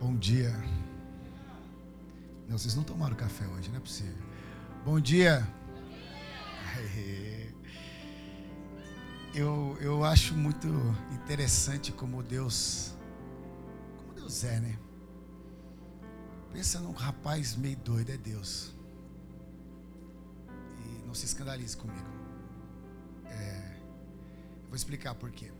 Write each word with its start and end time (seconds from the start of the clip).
Bom 0.00 0.14
dia. 0.16 0.54
Não, 2.48 2.56
vocês 2.56 2.76
não 2.76 2.84
tomaram 2.84 3.16
café 3.16 3.44
hoje, 3.48 3.68
não 3.68 3.78
é 3.78 3.80
possível. 3.80 4.22
Bom 4.84 5.00
dia. 5.00 5.46
Eu, 9.34 9.76
eu 9.80 10.04
acho 10.04 10.34
muito 10.34 10.68
interessante 11.12 11.90
como 11.90 12.22
Deus. 12.22 12.94
Como 13.98 14.14
Deus 14.14 14.44
é, 14.44 14.60
né? 14.60 14.78
Pensa 16.52 16.78
num 16.78 16.92
rapaz 16.92 17.56
meio 17.56 17.76
doido, 17.78 18.10
é 18.10 18.16
Deus. 18.16 18.72
E 20.84 21.06
não 21.06 21.14
se 21.14 21.26
escandalize 21.26 21.76
comigo. 21.76 22.06
É, 23.26 23.80
vou 24.68 24.76
explicar 24.76 25.14
por 25.16 25.30
quê. 25.32 25.52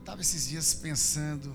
Estava 0.00 0.20
esses 0.20 0.48
dias 0.48 0.74
pensando 0.74 1.54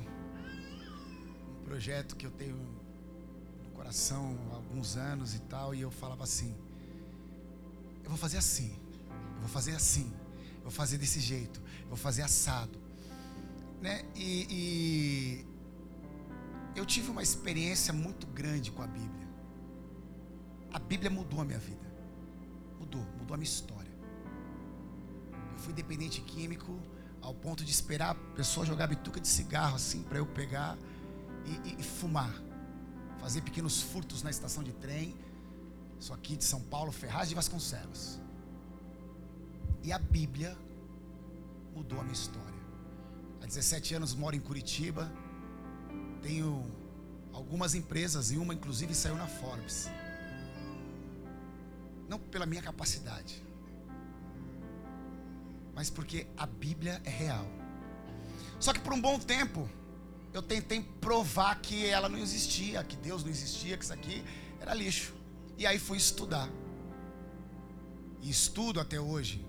projeto 1.66 2.16
que 2.16 2.26
eu 2.26 2.31
tenho 2.31 2.55
no 2.55 3.70
coração 3.72 4.38
há 4.52 4.55
alguns 4.55 4.95
anos 4.95 5.34
e 5.34 5.40
tal, 5.40 5.76
e 5.76 5.81
eu 5.81 5.91
falava 5.91 6.23
assim: 6.23 6.55
eu 8.03 8.09
vou 8.09 8.17
fazer 8.17 8.38
assim, 8.38 8.73
eu 9.36 9.41
vou 9.41 9.50
fazer 9.50 9.76
assim, 9.76 10.13
eu 10.58 10.63
vou 10.63 10.72
fazer 10.72 10.98
desse 10.98 11.20
jeito, 11.20 11.59
eu 11.81 11.89
vou 11.89 11.98
fazer 11.98 12.22
assado, 12.22 12.80
né? 13.81 14.05
E, 14.16 14.48
e 14.50 15.45
eu 16.75 16.86
tive 16.86 17.09
uma 17.09 17.23
experiência 17.23 17.91
muito 17.91 18.27
grande 18.27 18.72
com 18.72 18.81
a 18.81 18.88
Bíblia. 18.88 19.27
A 20.72 20.80
Bíblia 20.80 21.09
mudou 21.09 21.41
a 21.41 21.45
minha 21.45 21.59
vida, 21.59 21.88
mudou, 22.80 23.02
mudou 23.17 23.34
a 23.34 23.38
minha 23.38 23.50
história. 23.50 23.91
Eu 25.53 25.59
fui 25.59 25.73
dependente 25.73 26.22
químico 26.22 26.80
ao 27.26 27.34
ponto 27.34 27.66
de 27.66 27.72
esperar 27.72 28.12
a 28.12 28.16
pessoa 28.36 28.64
jogar 28.64 28.86
bituca 28.86 29.20
de 29.20 29.28
cigarro 29.28 29.76
assim 29.76 30.04
para 30.04 30.20
eu 30.20 30.28
pegar 30.28 30.78
e, 31.66 31.76
e, 31.80 31.84
fumar, 31.84 32.32
fazer 33.20 33.42
pequenos 33.42 33.82
furtos 33.82 34.22
na 34.22 34.30
estação 34.30 34.64
de 34.64 34.72
trem. 34.73 35.16
Isso 36.00 36.14
aqui 36.14 36.38
de 36.38 36.44
São 36.44 36.62
Paulo, 36.62 36.92
Ferraz 36.92 37.28
de 37.28 37.34
Vasconcelos. 37.34 38.20
E 39.82 39.92
a 39.92 39.98
Bíblia 39.98 40.56
mudou 41.76 42.00
a 42.00 42.04
minha 42.04 42.14
história. 42.14 42.54
Há 43.42 43.48
17 43.48 43.95
anos 43.95 44.14
moro 44.14 44.36
em 44.36 44.39
Curitiba. 44.39 45.12
Tenho 46.22 46.64
algumas 47.34 47.73
empresas 47.73 48.32
e 48.32 48.38
uma 48.38 48.54
inclusive 48.54 48.94
saiu 48.94 49.16
na 49.16 49.26
Forbes. 49.26 49.89
Não 52.08 52.20
pela 52.20 52.45
minha 52.45 52.62
capacidade, 52.62 53.44
mas 55.76 55.90
porque 55.90 56.26
a 56.38 56.45
Bíblia 56.45 57.02
é 57.04 57.09
real. 57.09 57.45
Só 58.59 58.72
que 58.72 58.80
por 58.80 58.94
um 58.94 59.02
bom 59.02 59.20
tempo 59.20 59.70
eu 60.34 60.42
tentei 60.42 60.82
provar 61.02 61.59
que 61.62 61.86
ela 61.86 62.08
não 62.08 62.17
existia, 62.17 62.84
que 62.84 62.95
Deus 62.95 63.23
não 63.23 63.30
existia, 63.30 63.78
que 63.78 63.84
isso 63.84 63.94
aqui 63.94 64.23
era 64.59 64.73
lixo. 64.73 65.14
E 65.58 65.67
aí 65.67 65.78
fui 65.78 65.98
estudar. 65.98 66.50
E 68.22 68.30
estudo 68.30 68.80
até 68.80 69.00
hoje. 69.00 69.45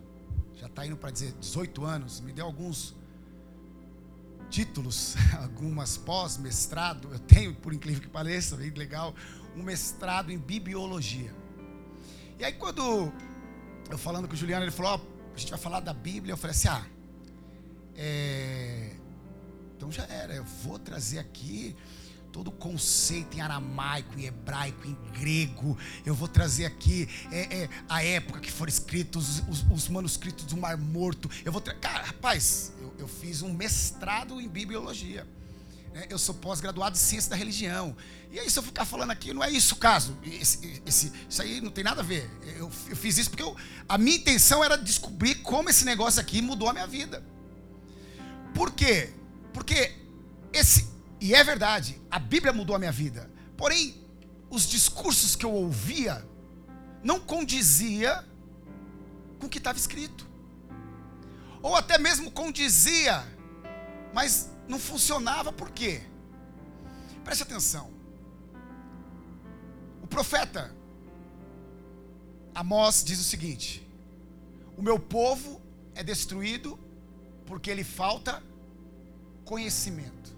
Já 0.56 0.66
está 0.66 0.84
indo 0.86 0.96
para 0.96 1.10
dizer 1.10 1.32
18 1.32 1.84
anos. 1.84 2.20
Me 2.20 2.32
deu 2.32 2.44
alguns 2.44 2.94
títulos, 4.50 5.14
algumas 5.40 5.96
pós-mestrado. 5.96 7.12
Eu 7.12 7.18
tenho, 7.20 7.54
por 7.54 7.72
incrível 7.72 8.02
que 8.02 8.08
pareça, 8.08 8.56
bem 8.56 8.70
legal, 8.70 9.14
um 9.56 9.62
mestrado 9.62 10.30
em 10.30 10.38
bibliologia. 10.38 11.32
E 12.38 12.44
aí 12.44 12.52
quando 12.52 13.12
eu 13.90 13.98
falando 13.98 14.28
com 14.28 14.34
o 14.34 14.36
Juliano, 14.36 14.64
ele 14.64 14.72
falou: 14.72 15.00
oh, 15.00 15.15
a 15.36 15.38
gente 15.38 15.50
vai 15.50 15.58
falar 15.58 15.80
da 15.80 15.92
Bíblia. 15.92 16.32
Eu 16.32 16.36
falei 16.36 16.56
assim: 16.56 16.68
ah, 16.68 16.84
é, 17.94 18.96
então 19.76 19.92
já 19.92 20.04
era, 20.04 20.34
eu 20.34 20.44
vou 20.44 20.78
trazer 20.78 21.18
aqui 21.18 21.76
todo 22.32 22.48
o 22.48 22.52
conceito 22.52 23.36
em 23.36 23.40
aramaico, 23.40 24.18
em 24.18 24.24
hebraico, 24.24 24.86
em 24.88 24.96
grego. 25.12 25.76
Eu 26.04 26.14
vou 26.14 26.26
trazer 26.26 26.64
aqui 26.64 27.08
é, 27.30 27.62
é, 27.62 27.68
a 27.88 28.02
época 28.02 28.40
que 28.40 28.50
foram 28.50 28.70
escritos 28.70 29.42
os, 29.48 29.64
os, 29.70 29.88
manuscritos 29.88 30.46
do 30.46 30.56
Mar 30.56 30.78
Morto. 30.78 31.30
Eu 31.44 31.52
vou 31.52 31.60
trazer. 31.60 31.80
Cara, 31.80 32.04
rapaz, 32.04 32.72
eu, 32.80 32.94
eu, 32.98 33.08
fiz 33.08 33.42
um 33.42 33.52
mestrado 33.52 34.40
em 34.40 34.48
bibliologia. 34.48 35.26
Né? 35.96 36.04
Eu 36.10 36.18
sou 36.18 36.34
pós-graduado 36.34 36.94
em 36.94 37.00
ciência 37.00 37.30
da 37.30 37.36
religião. 37.36 37.96
E 38.30 38.38
aí, 38.38 38.50
se 38.50 38.58
eu 38.58 38.62
ficar 38.62 38.84
falando 38.84 39.12
aqui, 39.12 39.32
não 39.32 39.42
é 39.42 39.50
isso 39.50 39.76
o 39.76 39.78
caso. 39.78 40.14
Esse, 40.22 40.82
esse, 40.84 41.10
isso 41.26 41.40
aí 41.40 41.58
não 41.62 41.70
tem 41.70 41.82
nada 41.82 42.02
a 42.02 42.04
ver. 42.04 42.30
Eu, 42.58 42.70
eu 42.90 42.96
fiz 42.96 43.16
isso 43.16 43.30
porque 43.30 43.42
eu, 43.42 43.56
a 43.88 43.96
minha 43.96 44.18
intenção 44.18 44.62
era 44.62 44.76
descobrir 44.76 45.36
como 45.36 45.70
esse 45.70 45.86
negócio 45.86 46.20
aqui 46.20 46.42
mudou 46.42 46.68
a 46.68 46.74
minha 46.74 46.86
vida. 46.86 47.24
Por 48.54 48.72
quê? 48.72 49.14
Porque 49.54 49.96
esse, 50.52 50.86
e 51.18 51.34
é 51.34 51.42
verdade, 51.42 51.98
a 52.10 52.18
Bíblia 52.18 52.52
mudou 52.52 52.76
a 52.76 52.78
minha 52.78 52.92
vida. 52.92 53.30
Porém, 53.56 54.06
os 54.50 54.68
discursos 54.68 55.34
que 55.34 55.46
eu 55.46 55.52
ouvia 55.52 56.22
não 57.02 57.18
condizia 57.18 58.22
com 59.38 59.46
o 59.46 59.48
que 59.48 59.56
estava 59.56 59.78
escrito. 59.78 60.28
Ou 61.62 61.74
até 61.74 61.96
mesmo 61.96 62.30
condizia, 62.30 63.24
mas 64.12 64.50
não 64.68 64.78
funcionava 64.78 65.52
por 65.52 65.70
quê? 65.70 66.02
Preste 67.24 67.42
atenção. 67.42 67.90
O 70.02 70.06
profeta 70.06 70.74
Amós 72.54 73.04
diz 73.04 73.20
o 73.20 73.24
seguinte: 73.24 73.86
O 74.76 74.82
meu 74.82 74.98
povo 74.98 75.60
é 75.94 76.02
destruído 76.02 76.78
porque 77.44 77.70
ele 77.70 77.84
falta 77.84 78.42
conhecimento. 79.44 80.36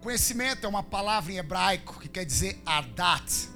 Conhecimento 0.00 0.66
é 0.66 0.68
uma 0.68 0.82
palavra 0.82 1.32
em 1.32 1.36
hebraico 1.36 2.00
que 2.00 2.08
quer 2.08 2.24
dizer 2.24 2.60
adat. 2.66 3.48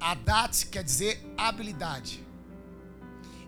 Adat 0.00 0.66
quer 0.66 0.82
dizer 0.82 1.24
habilidade. 1.36 2.24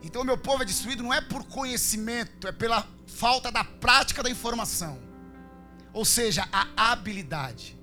Então 0.03 0.23
o 0.23 0.25
meu 0.25 0.37
povo 0.37 0.63
é 0.63 0.67
destruído 0.67 1.03
não 1.03 1.13
é 1.13 1.21
por 1.21 1.45
conhecimento, 1.45 2.47
é 2.47 2.53
pela 2.53 2.87
falta 3.07 3.51
da 3.51 3.65
prática 3.65 4.23
da 4.23 4.31
informação. 4.31 4.99
Ou 5.93 6.05
seja, 6.05 6.49
a 6.53 6.93
habilidade. 6.93 7.79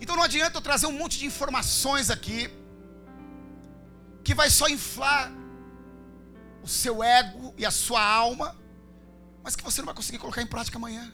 Então 0.00 0.16
não 0.16 0.22
adianta 0.22 0.58
eu 0.58 0.62
trazer 0.62 0.86
um 0.86 0.92
monte 0.92 1.18
de 1.18 1.26
informações 1.26 2.10
aqui 2.10 2.50
que 4.22 4.34
vai 4.34 4.50
só 4.50 4.68
inflar 4.68 5.32
o 6.62 6.68
seu 6.68 7.02
ego 7.02 7.54
e 7.56 7.64
a 7.64 7.70
sua 7.70 8.02
alma 8.02 8.56
mas 9.44 9.54
que 9.54 9.62
você 9.62 9.82
não 9.82 9.86
vai 9.86 9.94
conseguir 9.94 10.18
colocar 10.18 10.40
em 10.40 10.46
prática 10.46 10.78
amanhã. 10.78 11.12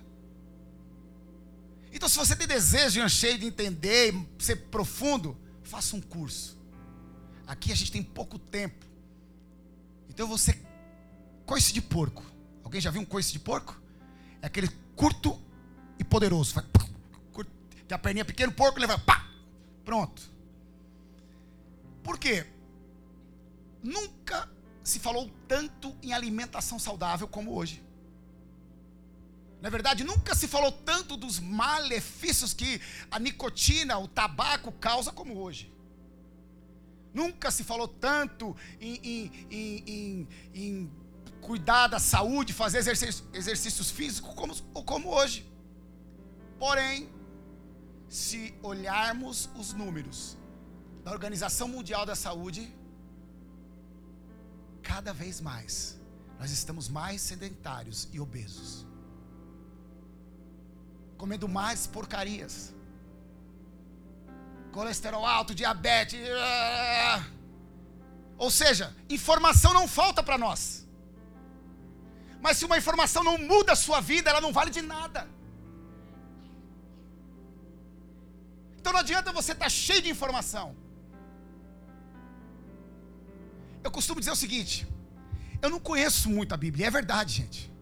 Então, 1.93 2.09
se 2.09 2.17
você 2.17 2.37
tem 2.37 2.47
desejo 2.47 3.01
e 3.01 3.03
anseio 3.03 3.37
de 3.37 3.45
entender, 3.45 4.15
ser 4.39 4.55
profundo, 4.69 5.37
faça 5.65 5.97
um 5.97 6.01
curso. 6.01 6.57
Aqui 7.45 7.73
a 7.73 7.75
gente 7.75 7.91
tem 7.91 8.05
pouco 8.05 8.39
tempo. 8.39 8.87
Então 10.09 10.29
você 10.29 10.57
coice 11.45 11.73
de 11.73 11.83
porco. 11.83 12.23
Alguém 12.71 12.81
já 12.81 12.93
viu 12.93 13.03
um 13.03 13.05
coice 13.05 13.33
de 13.33 13.41
porco? 13.41 13.77
É 14.41 14.47
aquele 14.47 14.69
curto 14.95 15.37
e 15.99 16.05
poderoso. 16.05 16.55
Faz, 16.55 16.69
tem 17.89 17.97
a 17.97 17.99
perninha 17.99 18.25
pequeno, 18.25 18.53
porco 18.53 18.79
leva, 18.79 18.97
pá, 18.97 19.29
pronto. 19.85 20.23
Por 22.05 22.17
quê? 22.17 22.47
Nunca 23.83 24.49
se 24.85 25.01
falou 25.01 25.29
tanto 25.49 25.97
em 26.01 26.13
alimentação 26.13 26.79
saudável 26.79 27.27
como 27.27 27.53
hoje. 27.53 27.85
Na 29.61 29.69
verdade, 29.69 30.05
nunca 30.05 30.37
se 30.37 30.47
falou 30.47 30.71
tanto 30.71 31.17
dos 31.17 31.41
malefícios 31.41 32.55
que 32.55 32.81
a 33.11 33.19
nicotina, 33.19 33.99
o 33.99 34.07
tabaco 34.07 34.71
causa 34.71 35.11
como 35.11 35.37
hoje. 35.37 35.75
Nunca 37.13 37.51
se 37.51 37.65
falou 37.65 37.89
tanto 37.89 38.57
em, 38.81 38.95
em, 39.03 39.47
em, 39.51 40.29
em 40.55 40.91
cuidar 41.41 41.87
da 41.89 41.99
saúde, 41.99 42.53
fazer 42.53 42.79
exercícios, 42.79 43.25
exercícios 43.33 43.91
físicos 43.91 44.35
como, 44.35 44.55
como 44.85 45.09
hoje. 45.09 45.51
Porém, 46.59 47.09
se 48.09 48.55
olharmos 48.63 49.49
os 49.57 49.73
números 49.73 50.37
da 51.05 51.11
Organização 51.13 51.69
Mundial 51.69 52.05
da 52.05 52.15
Saúde, 52.15 52.73
cada 54.83 55.13
vez 55.13 55.41
mais 55.41 55.99
nós 56.39 56.51
estamos 56.51 56.89
mais 56.89 57.21
sedentários 57.23 58.09
e 58.13 58.21
obesos 58.21 58.91
comendo 61.21 61.47
mais 61.47 61.87
porcarias. 61.87 62.75
Colesterol 64.73 65.27
alto, 65.27 65.55
diabetes. 65.55 66.19
Ou 68.39 68.51
seja, 68.51 68.97
informação 69.11 69.75
não 69.75 69.87
falta 69.87 70.23
para 70.23 70.39
nós. 70.39 70.89
Mas 72.41 72.57
se 72.59 72.65
uma 72.65 72.79
informação 72.79 73.23
não 73.23 73.37
muda 73.39 73.73
a 73.73 73.77
sua 73.77 74.01
vida, 74.01 74.31
ela 74.31 74.41
não 74.41 74.53
vale 74.53 74.71
de 74.71 74.83
nada. 74.83 75.29
Então 78.79 78.93
não 78.93 79.01
adianta 79.01 79.33
você 79.33 79.53
estar 79.53 79.67
tá 79.67 79.71
cheio 79.71 80.03
de 80.03 80.09
informação. 80.09 80.75
Eu 83.85 83.91
costumo 83.91 84.21
dizer 84.21 84.33
o 84.33 84.37
seguinte: 84.37 84.87
eu 85.61 85.69
não 85.69 85.79
conheço 85.79 86.31
muito 86.31 86.55
a 86.55 86.57
Bíblia, 86.57 86.87
é 86.87 86.91
verdade, 86.91 87.35
gente. 87.35 87.73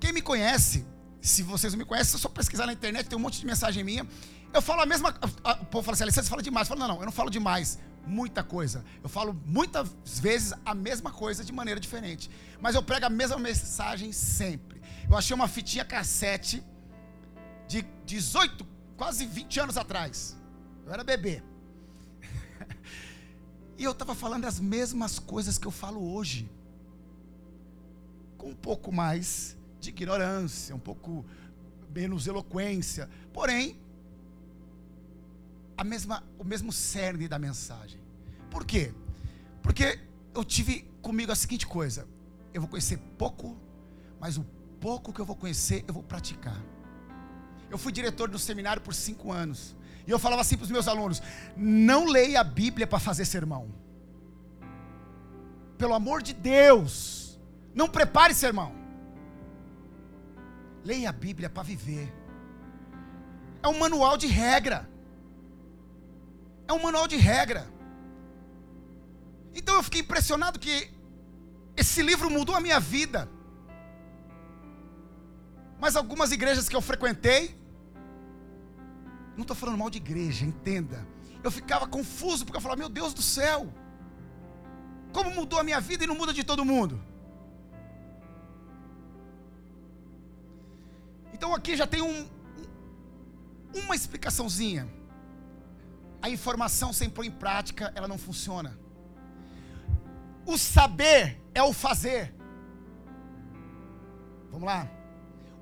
Quem 0.00 0.12
me 0.12 0.20
conhece 0.20 0.84
Se 1.20 1.44
vocês 1.44 1.72
não 1.72 1.78
me 1.78 1.84
conhecem, 1.84 2.16
é 2.16 2.18
só 2.18 2.28
pesquisar 2.28 2.66
na 2.66 2.72
internet, 2.72 3.08
tem 3.08 3.16
um 3.16 3.20
monte 3.22 3.38
de 3.38 3.46
mensagem 3.46 3.84
minha. 3.84 4.04
Eu 4.52 4.60
falo 4.60 4.82
a 4.82 4.86
mesma. 4.86 5.10
O 5.60 5.66
povo 5.66 5.84
fala 5.84 5.94
assim, 5.94 6.02
Alessandro, 6.02 6.24
você 6.24 6.30
fala 6.30 6.42
demais. 6.42 6.68
Eu 6.68 6.76
falo, 6.76 6.80
não, 6.80 6.88
não, 6.88 7.00
eu 7.00 7.06
não 7.06 7.12
falo 7.12 7.30
demais 7.30 7.78
muita 8.06 8.42
coisa. 8.42 8.84
Eu 9.02 9.08
falo 9.08 9.38
muitas 9.46 9.90
vezes 10.20 10.52
a 10.64 10.74
mesma 10.74 11.10
coisa 11.10 11.44
de 11.44 11.52
maneira 11.52 11.80
diferente. 11.80 12.30
Mas 12.60 12.74
eu 12.74 12.82
prego 12.82 13.06
a 13.06 13.10
mesma 13.10 13.38
mensagem 13.38 14.12
sempre. 14.12 14.80
Eu 15.08 15.16
achei 15.16 15.34
uma 15.34 15.48
fitinha 15.48 15.84
cassete 15.84 16.62
de 17.66 17.82
18, 18.04 18.66
quase 18.96 19.26
20 19.26 19.60
anos 19.60 19.76
atrás. 19.76 20.36
Eu 20.84 20.92
era 20.92 21.04
bebê. 21.04 21.42
E 23.78 23.84
eu 23.84 23.92
estava 23.92 24.14
falando 24.14 24.44
as 24.44 24.60
mesmas 24.60 25.18
coisas 25.18 25.58
que 25.58 25.66
eu 25.66 25.70
falo 25.72 26.14
hoje. 26.14 26.48
Com 28.36 28.50
um 28.50 28.54
pouco 28.54 28.92
mais 28.92 29.56
de 29.80 29.88
ignorância, 29.88 30.76
um 30.76 30.78
pouco 30.78 31.24
menos 31.92 32.28
eloquência. 32.28 33.08
Porém, 33.32 33.80
a 35.82 35.84
mesma, 35.84 36.22
o 36.38 36.44
mesmo 36.44 36.72
cerne 36.72 37.26
da 37.26 37.38
mensagem. 37.40 38.00
Por 38.48 38.64
quê? 38.64 38.94
Porque 39.60 39.98
eu 40.32 40.44
tive 40.44 40.88
comigo 41.02 41.32
a 41.32 41.34
seguinte 41.34 41.66
coisa: 41.66 42.06
eu 42.54 42.60
vou 42.60 42.70
conhecer 42.70 42.98
pouco, 43.18 43.56
mas 44.20 44.38
o 44.38 44.44
pouco 44.80 45.12
que 45.12 45.20
eu 45.20 45.24
vou 45.24 45.34
conhecer, 45.34 45.84
eu 45.88 45.92
vou 45.92 46.02
praticar. 46.04 46.60
Eu 47.68 47.76
fui 47.78 47.90
diretor 47.90 48.28
do 48.28 48.38
seminário 48.38 48.80
por 48.80 48.94
cinco 48.94 49.32
anos. 49.32 49.74
E 50.06 50.10
eu 50.10 50.18
falava 50.20 50.42
assim 50.42 50.56
para 50.56 50.64
os 50.64 50.70
meus 50.70 50.86
alunos: 50.86 51.20
não 51.56 52.06
leia 52.06 52.40
a 52.40 52.44
Bíblia 52.44 52.86
para 52.86 53.00
fazer 53.00 53.24
sermão. 53.24 53.68
Pelo 55.76 55.94
amor 55.94 56.22
de 56.22 56.32
Deus, 56.32 57.40
não 57.74 57.88
prepare 57.88 58.34
sermão. 58.34 58.72
Leia 60.84 61.08
a 61.08 61.12
Bíblia 61.12 61.50
para 61.50 61.64
viver. 61.64 62.12
É 63.60 63.66
um 63.66 63.80
manual 63.80 64.16
de 64.16 64.28
regra. 64.28 64.91
É 66.72 66.74
um 66.74 66.82
manual 66.82 67.06
de 67.06 67.16
regra. 67.16 67.62
Então 69.54 69.74
eu 69.74 69.82
fiquei 69.82 70.00
impressionado 70.00 70.58
que 70.58 70.90
esse 71.76 72.00
livro 72.00 72.30
mudou 72.30 72.54
a 72.54 72.60
minha 72.60 72.80
vida. 72.80 73.28
Mas 75.78 75.96
algumas 75.96 76.32
igrejas 76.32 76.70
que 76.70 76.74
eu 76.74 76.80
frequentei, 76.80 77.54
não 79.36 79.42
estou 79.42 79.54
falando 79.54 79.76
mal 79.76 79.90
de 79.90 79.98
igreja, 79.98 80.46
entenda. 80.46 81.06
Eu 81.44 81.50
ficava 81.50 81.86
confuso 81.86 82.46
porque 82.46 82.56
eu 82.56 82.62
falava, 82.62 82.78
meu 82.78 82.88
Deus 82.88 83.12
do 83.12 83.20
céu, 83.20 83.70
como 85.12 85.30
mudou 85.34 85.58
a 85.58 85.62
minha 85.62 85.78
vida 85.78 86.04
e 86.04 86.06
não 86.06 86.14
muda 86.14 86.32
de 86.32 86.42
todo 86.42 86.64
mundo? 86.64 86.98
Então 91.34 91.54
aqui 91.54 91.76
já 91.76 91.86
tem 91.86 92.00
um, 92.00 92.26
uma 93.74 93.94
explicaçãozinha. 93.94 95.01
A 96.22 96.30
informação 96.30 96.92
sem 96.92 97.10
pôr 97.10 97.24
em 97.24 97.30
prática, 97.30 97.92
ela 97.96 98.06
não 98.06 98.16
funciona. 98.16 98.78
O 100.46 100.56
saber 100.56 101.40
é 101.54 101.62
o 101.62 101.72
fazer. 101.72 102.32
Vamos 104.50 104.66
lá. 104.66 104.88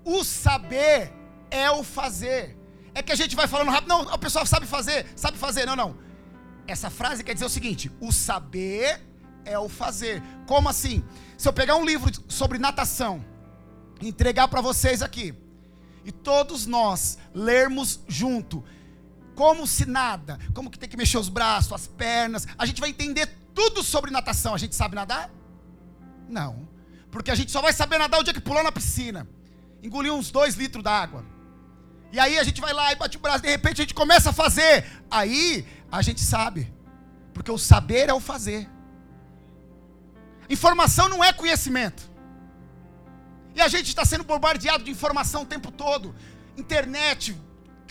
O 0.05 0.23
saber 0.23 1.13
é 1.51 1.71
o 1.71 1.83
fazer. 1.83 2.57
É 2.95 3.03
que 3.03 3.13
a 3.13 3.17
gente 3.17 3.35
vai 3.35 3.47
falando 3.49 3.71
rápido. 3.71 3.89
Não, 3.89 4.03
o 4.03 4.19
pessoal 4.19 4.45
sabe 4.45 4.67
fazer, 4.67 5.07
sabe 5.17 5.39
fazer. 5.39 5.65
Não, 5.67 5.77
não. 5.77 5.97
Essa 6.67 6.91
frase 6.91 7.25
quer 7.25 7.35
dizer 7.35 7.47
o 7.47 7.51
seguinte: 7.51 7.91
o 8.01 8.13
saber 8.13 9.01
é 9.45 9.59
o 9.59 9.69
fazer. 9.69 10.23
Como 10.47 10.69
assim? 10.69 11.03
Se 11.39 11.49
eu 11.49 11.53
pegar 11.53 11.77
um 11.77 11.85
livro 11.85 12.11
sobre 12.29 12.59
natação, 12.59 13.25
entregar 14.01 14.49
para 14.49 14.61
vocês 14.61 15.03
aqui, 15.03 15.35
e 16.05 16.13
todos 16.13 16.67
nós 16.67 17.19
lermos 17.35 18.01
junto, 18.09 18.65
como 19.41 19.67
se 19.67 19.87
nada, 19.87 20.39
como 20.53 20.69
que 20.69 20.79
tem 20.79 20.87
que 20.87 20.99
mexer 20.99 21.17
os 21.17 21.31
braços, 21.31 21.73
as 21.73 21.87
pernas, 21.87 22.47
a 22.59 22.67
gente 22.67 22.79
vai 22.79 22.91
entender 22.91 23.25
tudo 23.55 23.83
sobre 23.83 24.11
natação. 24.11 24.53
A 24.55 24.59
gente 24.59 24.75
sabe 24.75 24.95
nadar? 24.95 25.31
Não. 26.29 26.69
Porque 27.11 27.31
a 27.31 27.35
gente 27.35 27.51
só 27.51 27.63
vai 27.63 27.73
saber 27.73 27.97
nadar 27.97 28.21
o 28.21 28.23
dia 28.23 28.35
que 28.35 28.41
pulou 28.43 28.63
na 28.63 28.71
piscina. 28.71 29.27
Engoliu 29.83 30.15
uns 30.15 30.31
dois 30.31 30.57
litros 30.57 30.85
d'água. 30.85 31.25
E 32.13 32.21
aí 32.21 32.39
a 32.39 32.45
gente 32.45 32.61
vai 32.61 32.75
lá 32.75 32.93
e 32.93 32.97
bate 32.97 33.17
o 33.17 33.21
braço, 33.21 33.43
de 33.43 33.49
repente 33.49 33.81
a 33.81 33.85
gente 33.85 33.95
começa 33.95 34.29
a 34.29 34.33
fazer. 34.35 34.85
Aí 35.11 35.67
a 35.91 36.03
gente 36.03 36.21
sabe. 36.21 36.71
Porque 37.33 37.51
o 37.51 37.57
saber 37.57 38.11
é 38.11 38.13
o 38.13 38.21
fazer. 38.21 38.69
Informação 40.51 41.09
não 41.09 41.25
é 41.25 41.33
conhecimento. 41.33 42.11
E 43.55 43.63
a 43.63 43.69
gente 43.69 43.87
está 43.87 44.05
sendo 44.05 44.23
bombardeado 44.23 44.85
de 44.85 44.91
informação 44.91 45.45
o 45.45 45.47
tempo 45.47 45.73
todo. 45.73 46.15
Internet, 46.59 47.35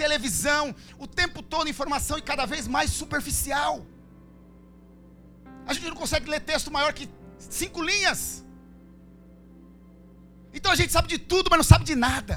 televisão, 0.02 0.64
o 0.98 1.08
tempo 1.22 1.40
todo 1.54 1.74
informação 1.74 2.18
e 2.18 2.28
cada 2.32 2.46
vez 2.46 2.68
mais 2.76 2.90
superficial. 3.02 3.86
A 5.68 5.74
gente 5.74 5.90
não 5.90 6.02
consegue 6.04 6.30
ler 6.34 6.42
texto 6.52 6.72
maior 6.78 6.92
que 6.98 7.08
cinco 7.38 7.82
linhas. 7.90 8.22
Então 10.54 10.72
a 10.72 10.76
gente 10.76 10.92
sabe 10.92 11.08
de 11.08 11.20
tudo, 11.20 11.50
mas 11.50 11.60
não 11.62 11.70
sabe 11.74 11.86
de 11.92 11.96
nada. 11.96 12.36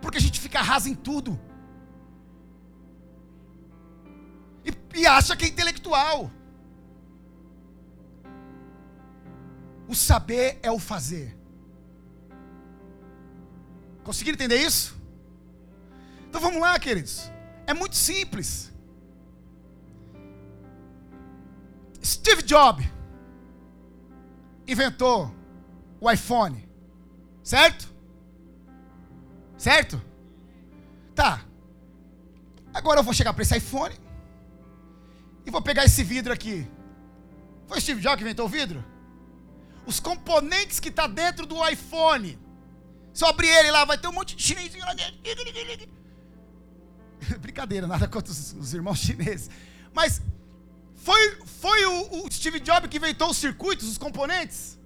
Porque 0.00 0.18
a 0.18 0.24
gente 0.26 0.40
fica 0.40 0.62
raso 0.62 0.88
em 0.88 0.94
tudo. 0.94 1.38
E, 4.64 5.00
e 5.00 5.06
acha 5.06 5.36
que 5.36 5.44
é 5.44 5.48
intelectual. 5.48 6.30
O 9.88 9.94
saber 9.94 10.58
é 10.62 10.70
o 10.70 10.78
fazer. 10.78 11.36
Conseguiram 14.04 14.36
entender 14.36 14.60
isso? 14.62 14.97
Então 16.28 16.40
vamos 16.40 16.60
lá, 16.60 16.78
queridos. 16.78 17.30
É 17.66 17.72
muito 17.74 17.96
simples. 17.96 18.72
Steve 22.04 22.42
Jobs 22.42 22.86
inventou 24.66 25.34
o 26.00 26.10
iPhone, 26.10 26.68
certo? 27.42 27.88
Certo? 29.56 30.00
Tá. 31.14 31.42
Agora 32.72 33.00
eu 33.00 33.04
vou 33.04 33.14
chegar 33.14 33.32
para 33.32 33.42
esse 33.42 33.56
iPhone 33.56 33.94
e 35.44 35.50
vou 35.50 35.62
pegar 35.62 35.84
esse 35.84 36.04
vidro 36.04 36.32
aqui. 36.32 36.70
Foi 37.66 37.80
Steve 37.80 38.00
Jobs 38.00 38.18
que 38.18 38.22
inventou 38.22 38.46
o 38.46 38.48
vidro? 38.48 38.84
Os 39.86 39.98
componentes 39.98 40.78
que 40.78 40.90
está 40.90 41.06
dentro 41.06 41.46
do 41.46 41.66
iPhone. 41.66 42.38
Se 43.12 43.24
eu 43.24 43.28
abrir 43.28 43.48
ele 43.48 43.70
lá, 43.70 43.84
vai 43.84 43.98
ter 43.98 44.06
um 44.08 44.12
monte 44.12 44.36
de 44.36 44.42
chinesinho 44.42 44.84
lá 44.84 44.92
dentro. 44.92 45.18
Brincadeira, 47.40 47.86
nada 47.86 48.06
contra 48.08 48.32
os, 48.32 48.52
os 48.52 48.74
irmãos 48.74 48.98
chineses. 48.98 49.50
Mas 49.92 50.22
foi, 50.94 51.38
foi 51.44 51.86
o, 51.86 52.24
o 52.24 52.32
Steve 52.32 52.60
Jobs 52.60 52.88
que 52.88 52.96
inventou 52.96 53.30
os 53.30 53.36
circuitos, 53.36 53.88
os 53.88 53.98
componentes? 53.98 54.78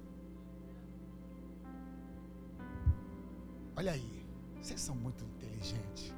Olha 3.75 3.91
aí. 3.91 4.13
Vocês 4.61 4.79
são 4.79 4.95
muito 4.95 5.25
inteligentes. 5.25 6.13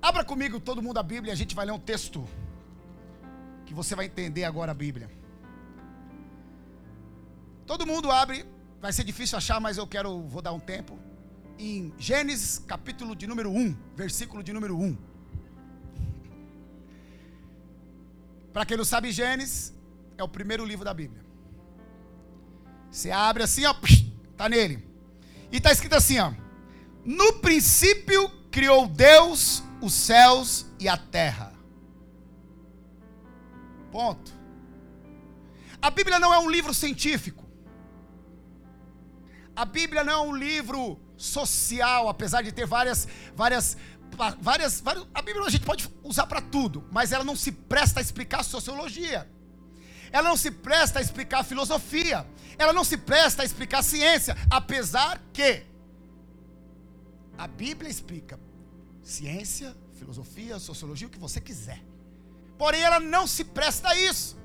Abra 0.00 0.24
comigo 0.24 0.60
todo 0.60 0.80
mundo 0.80 0.98
a 0.98 1.02
Bíblia 1.02 1.32
a 1.32 1.36
gente 1.36 1.54
vai 1.54 1.66
ler 1.66 1.72
um 1.72 1.78
texto 1.78 2.26
que 3.66 3.74
você 3.74 3.94
vai 3.96 4.06
entender 4.06 4.44
agora 4.44 4.70
a 4.70 4.74
Bíblia. 4.74 5.10
Todo 7.66 7.86
mundo 7.86 8.10
abre, 8.10 8.46
vai 8.80 8.92
ser 8.92 9.04
difícil 9.04 9.36
achar, 9.36 9.60
mas 9.60 9.76
eu 9.76 9.86
quero, 9.86 10.22
vou 10.22 10.40
dar 10.40 10.52
um 10.52 10.60
tempo. 10.60 10.98
Em 11.58 11.92
Gênesis, 11.98 12.60
capítulo 12.60 13.16
de 13.16 13.26
número 13.26 13.50
1, 13.50 13.76
versículo 13.96 14.44
de 14.44 14.52
número 14.52 14.78
1. 14.80 14.96
Para 18.52 18.64
quem 18.64 18.76
não 18.76 18.84
sabe, 18.84 19.10
Gênesis 19.10 19.74
é 20.16 20.22
o 20.22 20.28
primeiro 20.28 20.64
livro 20.64 20.84
da 20.84 20.94
Bíblia. 20.94 21.24
Você 22.90 23.10
abre 23.10 23.42
assim, 23.42 23.64
ó, 23.64 23.74
tá 24.36 24.48
nele. 24.48 24.86
E 25.50 25.56
está 25.56 25.72
escrito 25.72 25.96
assim, 25.96 26.20
ó. 26.20 26.32
No 27.04 27.34
princípio 27.40 28.30
criou 28.50 28.86
Deus 28.86 29.62
os 29.80 29.92
céus 29.92 30.64
e 30.78 30.88
a 30.88 30.96
terra. 30.96 31.52
Ponto. 33.90 34.32
A 35.82 35.90
Bíblia 35.90 36.20
não 36.20 36.32
é 36.32 36.38
um 36.38 36.50
livro 36.50 36.72
científico. 36.72 37.44
A 39.56 39.64
Bíblia 39.64 40.04
não 40.04 40.12
é 40.12 40.20
um 40.20 40.36
livro 40.36 41.00
social, 41.18 42.08
apesar 42.08 42.42
de 42.42 42.52
ter 42.52 42.64
várias, 42.64 43.06
várias, 43.34 43.76
várias, 44.40 44.80
várias 44.80 45.06
a 45.12 45.20
Bíblia 45.20 45.44
a 45.44 45.50
gente 45.50 45.64
pode 45.64 45.92
usar 46.02 46.26
para 46.26 46.40
tudo, 46.40 46.86
mas 46.90 47.12
ela 47.12 47.24
não 47.24 47.36
se 47.36 47.50
presta 47.52 48.00
a 48.00 48.02
explicar 48.02 48.42
sociologia. 48.44 49.28
Ela 50.10 50.28
não 50.28 50.36
se 50.36 50.50
presta 50.50 51.00
a 51.00 51.02
explicar 51.02 51.44
filosofia. 51.44 52.26
Ela 52.56 52.72
não 52.72 52.82
se 52.82 52.96
presta 52.96 53.42
a 53.42 53.44
explicar 53.44 53.82
ciência, 53.82 54.34
apesar 54.48 55.20
que 55.34 55.66
a 57.36 57.46
Bíblia 57.46 57.90
explica 57.90 58.40
ciência, 59.02 59.76
filosofia, 59.98 60.58
sociologia, 60.58 61.06
o 61.06 61.10
que 61.10 61.18
você 61.18 61.40
quiser. 61.40 61.82
Porém, 62.56 62.80
ela 62.80 62.98
não 62.98 63.26
se 63.26 63.44
presta 63.44 63.90
a 63.90 63.96
isso. 63.96 64.36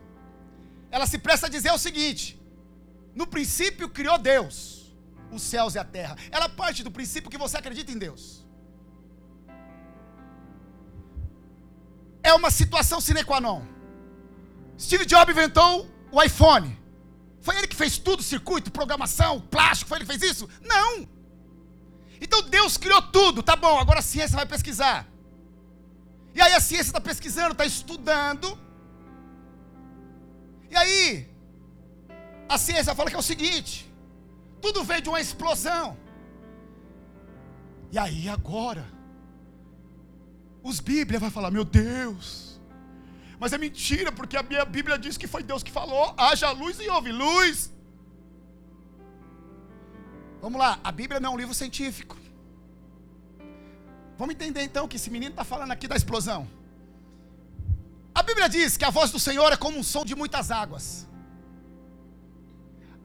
Ela 0.91 1.07
se 1.07 1.17
presta 1.17 1.47
a 1.47 1.49
dizer 1.49 1.71
o 1.71 1.77
seguinte: 1.77 2.39
no 3.15 3.25
princípio 3.25 3.89
criou 3.89 4.17
Deus 4.17 4.82
os 5.35 5.43
céus 5.43 5.75
e 5.75 5.79
a 5.79 5.83
terra. 5.83 6.17
Ela 6.31 6.47
parte 6.49 6.83
do 6.83 6.91
princípio 6.91 7.29
que 7.29 7.37
você 7.37 7.57
acredita 7.57 7.91
em 7.91 7.97
Deus. 7.97 8.45
É 12.21 12.33
uma 12.33 12.49
situação 12.49 13.01
sine 13.01 13.23
qua 13.23 13.41
non. 13.41 13.61
Steve 14.79 15.05
Jobs 15.05 15.35
inventou 15.35 15.87
o 16.11 16.21
iPhone. 16.21 16.77
Foi 17.41 17.57
ele 17.57 17.67
que 17.67 17.75
fez 17.75 17.97
tudo, 17.97 18.23
circuito, 18.23 18.71
programação, 18.71 19.41
plástico, 19.41 19.89
foi 19.89 19.97
ele 19.97 20.05
que 20.05 20.17
fez 20.17 20.31
isso? 20.31 20.49
Não. 20.61 21.07
Então 22.21 22.41
Deus 22.43 22.77
criou 22.77 23.01
tudo, 23.01 23.43
tá 23.43 23.55
bom, 23.55 23.77
agora 23.77 23.99
a 23.99 24.01
ciência 24.01 24.37
vai 24.37 24.45
pesquisar. 24.45 25.05
E 26.33 26.41
aí 26.41 26.53
a 26.53 26.61
ciência 26.61 26.89
está 26.89 27.01
pesquisando, 27.01 27.51
está 27.51 27.65
estudando. 27.65 28.57
E 30.71 30.75
aí, 30.75 31.29
a 32.49 32.57
ciência 32.57 32.95
fala 32.95 33.09
que 33.09 33.15
é 33.15 33.19
o 33.19 33.21
seguinte: 33.21 33.92
tudo 34.63 34.83
veio 34.89 35.03
de 35.05 35.09
uma 35.09 35.21
explosão. 35.25 35.85
E 37.91 37.97
aí 38.03 38.23
agora, 38.37 38.85
os 40.69 40.79
Bíblia 40.79 41.19
vai 41.19 41.31
falar, 41.37 41.51
meu 41.57 41.65
Deus, 41.65 42.25
mas 43.41 43.51
é 43.51 43.57
mentira, 43.57 44.09
porque 44.19 44.37
a 44.37 44.43
minha 44.51 44.65
Bíblia 44.77 44.97
diz 44.97 45.17
que 45.21 45.27
foi 45.33 45.43
Deus 45.43 45.61
que 45.67 45.71
falou, 45.79 46.05
haja 46.17 46.49
luz 46.51 46.79
e 46.79 46.89
houve 46.89 47.11
luz. 47.11 47.71
Vamos 50.41 50.59
lá, 50.63 50.71
a 50.89 50.91
Bíblia 50.91 51.19
não 51.19 51.31
é 51.31 51.33
um 51.33 51.41
livro 51.43 51.53
científico. 51.53 52.15
Vamos 54.17 54.33
entender 54.35 54.63
então 54.63 54.87
que 54.87 54.95
esse 54.95 55.11
menino 55.15 55.31
está 55.31 55.43
falando 55.43 55.71
aqui 55.71 55.87
da 55.87 55.97
explosão. 56.01 56.47
A 58.15 58.23
Bíblia 58.23 58.47
diz 58.47 58.77
que 58.77 58.85
a 58.85 58.89
voz 58.89 59.11
do 59.11 59.19
Senhor 59.19 59.51
é 59.51 59.57
como 59.57 59.77
um 59.77 59.83
som 59.83 60.05
de 60.05 60.15
muitas 60.15 60.51
águas. 60.51 61.07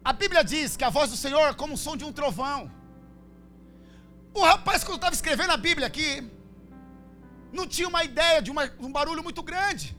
A 0.05 0.12
Bíblia 0.12 0.43
diz 0.43 0.76
que 0.76 0.85
a 0.85 0.90
voz 0.90 1.11
do 1.11 1.17
Senhor 1.17 1.49
é 1.49 1.55
como 1.55 1.75
o 1.75 1.76
som 1.78 1.97
de 1.97 2.05
um 2.05 2.12
trovão. 2.12 2.71
O 4.33 4.43
rapaz, 4.43 4.85
quando 4.85 4.97
estava 4.97 5.14
escrevendo 5.14 5.50
a 5.52 5.57
Bíblia 5.57 5.87
aqui, 5.87 6.31
não 7.52 7.67
tinha 7.67 7.88
uma 7.88 8.05
ideia 8.05 8.40
de, 8.40 8.50
uma, 8.50 8.71
um 8.78 8.93
barulho 8.93 9.23
muito 9.23 9.43
grande. 9.43 9.97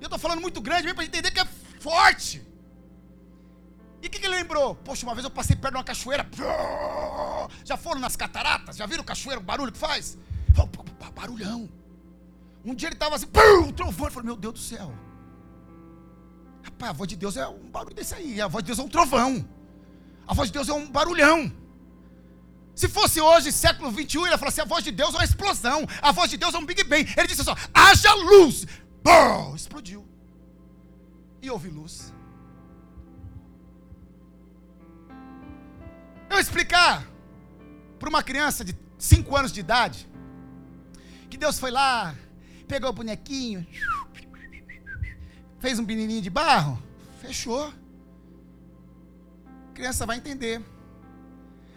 Eu 0.00 0.06
estou 0.06 0.18
falando 0.18 0.40
muito 0.40 0.60
grande 0.60 0.82
mesmo 0.84 0.96
para 0.96 1.04
entender 1.04 1.30
que 1.30 1.40
é 1.40 1.44
forte. 1.80 2.42
E 4.02 4.06
o 4.06 4.10
que, 4.10 4.18
que, 4.18 4.26
ele 4.26 4.36
lembrou? 4.36 4.74
Poxa, 4.76 5.04
uma 5.06 5.14
vez 5.14 5.24
eu 5.24 5.30
passei 5.30 5.56
perto 5.56 5.74
de 5.74 5.78
uma 5.78 5.84
cachoeira. 5.84 6.26
Já 7.64 7.76
foram 7.76 8.00
nas 8.00 8.14
cataratas? 8.14 8.76
Já 8.76 8.86
viram 8.86 9.02
cachoeira, 9.02 9.40
o 9.40 9.44
barulho 9.44 9.72
que 9.72 9.78
faz? 9.78 10.18
Barulhão. 11.14 11.68
Um 12.64 12.74
dia 12.74 12.88
ele 12.88 12.94
estava 12.94 13.16
assim, 13.16 13.26
um 13.64 13.72
trovão. 13.72 14.06
Ele 14.06 14.14
falou, 14.14 14.26
meu 14.26 14.36
Deus 14.36 14.54
do 14.54 14.60
céu. 14.60 14.92
Rapaz, 16.66 16.90
a 16.90 16.92
voz 16.92 17.08
de 17.08 17.16
Deus 17.16 17.36
é 17.36 17.46
um 17.46 17.70
barulho 17.70 17.94
desse 17.94 18.14
aí. 18.14 18.40
A 18.40 18.48
voz 18.48 18.62
de 18.64 18.68
Deus 18.68 18.78
é 18.78 18.82
um 18.82 18.88
trovão. 18.88 19.48
A 20.26 20.34
voz 20.34 20.48
de 20.48 20.52
Deus 20.52 20.68
é 20.68 20.72
um 20.72 20.90
barulhão. 20.90 21.52
Se 22.74 22.88
fosse 22.88 23.20
hoje, 23.20 23.52
século 23.52 23.90
21, 23.90 24.26
ele 24.26 24.36
falar 24.36 24.50
assim: 24.50 24.60
a 24.62 24.72
voz 24.74 24.82
de 24.84 24.90
Deus 24.90 25.14
é 25.14 25.18
uma 25.18 25.24
explosão. 25.24 25.86
A 26.02 26.12
voz 26.12 26.28
de 26.28 26.36
Deus 26.36 26.54
é 26.54 26.58
um 26.58 26.66
Big 26.66 26.82
Bang. 26.84 27.06
Ele 27.16 27.28
disse 27.28 27.42
assim: 27.42 27.54
haja 27.72 28.12
luz. 28.14 28.66
Bom, 29.02 29.54
explodiu. 29.54 30.04
E 31.40 31.50
houve 31.50 31.68
luz. 31.68 32.12
Eu 36.28 36.40
explicar 36.40 37.06
para 37.98 38.08
uma 38.08 38.22
criança 38.22 38.64
de 38.64 38.76
5 38.98 39.36
anos 39.36 39.52
de 39.52 39.60
idade 39.60 40.08
que 41.30 41.36
Deus 41.36 41.58
foi 41.58 41.70
lá, 41.70 42.14
pegou 42.66 42.90
o 42.90 42.92
bonequinho, 42.92 43.66
fez 45.58 45.78
um 45.78 45.84
menininho 45.84 46.22
de 46.22 46.30
barro, 46.30 46.82
fechou. 47.20 47.72
A 49.68 49.72
criança 49.74 50.06
vai 50.06 50.16
entender. 50.16 50.62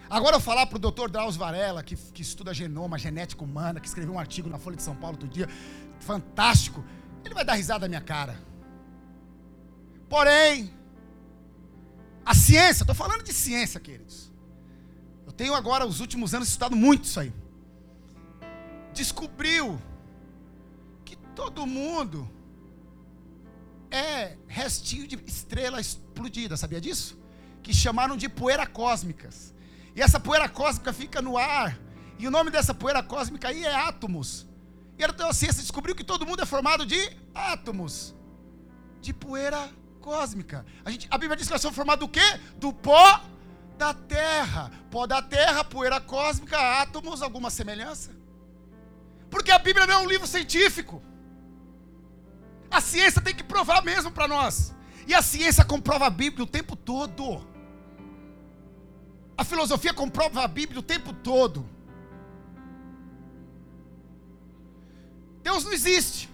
Agora 0.10 0.38
eu 0.38 0.40
falar 0.40 0.66
para 0.66 0.78
o 0.78 0.80
doutor 0.80 1.10
Drauzio 1.10 1.40
Varela, 1.40 1.84
que, 1.84 1.96
que 1.96 2.22
estuda 2.22 2.54
genoma, 2.54 2.98
genética 2.98 3.44
humana, 3.44 3.80
que 3.80 3.88
escreveu 3.88 4.14
um 4.14 4.20
artigo 4.20 4.50
na 4.50 4.58
Folha 4.58 4.76
de 4.76 4.82
São 4.82 4.96
Paulo 4.96 5.16
outro 5.16 5.28
dia, 5.28 5.48
fantástico, 6.00 6.84
ele 7.24 7.34
vai 7.34 7.46
dar 7.46 7.54
risada 7.54 7.82
na 7.82 7.90
minha 7.90 8.02
cara. 8.02 8.40
Porém, 10.10 10.74
a 12.26 12.34
ciência, 12.34 12.84
estou 12.84 12.96
falando 12.96 13.24
de 13.24 13.34
ciência, 13.34 13.80
queridos. 13.80 14.32
Eu 15.28 15.32
tenho 15.32 15.54
agora, 15.54 15.86
os 15.86 16.00
últimos 16.00 16.34
anos, 16.34 16.48
estudado 16.48 16.76
muito 16.76 17.04
isso 17.04 17.20
aí. 17.20 17.32
Descobriu 18.94 19.80
que 21.06 21.16
todo 21.36 21.68
mundo 21.68 22.28
é 23.92 24.38
restinho 24.48 25.08
de 25.08 25.16
estrela 25.26 25.80
explodida, 25.80 26.56
sabia 26.56 26.80
disso? 26.80 27.18
Que 27.64 27.74
chamaram 27.74 28.16
de 28.16 28.30
poeira 28.30 28.66
cósmicas. 28.66 29.54
E 29.96 30.02
essa 30.02 30.20
poeira 30.20 30.48
cósmica 30.48 30.94
fica 30.94 31.22
no 31.22 31.38
ar. 31.38 31.78
E 32.18 32.28
o 32.28 32.32
nome 32.32 32.52
dessa 32.52 32.74
poeira 32.74 33.02
cósmica 33.02 33.48
aí 33.48 33.64
é 33.64 33.74
átomos. 33.74 34.48
E 34.98 35.04
a 35.04 35.34
ciência 35.34 35.62
descobriu 35.62 35.96
que 35.96 36.04
todo 36.04 36.26
mundo 36.26 36.42
é 36.42 36.46
formado 36.46 36.86
de 36.86 37.00
átomos. 37.34 38.14
De 39.02 39.14
poeira 39.14 39.70
cósmica. 40.02 40.66
A, 40.84 40.92
gente, 40.92 41.08
a 41.10 41.18
Bíblia 41.18 41.38
diz 41.38 41.48
que 41.48 41.54
nós 41.54 41.62
somos 41.62 41.76
formados 41.76 42.06
do 42.06 42.12
quê? 42.12 42.40
Do 42.58 42.74
pó 42.74 43.22
da 43.78 43.94
terra. 43.94 44.72
Pó 44.92 45.08
da 45.08 45.22
terra, 45.22 45.64
poeira 45.64 46.02
cósmica, 46.02 46.82
átomos, 46.82 47.22
alguma 47.22 47.50
semelhança? 47.50 48.12
Porque 49.30 49.52
a 49.52 49.60
Bíblia 49.60 49.88
não 49.88 49.94
é 49.94 49.98
um 50.00 50.08
livro 50.08 50.28
científico. 50.28 51.02
A 52.70 52.82
ciência 52.82 53.22
tem 53.22 53.34
que 53.34 53.44
provar 53.44 53.84
mesmo 53.84 54.12
para 54.12 54.28
nós. 54.28 54.74
E 55.08 55.14
a 55.14 55.22
ciência 55.22 55.66
comprova 55.66 56.06
a 56.06 56.10
Bíblia 56.10 56.44
o 56.44 56.48
tempo 56.48 56.76
todo. 56.76 57.46
A 59.36 59.44
filosofia 59.44 59.94
comprova 59.94 60.44
a 60.44 60.48
Bíblia 60.48 60.80
o 60.80 60.84
tempo 60.84 61.14
todo. 61.14 61.68
Deus 65.42 65.64
não 65.64 65.74
existe. 65.74 66.30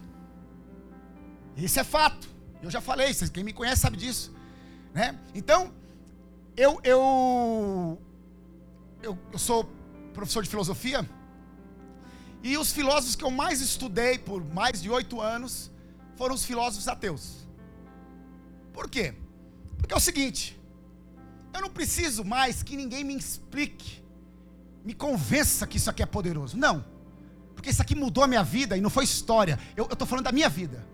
Isso 1.56 1.80
é 1.80 1.84
fato. 1.84 2.27
Eu 2.62 2.70
já 2.70 2.82
falei, 2.82 3.13
quem 3.32 3.44
me 3.44 3.54
conhece 3.54 3.82
sabe 3.82 3.96
disso. 3.96 4.34
Né? 4.94 5.18
Então, 5.34 5.72
eu, 6.58 6.80
eu, 6.84 8.01
eu, 9.01 9.18
eu 9.32 9.39
sou 9.39 9.70
professor 10.13 10.44
de 10.44 10.50
filosofia. 10.50 11.08
E 12.44 12.58
os 12.58 12.72
filósofos 12.72 13.15
que 13.15 13.24
eu 13.24 13.32
mais 13.32 13.62
estudei 13.62 14.18
por 14.18 14.44
mais 14.44 14.82
de 14.82 14.89
oito 14.89 15.22
anos 15.22 15.72
foram 16.15 16.36
os 16.36 16.45
filósofos 16.45 16.88
ateus. 16.88 17.48
Por 18.74 18.89
quê? 18.89 19.13
Porque 19.77 19.93
é 19.93 19.98
o 19.98 20.00
seguinte: 20.00 20.60
eu 21.53 21.62
não 21.62 21.69
preciso 21.69 22.24
mais 22.24 22.63
que 22.63 22.75
ninguém 22.75 23.03
me 23.03 23.15
explique, 23.15 24.03
me 24.84 24.93
convença 24.93 25.65
que 25.65 25.77
isso 25.77 25.89
aqui 25.89 26.03
é 26.03 26.05
poderoso. 26.05 26.57
Não. 26.57 26.84
Porque 27.53 27.69
isso 27.69 27.81
aqui 27.81 27.95
mudou 27.95 28.24
a 28.24 28.27
minha 28.27 28.43
vida 28.43 28.77
e 28.77 28.81
não 28.81 28.89
foi 28.89 29.05
história. 29.05 29.57
Eu 29.75 29.86
estou 29.86 30.07
falando 30.07 30.25
da 30.25 30.31
minha 30.31 30.50
vida. 30.50 30.86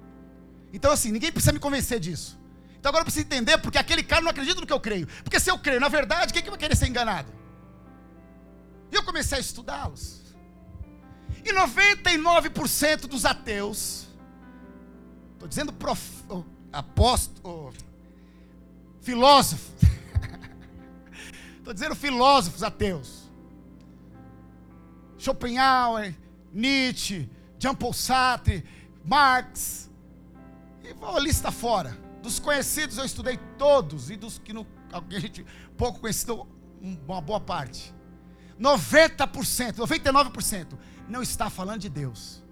Então, 0.72 0.92
assim, 0.92 1.12
ninguém 1.12 1.32
precisa 1.32 1.52
me 1.52 1.60
convencer 1.60 2.00
disso. 2.00 2.40
Então 2.82 2.90
agora 2.90 3.02
eu 3.02 3.06
preciso 3.06 3.26
entender 3.26 3.60
porque 3.60 3.78
aquele 3.78 4.02
cara 4.02 4.22
não 4.22 4.32
acredita 4.32 4.60
no 4.60 4.66
que 4.66 4.74
eu 4.74 4.80
creio. 4.80 5.08
Porque 5.24 5.40
se 5.40 5.52
eu 5.52 5.60
creio 5.60 5.80
na 5.80 5.88
verdade, 5.88 6.34
quem 6.34 6.42
que 6.42 6.50
vai 6.50 6.58
querer 6.58 6.76
ser 6.76 6.88
enganado? 6.88 7.32
E 8.92 8.96
eu 8.96 9.04
comecei 9.04 9.38
a 9.38 9.42
estudá-los. 9.42 10.20
E 11.46 11.54
99% 11.54 13.02
dos 13.02 13.24
ateus 13.24 14.08
Estou 15.42 15.50
dizendo 15.50 15.74
prof, 15.74 16.24
oh, 16.30 16.44
apóstolo, 16.72 17.42
oh, 17.44 17.74
filósofo. 19.02 19.72
Estou 21.58 21.74
dizendo 21.74 21.96
filósofos 21.96 22.62
ateus. 22.62 23.28
Schopenhauer, 25.18 26.16
Nietzsche, 26.54 27.28
Jean 27.58 27.74
Paul 27.74 27.92
Sartre, 27.92 28.64
Marx. 29.04 29.90
E 30.84 30.94
vou 30.94 31.18
a 31.18 31.20
lista 31.20 31.52
fora. 31.52 31.98
Dos 32.22 32.38
conhecidos 32.38 33.00
eu 33.00 33.06
estudei 33.06 33.40
todos. 33.58 34.12
E 34.12 34.18
dos 34.18 34.38
que 34.38 34.54
não, 34.54 34.64
a 34.94 35.20
gente 35.20 35.44
pouco 35.76 36.02
conhecido, 36.02 36.48
uma 36.80 37.20
boa 37.20 37.40
parte. 37.40 37.92
90%, 38.60 39.78
99% 39.78 40.78
não 41.10 41.24
está 41.24 41.50
falando 41.50 41.82
de 41.82 41.90
Deus 41.90 42.44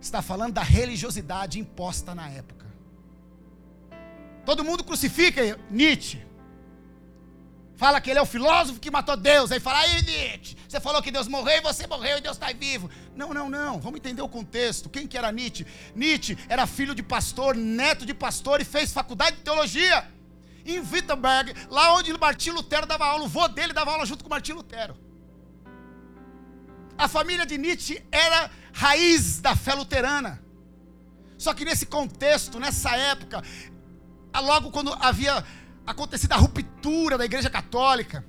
está 0.00 0.22
falando 0.22 0.54
da 0.54 0.62
religiosidade 0.62 1.58
imposta 1.58 2.14
na 2.14 2.28
época. 2.28 2.66
Todo 4.44 4.64
mundo 4.64 4.82
crucifica 4.82 5.58
Nietzsche. 5.70 6.20
Fala 7.76 8.00
que 8.00 8.10
ele 8.10 8.18
é 8.18 8.22
o 8.22 8.26
filósofo 8.26 8.78
que 8.78 8.90
matou 8.90 9.16
Deus. 9.16 9.50
Aí 9.50 9.60
fala, 9.60 9.80
aí 9.80 10.02
Nietzsche, 10.02 10.56
você 10.68 10.80
falou 10.80 11.02
que 11.02 11.10
Deus 11.10 11.26
morreu 11.26 11.58
e 11.58 11.60
você 11.62 11.86
morreu 11.86 12.18
e 12.18 12.20
Deus 12.20 12.36
está 12.36 12.52
vivo. 12.52 12.90
Não, 13.16 13.32
não, 13.32 13.48
não. 13.48 13.80
Vamos 13.80 13.98
entender 13.98 14.20
o 14.22 14.28
contexto. 14.28 14.88
Quem 14.90 15.06
que 15.06 15.16
era 15.16 15.32
Nietzsche? 15.32 15.66
Nietzsche 15.94 16.36
era 16.48 16.66
filho 16.66 16.94
de 16.94 17.02
pastor, 17.02 17.56
neto 17.56 18.04
de 18.04 18.12
pastor 18.12 18.60
e 18.60 18.64
fez 18.64 18.92
faculdade 18.92 19.36
de 19.36 19.42
teologia. 19.42 20.06
Em 20.64 20.78
Wittenberg, 20.78 21.54
lá 21.70 21.94
onde 21.94 22.12
Martim 22.18 22.50
Lutero 22.50 22.86
dava 22.86 23.06
aula. 23.06 23.24
O 23.24 23.28
vô 23.28 23.48
dele 23.48 23.72
dava 23.72 23.92
aula 23.92 24.04
junto 24.04 24.24
com 24.24 24.30
Martim 24.30 24.52
Lutero. 24.52 24.94
A 27.00 27.08
família 27.08 27.46
de 27.46 27.56
Nietzsche 27.56 28.02
era 28.12 28.50
raiz 28.74 29.40
da 29.40 29.56
fé 29.56 29.72
luterana. 29.74 30.38
Só 31.38 31.54
que 31.54 31.64
nesse 31.64 31.86
contexto, 31.86 32.60
nessa 32.60 32.94
época, 32.94 33.42
logo 34.38 34.70
quando 34.70 34.92
havia 35.00 35.42
acontecido 35.86 36.34
a 36.34 36.36
ruptura 36.36 37.16
da 37.16 37.24
Igreja 37.24 37.48
Católica. 37.48 38.22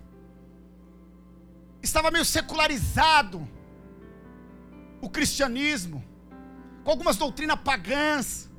Estava 1.84 2.12
meio 2.12 2.24
secularizado 2.24 3.46
o 5.01 5.10
cristianismo, 5.10 6.01
com 6.86 6.92
algumas 6.92 7.18
doutrinas 7.18 7.60
pagãs. 7.60 8.50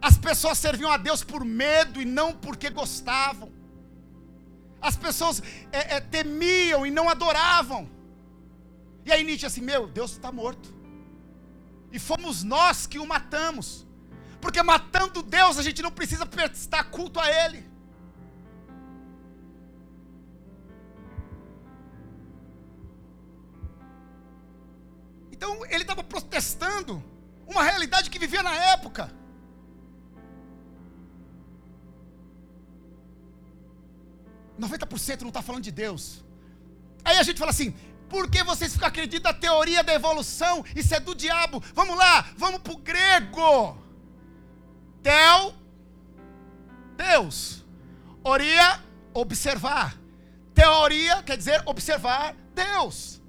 As 0.00 0.16
pessoas 0.16 0.58
serviam 0.58 0.92
a 0.92 0.96
Deus 0.96 1.24
por 1.24 1.44
medo 1.44 2.00
e 2.00 2.04
não 2.04 2.32
porque 2.32 2.70
gostavam. 2.70 3.52
As 4.80 4.96
pessoas 4.96 5.42
é, 5.72 5.96
é, 5.96 6.00
temiam 6.00 6.86
e 6.86 6.90
não 6.92 7.08
adoravam. 7.08 7.93
E 9.04 9.12
aí 9.12 9.22
Nietzsche 9.22 9.46
assim, 9.46 9.60
meu, 9.60 9.86
Deus 9.86 10.12
está 10.12 10.32
morto. 10.32 10.72
E 11.92 11.98
fomos 11.98 12.42
nós 12.42 12.86
que 12.86 12.98
o 12.98 13.06
matamos. 13.06 13.86
Porque 14.40 14.62
matando 14.62 15.22
Deus, 15.22 15.58
a 15.58 15.62
gente 15.62 15.82
não 15.82 15.90
precisa 15.90 16.26
prestar 16.26 16.84
culto 16.84 17.20
a 17.20 17.30
Ele. 17.30 17.64
Então 25.32 25.64
ele 25.66 25.82
estava 25.82 26.02
protestando 26.02 27.02
uma 27.46 27.62
realidade 27.62 28.08
que 28.10 28.18
vivia 28.18 28.42
na 28.42 28.54
época. 28.54 29.12
Por 34.94 34.98
cento 35.00 35.22
não 35.22 35.28
está 35.28 35.42
falando 35.42 35.64
de 35.64 35.72
Deus. 35.72 36.24
Aí 37.04 37.18
a 37.18 37.22
gente 37.24 37.38
fala 37.38 37.50
assim: 37.50 37.74
por 38.14 38.30
que 38.30 38.44
vocês 38.44 38.72
ficam 38.72 38.86
acreditando 38.86 39.34
na 39.34 39.34
teoria 39.34 39.82
da 39.82 39.92
evolução? 39.92 40.64
Isso 40.76 40.94
é 40.94 41.00
do 41.00 41.16
diabo. 41.16 41.60
Vamos 41.74 41.98
lá, 41.98 42.24
vamos 42.36 42.60
para 42.60 42.72
o 42.72 42.76
grego. 42.76 43.76
Tel, 45.02 45.52
Deus. 46.96 47.64
Oria, 48.22 48.80
observar. 49.12 49.98
Teoria 50.54 51.24
quer 51.24 51.36
dizer 51.36 51.60
observar 51.66 52.36
Deus. 52.54 53.20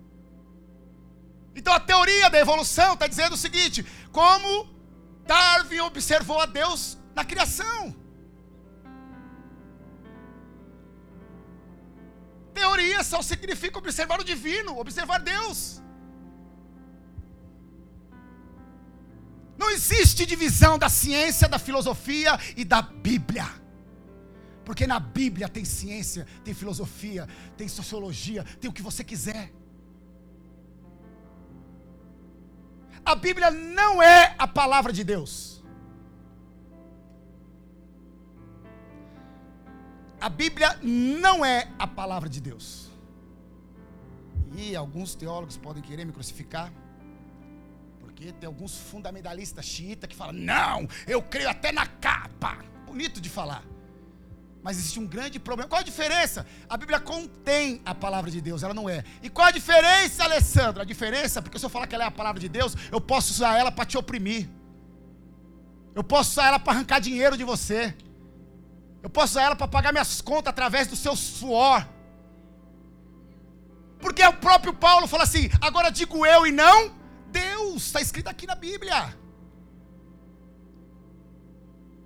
Então 1.56 1.74
a 1.74 1.80
teoria 1.80 2.30
da 2.30 2.38
evolução 2.39 2.94
está 2.94 3.08
dizendo 3.08 3.34
o 3.34 3.38
seguinte: 3.38 3.84
como 4.12 4.70
Darwin 5.25 5.80
observou 5.80 6.39
a 6.39 6.46
Deus 6.46 6.96
na 7.15 7.25
criação. 7.25 7.96
Teoria 12.65 13.03
só 13.03 13.22
significa 13.22 13.77
observar 13.77 14.19
o 14.19 14.24
divino, 14.24 14.79
observar 14.79 15.19
Deus. 15.19 15.81
Não 19.55 19.69
existe 19.69 20.25
divisão 20.25 20.74
da 20.84 20.89
ciência, 20.89 21.48
da 21.48 21.60
filosofia 21.60 22.39
e 22.57 22.65
da 22.65 22.81
Bíblia. 22.81 23.48
Porque 24.65 24.88
na 24.88 25.00
Bíblia 25.00 25.48
tem 25.48 25.63
ciência, 25.63 26.25
tem 26.43 26.55
filosofia, 26.55 27.29
tem 27.55 27.67
sociologia, 27.67 28.43
tem 28.60 28.67
o 28.67 28.74
que 28.74 28.81
você 28.81 29.03
quiser. 29.03 29.53
A 33.05 33.13
Bíblia 33.13 33.51
não 33.51 34.01
é 34.01 34.34
a 34.39 34.48
palavra 34.48 34.91
de 34.91 35.03
Deus. 35.03 35.55
A 40.19 40.29
Bíblia 40.29 40.79
não 40.81 41.45
é 41.45 41.69
a 41.77 41.86
palavra 41.86 42.29
de 42.29 42.41
Deus. 42.41 42.89
E 44.55 44.75
alguns 44.75 45.15
teólogos 45.15 45.57
podem 45.57 45.84
querer 45.84 46.05
me 46.05 46.12
crucificar. 46.12 46.72
Porque 48.00 48.31
tem 48.31 48.48
alguns 48.48 48.77
fundamentalistas 48.77 49.65
xiita 49.65 50.07
que 50.07 50.15
falam: 50.15 50.34
não, 50.34 50.88
eu 51.05 51.22
creio 51.22 51.50
até 51.50 51.72
na 51.72 51.86
capa. 51.86 52.57
Bonito 52.86 53.19
de 53.19 53.29
falar. 53.29 53.63
Mas 54.63 54.77
existe 54.77 55.00
um 55.00 55.05
grande 55.05 55.38
problema. 55.38 55.69
Qual 55.69 55.79
a 55.79 55.84
diferença? 55.84 56.43
A 56.67 56.75
Bíblia 56.75 57.00
contém 57.00 57.81
a 57.86 57.93
palavra 57.93 58.31
de 58.31 58.41
Deus, 58.41 58.63
ela 58.63 58.74
não 58.74 58.89
é. 58.89 59.03
E 59.22 59.29
qual 59.29 59.48
a 59.48 59.51
diferença, 59.51 60.24
Alessandro? 60.24 60.81
A 60.81 60.86
diferença, 60.86 61.39
porque 61.39 61.60
se 61.60 61.65
eu 61.65 61.69
falar 61.69 61.86
que 61.86 61.93
ela 61.93 62.05
é 62.05 62.07
a 62.07 62.12
palavra 62.12 62.41
de 62.41 62.50
Deus, 62.50 62.75
eu 62.91 62.99
posso 62.99 63.32
usar 63.32 63.60
ela 63.60 63.71
para 63.71 63.86
te 63.86 63.95
oprimir. 63.95 64.49
Eu 65.93 66.04
posso 66.04 66.32
usar 66.32 66.47
ela 66.47 66.60
para 66.60 66.73
arrancar 66.73 66.99
dinheiro 66.99 67.38
de 67.38 67.43
você. 67.43 67.95
Eu 69.06 69.10
posso 69.15 69.34
usar 69.34 69.44
ela 69.44 69.56
para 69.56 69.68
pagar 69.68 69.91
minhas 69.91 70.20
contas 70.20 70.50
através 70.52 70.88
do 70.88 70.96
seu 70.96 71.15
suor. 71.15 71.88
Porque 74.00 74.24
o 74.26 74.34
próprio 74.46 74.74
Paulo 74.86 75.06
fala 75.12 75.26
assim: 75.28 75.48
agora 75.62 75.91
digo 75.91 76.26
eu 76.26 76.48
e 76.48 76.52
não 76.52 76.80
Deus. 77.41 77.84
Está 77.84 78.02
escrito 78.02 78.30
aqui 78.30 78.48
na 78.48 78.56
Bíblia. 78.56 79.15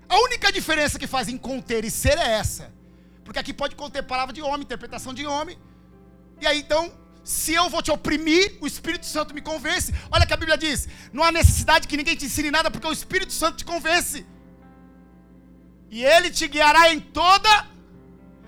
A 0.09 0.17
única 0.27 0.51
diferença 0.51 0.99
que 0.99 1.07
faz 1.07 1.29
em 1.29 1.37
conter 1.37 1.85
e 1.85 1.91
ser 2.01 2.17
é 2.17 2.31
essa. 2.41 2.65
Porque 3.23 3.39
aqui 3.39 3.53
pode 3.53 3.77
conter 3.77 4.03
palavra 4.03 4.33
de 4.33 4.41
homem, 4.41 4.63
interpretação 4.63 5.13
de 5.13 5.25
homem. 5.25 5.57
E 6.41 6.45
aí 6.45 6.59
então, 6.59 6.91
se 7.23 7.53
eu 7.53 7.69
vou 7.69 7.81
te 7.81 7.91
oprimir, 7.91 8.57
o 8.59 8.67
Espírito 8.67 9.05
Santo 9.05 9.33
me 9.33 9.41
convence. 9.41 9.93
Olha 10.11 10.25
que 10.25 10.33
a 10.33 10.41
Bíblia 10.43 10.57
diz: 10.57 10.85
não 11.13 11.23
há 11.23 11.31
necessidade 11.31 11.87
que 11.87 11.95
ninguém 11.95 12.17
te 12.17 12.25
ensine 12.25 12.51
nada, 12.51 12.69
porque 12.69 12.87
o 12.87 12.91
Espírito 12.91 13.31
Santo 13.31 13.55
te 13.55 13.63
convence 13.63 14.25
e 15.89 16.03
ele 16.03 16.29
te 16.29 16.47
guiará 16.47 16.93
em 16.93 16.99
toda 16.99 17.67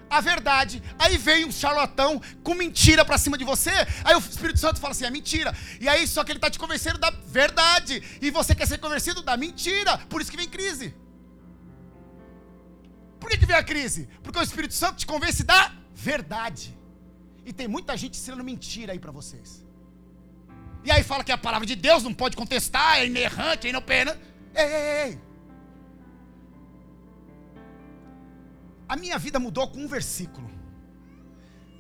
a 0.10 0.19
verdade. 0.19 0.84
Aí 0.99 1.17
vem 1.17 1.45
um 1.45 1.51
charlatão 1.51 2.21
com 2.43 2.54
mentira 2.54 3.06
para 3.06 3.17
cima 3.17 3.38
de 3.38 3.45
você. 3.45 3.71
Aí 4.04 4.13
o 4.13 4.19
Espírito 4.19 4.60
Santo 4.60 4.80
fala 4.80 4.91
assim: 4.91 5.06
é 5.06 5.10
mentira. 5.10 5.56
E 5.80 5.88
aí 5.88 6.06
só 6.06 6.23
que 6.23 6.32
ele 6.32 6.38
está 6.38 6.49
te 6.49 6.60
convencendo 6.60 6.99
da 6.99 7.10
verdade. 7.10 8.04
E 8.21 8.30
você 8.30 8.54
quer 8.54 8.67
ser 8.67 8.77
convencido 8.77 9.21
da 9.21 9.38
mentira. 9.38 9.97
Por 10.10 10.21
isso 10.21 10.30
que 10.30 10.38
vem 10.38 10.49
crise. 10.49 10.93
Por 13.19 13.30
que, 13.30 13.38
que 13.38 13.45
vem 13.45 13.56
a 13.56 13.63
crise? 13.63 14.10
Porque 14.21 14.39
o 14.39 14.41
Espírito 14.41 14.73
Santo 14.73 14.97
te 14.97 15.06
convence 15.06 15.43
da 15.43 15.71
verdade. 15.93 16.77
E 17.45 17.54
tem 17.54 17.67
muita 17.67 17.95
gente 17.95 18.17
ensinando 18.17 18.43
mentira 18.43 18.93
aí 18.93 18.99
para 18.99 19.12
vocês. 19.12 19.63
E 20.84 20.91
aí 20.91 21.04
fala 21.04 21.23
que 21.23 21.32
a 21.32 21.38
palavra 21.38 21.65
de 21.65 21.75
Deus 21.75 22.04
não 22.04 22.13
pode 22.13 22.36
contestar, 22.36 22.97
é 22.97 23.06
inerrante, 23.06 23.67
é 23.67 23.69
inopena. 23.69 24.19
Ei, 24.56 24.65
ei, 24.65 25.06
ei. 25.06 25.31
A 28.91 28.97
minha 28.97 29.17
vida 29.17 29.39
mudou 29.39 29.69
com 29.69 29.80
um 29.80 29.88
versículo. 29.88 30.51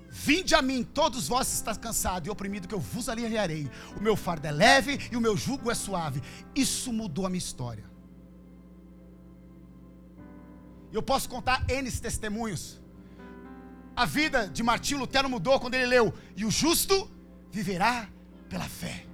Vinde 0.09 0.55
a 0.55 0.61
mim, 0.61 0.81
todos 0.81 1.27
vós 1.27 1.51
estão 1.51 1.75
cansados 1.75 2.25
e 2.25 2.31
oprimidos, 2.31 2.69
que 2.69 2.73
eu 2.73 2.79
vos 2.79 3.09
aliviarei. 3.09 3.69
O 3.97 4.01
meu 4.01 4.15
fardo 4.15 4.47
é 4.47 4.51
leve 4.51 4.97
e 5.11 5.17
o 5.17 5.19
meu 5.19 5.35
jugo 5.35 5.69
é 5.69 5.75
suave. 5.75 6.21
Isso 6.55 6.93
mudou 6.93 7.25
a 7.25 7.29
minha 7.29 7.37
história. 7.37 7.83
Eu 10.93 11.03
posso 11.03 11.27
contar 11.27 11.69
N 11.69 11.91
testemunhos. 11.91 12.79
A 13.93 14.05
vida 14.05 14.47
de 14.47 14.63
Martinho 14.63 15.01
Lutero 15.01 15.29
mudou 15.29 15.59
quando 15.59 15.73
ele 15.73 15.87
leu: 15.87 16.13
E 16.37 16.45
o 16.45 16.49
justo 16.49 17.11
viverá 17.51 18.07
pela 18.47 18.69
fé. 18.69 19.05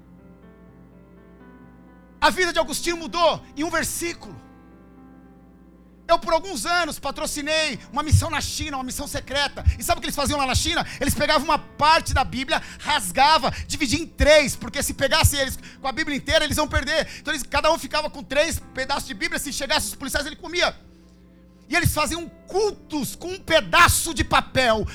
A 2.22 2.30
vida 2.30 2.54
de 2.54 2.60
Agostinho 2.60 2.98
mudou 2.98 3.44
em 3.56 3.64
um 3.64 3.72
versículo. 3.72 4.47
Eu, 6.08 6.18
por 6.18 6.34
alguns 6.34 6.66
anos, 6.66 6.98
patrocinei 6.98 7.78
uma 7.92 8.02
missão 8.02 8.30
na 8.30 8.40
China, 8.40 8.78
uma 8.78 8.84
missão 8.84 9.06
secreta. 9.08 9.64
E 9.78 9.84
sabe 9.84 9.98
o 9.98 10.02
que 10.02 10.06
eles 10.06 10.16
faziam 10.16 10.40
lá 10.40 10.46
na 10.46 10.56
China? 10.56 10.86
Eles 11.02 11.14
pegavam 11.14 11.44
uma 11.44 11.60
parte 11.60 12.14
da 12.14 12.24
Bíblia, 12.24 12.62
rasgava, 12.80 13.52
dividia 13.68 14.00
em 14.00 14.06
três, 14.06 14.56
porque 14.56 14.82
se 14.82 14.94
pegassem 14.94 15.38
eles 15.38 15.60
com 15.82 15.88
a 15.88 15.92
Bíblia 15.92 16.16
inteira, 16.16 16.46
eles 16.46 16.56
iam 16.56 16.68
perder. 16.68 17.08
Então, 17.20 17.34
eles, 17.34 17.44
cada 17.44 17.72
um 17.74 17.78
ficava 17.78 18.10
com 18.10 18.24
três 18.24 18.58
pedaços 18.74 19.06
de 19.06 19.14
Bíblia. 19.14 19.38
Se 19.38 19.52
chegassem 19.52 19.90
os 19.90 19.96
policiais, 19.96 20.26
ele 20.26 20.38
comia. 20.38 20.74
E 21.68 21.76
eles 21.76 21.94
faziam 21.94 22.30
cultos 22.48 23.14
com 23.14 23.34
um 23.34 23.40
pedaço 23.40 24.14
de 24.14 24.24
papel. 24.24 24.88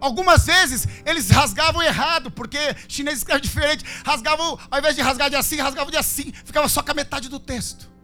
Algumas 0.00 0.46
vezes 0.46 0.86
eles 1.04 1.30
rasgavam 1.30 1.80
errado, 1.80 2.28
porque 2.28 2.58
chinês 2.88 3.18
escreve 3.18 3.40
diferente. 3.40 3.84
Rasgavam, 4.04 4.58
ao 4.68 4.78
invés 4.80 4.96
de 4.96 5.00
rasgar 5.00 5.30
de 5.30 5.36
assim, 5.36 5.56
rasgavam 5.56 5.92
de 5.92 5.96
assim. 5.96 6.32
Ficava 6.44 6.68
só 6.68 6.82
com 6.82 6.90
a 6.90 6.94
metade 6.94 7.28
do 7.28 7.38
texto. 7.38 7.95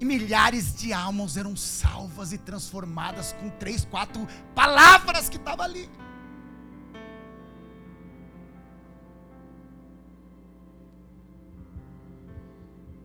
E 0.00 0.04
milhares 0.04 0.74
de 0.74 0.94
almas 0.94 1.36
eram 1.36 1.54
salvas 1.54 2.32
e 2.32 2.38
transformadas 2.38 3.34
com 3.34 3.50
três, 3.50 3.84
quatro 3.84 4.26
palavras 4.54 5.28
que 5.28 5.36
estavam 5.36 5.62
ali. 5.64 5.90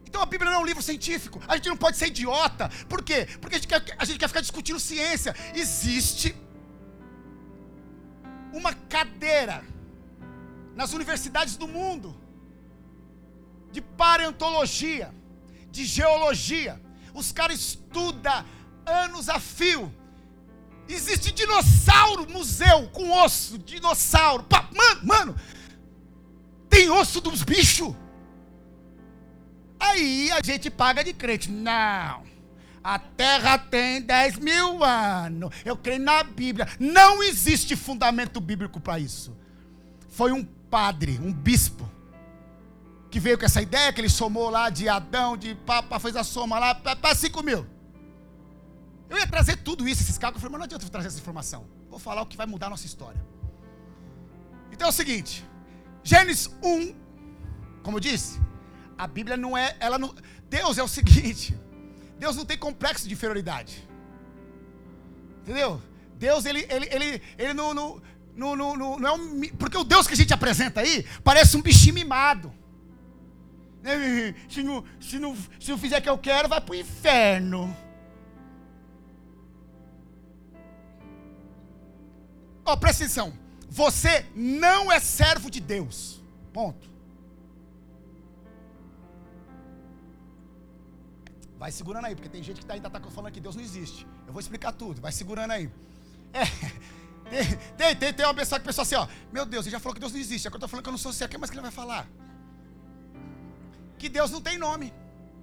Então 0.08 0.24
a 0.24 0.26
Bíblia 0.26 0.50
não 0.50 0.60
é 0.60 0.62
um 0.62 0.66
livro 0.66 0.82
científico. 0.82 1.42
A 1.46 1.58
gente 1.58 1.68
não 1.68 1.76
pode 1.76 1.98
ser 1.98 2.08
idiota. 2.08 2.70
Por 2.88 3.04
quê? 3.04 3.28
Porque 3.42 3.58
a 3.58 3.60
gente 3.60 3.68
quer, 3.68 3.84
a 4.00 4.06
gente 4.06 4.18
quer 4.18 4.30
ficar 4.30 4.40
discutindo 4.40 4.80
ciência. 4.80 5.36
Existe 5.54 6.34
uma 8.54 8.74
cadeira 8.74 9.66
nas 10.74 10.94
universidades 10.94 11.58
do 11.58 11.68
mundo 11.68 12.16
de 13.74 13.82
paleontologia, 13.82 15.14
de 15.70 15.84
geologia, 15.84 16.82
os 17.16 17.32
caras 17.32 17.60
estudam 17.60 18.46
anos 18.86 19.30
a 19.30 19.40
fio. 19.40 19.92
Existe 20.88 21.32
dinossauro 21.32 22.30
museu 22.30 22.88
com 22.90 23.12
osso, 23.12 23.58
dinossauro. 23.58 24.46
Mano, 24.76 25.02
mano, 25.04 25.36
tem 26.70 26.90
osso 26.90 27.20
dos 27.22 27.42
bichos. 27.42 27.96
Aí 29.80 30.30
a 30.32 30.42
gente 30.44 30.70
paga 30.70 31.04
de 31.04 31.14
crente. 31.14 31.50
Não. 31.50 32.24
A 32.84 33.00
terra 33.00 33.58
tem 33.58 34.02
10 34.02 34.38
mil 34.38 34.84
anos. 34.84 35.50
Eu 35.64 35.76
creio 35.76 36.02
na 36.02 36.24
Bíblia. 36.24 36.68
Não 36.80 37.24
existe 37.24 37.76
fundamento 37.76 38.40
bíblico 38.40 38.80
para 38.80 39.00
isso. 39.00 39.36
Foi 40.10 40.32
um 40.32 40.44
padre, 40.44 41.20
um 41.22 41.34
bispo, 41.34 41.90
que 43.10 43.20
veio 43.20 43.38
com 43.38 43.46
essa 43.46 43.62
ideia, 43.62 43.94
que 43.94 44.02
ele 44.02 44.10
somou 44.10 44.50
lá 44.50 44.70
de 44.70 44.90
Adão, 44.90 45.38
de 45.38 45.56
Papa, 45.56 46.00
fez 46.00 46.16
a 46.16 46.24
soma 46.24 46.60
lá, 46.60 46.76
para 46.76 47.16
5 47.16 47.44
mil. 47.44 47.66
Eu 49.10 49.18
ia 49.18 49.28
trazer 49.28 49.58
tudo 49.58 49.88
isso, 49.88 50.02
esses 50.02 50.18
cálculos, 50.18 50.44
mas 50.44 50.52
não 50.52 50.66
adianta 50.66 50.84
eu 50.86 50.90
trazer 50.90 51.08
essa 51.08 51.20
informação. 51.20 51.66
Vou 51.90 52.00
falar 52.00 52.22
o 52.22 52.26
que 52.26 52.36
vai 52.36 52.46
mudar 52.46 52.68
a 52.68 52.72
nossa 52.72 52.86
história. 52.86 53.24
Então 54.72 54.88
é 54.88 54.90
o 54.90 54.94
seguinte, 54.94 55.46
Gênesis 56.04 56.50
1, 56.62 56.96
como 57.84 57.98
eu 57.98 58.02
disse, 58.02 58.40
a 58.98 59.08
Bíblia 59.08 59.38
não 59.38 59.58
é, 59.58 59.76
ela 59.80 59.98
não, 59.98 60.14
Deus 60.50 60.78
é 60.78 60.84
o 60.84 60.88
seguinte, 60.88 61.58
Deus 62.18 62.36
não 62.36 62.46
tem 62.46 62.58
complexo 62.58 63.08
de 63.08 63.14
inferioridade. 63.14 63.88
Entendeu? 65.42 65.82
Deus, 66.18 66.46
ele, 66.46 66.66
ele, 66.70 66.88
ele, 66.92 67.22
ele 67.38 67.54
não, 67.54 67.74
não, 67.74 68.02
não, 68.36 68.56
não, 68.56 69.00
não 69.00 69.08
é 69.08 69.12
um. 69.12 69.42
Porque 69.58 69.78
o 69.78 69.84
Deus 69.84 70.08
que 70.08 70.14
a 70.14 70.18
gente 70.18 70.34
apresenta 70.34 70.82
aí 70.82 71.06
parece 71.24 71.56
um 71.56 71.62
bichinho 71.62 71.94
mimado. 71.94 72.52
Né, 73.86 74.34
se 74.50 74.64
não, 74.64 74.84
se 75.00 75.20
não, 75.20 75.38
se 75.60 75.70
não 75.70 75.78
fizer 75.78 76.00
o 76.00 76.02
que 76.02 76.10
eu 76.10 76.18
quero, 76.18 76.50
vai 76.50 76.60
para 76.60 76.72
o 76.72 76.76
inferno. 76.76 77.78
Ó, 82.66 82.74
oh, 82.74 82.78
presta 82.78 83.04
atenção. 83.04 83.32
Você 83.70 84.26
não 84.34 84.92
é 84.92 85.00
servo 85.00 85.52
de 85.52 85.60
Deus. 85.60 86.20
Ponto. 86.52 86.90
Vai 91.60 91.72
segurando 91.72 92.06
aí, 92.06 92.16
porque 92.16 92.28
tem 92.28 92.42
gente 92.42 92.62
que 92.62 92.66
tá, 92.66 92.74
ainda 92.74 92.88
está 92.88 93.00
falando 93.00 93.32
que 93.32 93.40
Deus 93.40 93.56
não 93.56 93.64
existe. 93.64 94.08
Eu 94.26 94.34
vou 94.34 94.40
explicar 94.40 94.72
tudo, 94.72 95.00
vai 95.00 95.12
segurando 95.12 95.52
aí. 95.52 95.70
É, 96.34 97.44
tem, 97.78 97.96
tem, 97.96 98.14
tem, 98.14 98.26
uma 98.26 98.34
pessoa 98.34 98.60
que 98.60 98.66
pensou 98.66 98.82
assim, 98.82 98.96
ó. 98.96 99.08
Meu 99.32 99.46
Deus, 99.46 99.66
ele 99.66 99.74
já 99.74 99.80
falou 99.80 99.94
que 99.94 100.00
Deus 100.00 100.12
não 100.12 100.20
existe. 100.20 100.48
Agora 100.48 100.58
eu 100.58 100.66
estou 100.66 100.70
falando 100.70 100.84
que 100.84 100.90
eu 100.90 100.92
não 100.92 100.98
sou 100.98 101.14
certo. 101.14 101.30
O 101.30 101.36
que 101.36 101.38
mais 101.38 101.50
que 101.50 101.56
ele 101.56 101.62
vai 101.62 101.72
falar? 101.72 102.08
Que 103.98 104.10
Deus 104.10 104.32
não 104.32 104.42
tem 104.42 104.58
nome. 104.58 104.94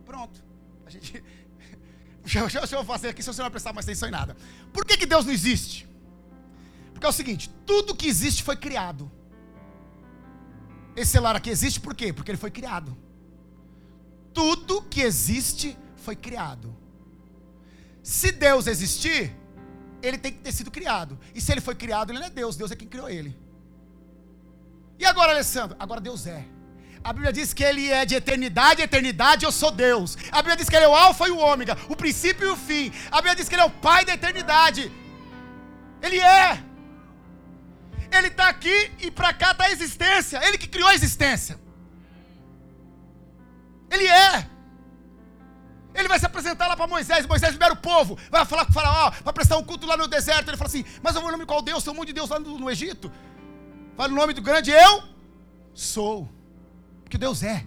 Pronto. 0.05 0.43
A 0.87 0.91
gente. 0.91 1.23
Deixa, 2.23 2.47
deixa 2.47 2.77
eu 2.77 2.85
fazer 2.85 3.09
aqui, 3.09 3.23
se 3.23 3.33
você 3.33 3.43
não 3.43 3.51
prestar 3.51 3.73
mais 3.73 3.85
atenção 3.85 4.09
em 4.09 4.13
nada. 4.13 4.37
Por 4.73 4.85
que, 4.85 4.97
que 4.97 5.07
Deus 5.07 5.25
não 5.25 5.33
existe? 5.33 5.89
Porque 6.93 7.05
é 7.05 7.09
o 7.09 7.13
seguinte: 7.13 7.51
tudo 7.67 7.97
que 7.97 8.07
existe 8.07 8.43
foi 8.43 8.57
criado. 8.57 9.11
Esse 10.95 11.13
celular 11.13 11.35
aqui 11.35 11.51
existe 11.51 11.81
por 11.81 11.95
quê? 11.95 12.13
Porque 12.13 12.31
ele 12.31 12.39
foi 12.39 12.51
criado. 12.51 12.97
Tudo 14.33 14.83
que 14.83 15.01
existe 15.01 15.77
foi 15.97 16.15
criado. 16.15 16.77
Se 18.03 18.31
Deus 18.31 18.67
existir, 18.67 19.35
ele 20.03 20.19
tem 20.19 20.33
que 20.33 20.41
ter 20.41 20.53
sido 20.53 20.71
criado. 20.71 21.19
E 21.35 21.41
se 21.41 21.51
ele 21.53 21.61
foi 21.61 21.75
criado, 21.75 22.11
ele 22.11 22.19
não 22.19 22.27
é 22.27 22.31
Deus, 22.31 22.57
Deus 22.57 22.71
é 22.71 22.77
quem 22.77 22.89
criou 22.89 23.09
ele. 23.09 23.37
E 24.99 25.05
agora, 25.05 25.33
Alessandro? 25.33 25.77
Agora 25.79 26.01
Deus 26.01 26.27
é. 26.27 26.47
A 27.05 27.13
Bíblia 27.13 27.33
diz 27.33 27.53
que 27.53 27.65
ele 27.65 27.91
é 27.91 28.05
de 28.05 28.15
eternidade, 28.15 28.81
eternidade, 28.81 29.45
eu 29.45 29.53
sou 29.53 29.71
Deus. 29.71 30.17
A 30.31 30.37
Bíblia 30.37 30.57
diz 30.57 30.69
que 30.69 30.77
ele 30.77 30.85
é 30.85 30.89
o 30.89 30.95
alfa 30.95 31.27
e 31.27 31.33
o 31.33 31.39
ômega, 31.39 31.77
o 31.89 31.97
princípio 31.97 32.49
e 32.49 32.51
o 32.51 32.57
fim. 32.57 32.93
A 33.11 33.17
Bíblia 33.17 33.35
diz 33.35 33.49
que 33.49 33.55
ele 33.55 33.63
é 33.63 33.65
o 33.65 33.71
pai 33.71 34.05
da 34.05 34.15
eternidade. 34.15 34.91
Ele 36.01 36.19
é. 36.21 36.63
Ele 38.11 38.29
está 38.29 38.49
aqui 38.49 38.93
e 39.01 39.11
para 39.11 39.33
cá 39.33 39.51
está 39.51 39.65
a 39.65 39.73
existência. 39.73 40.41
Ele 40.47 40.59
que 40.59 40.69
criou 40.69 40.89
a 40.89 40.95
existência. 40.95 41.59
Ele 43.91 44.07
é. 44.07 44.47
Ele 45.95 46.09
vai 46.09 46.19
se 46.19 46.27
apresentar 46.27 46.69
lá 46.69 46.77
para 46.77 46.87
Moisés. 46.87 47.27
Moisés 47.27 47.53
libera 47.53 47.73
o 47.73 47.77
povo. 47.77 48.17
Vai 48.31 48.45
falar 48.45 48.65
com 48.65 48.71
o 48.71 48.75
faraó. 48.75 49.11
Vai 49.25 49.33
prestar 49.33 49.59
um 49.59 49.65
culto 49.65 49.87
lá 49.87 49.97
no 49.97 50.07
deserto. 50.07 50.49
Ele 50.49 50.57
fala 50.57 50.69
assim: 50.69 50.85
Mas 51.03 51.15
eu 51.15 51.21
vou 51.21 51.33
nome 51.33 51.47
qual 51.47 51.63
Deus? 51.63 51.87
Um 51.89 51.95
monte 51.95 52.09
de 52.09 52.15
Deus 52.15 52.31
lá 52.31 52.39
no, 52.39 52.59
no 52.59 52.71
Egito. 52.71 53.11
Fala 53.97 54.11
o 54.11 54.15
nome 54.15 54.33
do 54.33 54.41
grande 54.41 54.71
eu 54.71 55.03
sou. 55.75 56.29
Porque 57.13 57.27
Deus 57.27 57.43
é. 57.43 57.67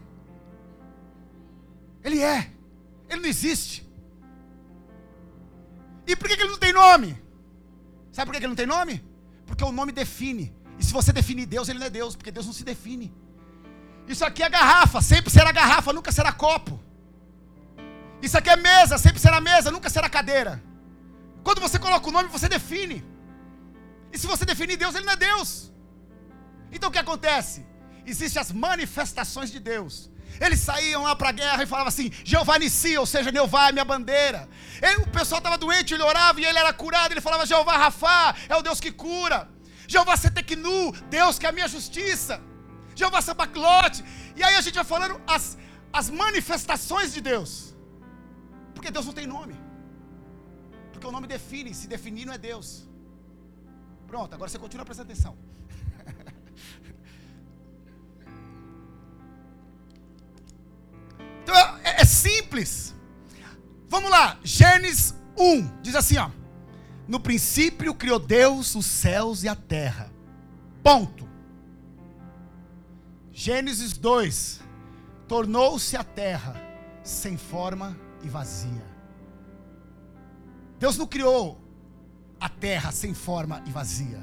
Ele 2.04 2.20
é. 2.20 2.52
Ele 3.08 3.22
não 3.22 3.30
existe. 3.30 3.88
E 6.08 6.16
por 6.16 6.28
que, 6.28 6.34
ele 6.34 6.50
não 6.50 6.58
tem 6.58 6.74
nome? 6.74 7.16
Sabe 8.12 8.26
por 8.26 8.34
que, 8.34 8.40
que 8.40 8.46
ele 8.46 8.54
não 8.54 8.56
tem 8.56 8.66
nome? 8.66 9.06
Porque 9.46 9.64
o 9.64 9.72
nome 9.72 9.92
define. 9.92 10.52
E 10.80 10.84
se 10.84 10.92
você 10.92 11.14
definir 11.14 11.46
Deus, 11.46 11.70
ele 11.70 11.78
não 11.78 11.86
é 11.86 11.92
Deus, 11.92 12.16
porque 12.16 12.32
Deus 12.32 12.48
não 12.48 12.54
se 12.54 12.64
define. 12.64 13.14
Isso 14.08 14.26
aqui 14.26 14.42
é 14.42 14.50
garrafa, 14.50 15.00
sempre 15.00 15.30
será 15.30 15.52
garrafa, 15.52 15.94
nunca 15.94 16.12
será 16.12 16.32
copo. 16.32 16.80
Isso 18.24 18.40
aqui 18.40 18.50
é 18.50 18.56
mesa, 18.56 18.98
sempre 18.98 19.20
será 19.20 19.40
mesa, 19.40 19.70
nunca 19.70 19.92
será 19.92 20.10
cadeira. 20.10 20.60
Quando 21.44 21.62
você 21.62 21.78
coloca 21.78 22.10
o 22.10 22.12
nome, 22.12 22.30
você 22.30 22.50
define. 22.50 23.06
E 24.12 24.18
se 24.18 24.26
você 24.26 24.44
definir 24.44 24.76
Deus, 24.76 24.96
ele 24.96 25.06
não 25.06 25.14
é 25.14 25.18
Deus. 25.18 25.72
Então 26.72 26.90
o 26.90 26.92
que 26.92 26.98
acontece? 26.98 27.75
Existem 28.06 28.41
as 28.41 28.52
manifestações 28.52 29.52
de 29.52 29.60
Deus. 29.60 30.10
Eles 30.39 30.60
saíam 30.60 31.04
lá 31.04 31.15
para 31.15 31.30
a 31.30 31.32
guerra 31.32 31.63
e 31.63 31.68
falavam 31.68 31.88
assim: 31.89 32.12
Jeová 32.24 32.60
Nissi, 32.60 32.98
ou 32.98 33.06
seja, 33.06 33.32
Jeová 33.32 33.70
é 33.70 33.72
minha 33.72 33.86
bandeira. 33.86 34.50
O 35.06 35.10
pessoal 35.10 35.39
estava 35.39 35.58
doente, 35.58 35.94
ele 35.94 36.04
orava 36.04 36.39
e 36.41 36.46
ele 36.46 36.58
era 36.58 36.74
curado. 36.74 37.13
Ele 37.13 37.22
falava: 37.22 37.46
Jeová 37.46 37.78
Rafá, 37.78 38.36
é 38.50 38.56
o 38.56 38.62
Deus 38.62 38.80
que 38.80 38.91
cura. 38.91 39.50
Jeová 39.88 40.18
Seteknu, 40.18 40.91
Deus 41.10 41.39
que 41.39 41.46
é 41.46 41.50
a 41.50 41.52
minha 41.52 41.68
justiça. 41.68 42.41
Jeová 42.96 43.22
Sabaclote. 43.22 44.04
E 44.36 44.44
aí 44.44 44.56
a 44.56 44.62
gente 44.62 44.76
vai 44.76 44.84
falando 44.84 45.22
as, 45.28 45.58
as 45.91 46.10
manifestações 46.10 47.13
de 47.13 47.22
Deus. 47.22 47.76
Porque 48.74 48.91
Deus 48.91 49.06
não 49.06 49.13
tem 49.13 49.28
nome. 49.28 49.56
Porque 50.91 51.08
o 51.08 51.12
nome 51.12 51.28
define, 51.28 51.74
se 51.74 51.88
definir 51.88 52.26
não 52.26 52.34
é 52.34 52.38
Deus. 52.38 52.88
Pronto, 54.08 54.34
agora 54.34 54.50
você 54.50 54.60
continua 54.60 54.86
prestando 54.86 55.12
atenção. 55.12 55.38
Então 61.46 61.56
é, 61.84 62.02
é 62.02 62.06
simples. 62.06 62.96
Vamos 63.88 64.10
lá, 64.10 64.40
Gênesis 64.44 65.14
1 65.38 65.82
diz 65.84 65.96
assim: 65.96 66.18
ó, 66.18 66.32
No 67.08 67.20
princípio 67.20 67.94
criou 67.94 68.18
Deus 68.18 68.74
os 68.74 68.88
céus 68.88 69.44
e 69.44 69.48
a 69.48 69.56
terra. 69.56 70.12
Ponto. 70.84 71.30
Gênesis 73.32 73.96
2: 73.96 74.60
Tornou-se 75.28 75.96
a 75.96 76.04
terra 76.04 76.60
sem 77.04 77.38
forma 77.38 77.96
e 78.24 78.28
vazia. 78.28 78.96
Deus 80.80 80.98
não 80.98 81.06
criou 81.06 81.62
a 82.40 82.50
terra 82.50 82.92
sem 82.92 83.14
forma 83.14 83.62
e 83.68 83.70
vazia. 83.70 84.20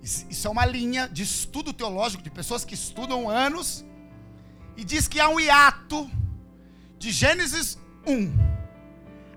Isso 0.00 0.46
é 0.46 0.50
uma 0.50 0.64
linha 0.64 1.08
de 1.08 1.24
estudo 1.24 1.72
teológico 1.72 2.22
de 2.22 2.30
pessoas 2.30 2.64
que 2.64 2.74
estudam 2.74 3.28
anos 3.28 3.84
e 4.76 4.84
diz 4.84 5.06
que 5.08 5.20
há 5.20 5.28
um 5.28 5.38
hiato 5.38 6.10
de 6.98 7.10
Gênesis 7.10 7.78
1 8.06 8.52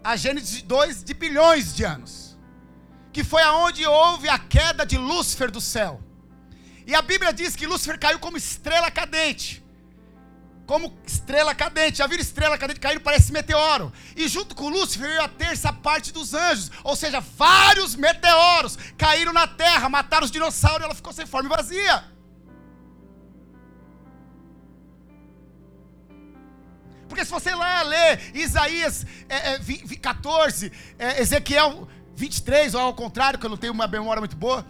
a 0.04 0.16
Gênesis 0.16 0.62
2 0.62 1.04
de 1.04 1.14
bilhões 1.16 1.76
de 1.76 1.84
anos, 1.84 2.38
que 3.12 3.24
foi 3.24 3.42
aonde 3.42 3.86
houve 3.88 4.30
a 4.30 4.38
queda 4.38 4.86
de 4.86 4.98
Lúcifer 4.98 5.50
do 5.50 5.60
céu. 5.60 6.00
E 6.86 6.94
a 6.94 7.02
Bíblia 7.02 7.34
diz 7.34 7.56
que 7.56 7.66
Lúcifer 7.66 8.00
caiu 8.00 8.20
como 8.20 8.38
estrela 8.38 8.92
cadente 8.92 9.66
como 10.66 10.98
estrela 11.06 11.54
cadente. 11.54 12.00
Já 12.00 12.08
viram 12.08 12.22
estrela 12.22 12.58
cadente 12.58 12.80
caindo? 12.80 13.02
Parece 13.02 13.32
meteoro. 13.32 13.92
E 14.16 14.28
junto 14.28 14.56
com 14.56 14.70
Lúcifer 14.70 15.08
veio 15.08 15.22
a 15.22 15.28
terça 15.28 15.72
parte 15.72 16.12
dos 16.12 16.34
anjos. 16.34 16.72
Ou 16.84 16.96
seja, 16.96 17.20
vários 17.20 17.96
meteoros 17.96 18.78
caíram 18.98 19.34
na 19.34 19.48
terra, 19.48 19.90
mataram 19.90 20.26
os 20.26 20.32
dinossauros 20.32 20.82
e 20.82 20.86
ela 20.86 20.96
ficou 20.96 21.14
sem 21.14 21.26
forma 21.26 21.50
e 21.50 21.56
vazia. 21.56 22.15
Porque 27.16 27.24
se 27.24 27.32
você 27.32 27.56
lá 27.56 27.82
ler 27.82 28.36
Isaías 28.36 29.06
é, 29.30 29.54
é, 29.54 29.60
14, 30.02 30.70
é, 31.00 31.22
Ezequiel 31.22 31.88
23, 32.14 32.76
ou 32.76 32.82
ao 32.82 32.94
contrário, 32.94 33.40
que 33.40 33.46
eu 33.46 33.50
não 33.50 33.56
tenho 33.56 33.72
uma 33.72 33.88
memória 33.88 34.20
muito 34.20 34.36
boa, 34.36 34.68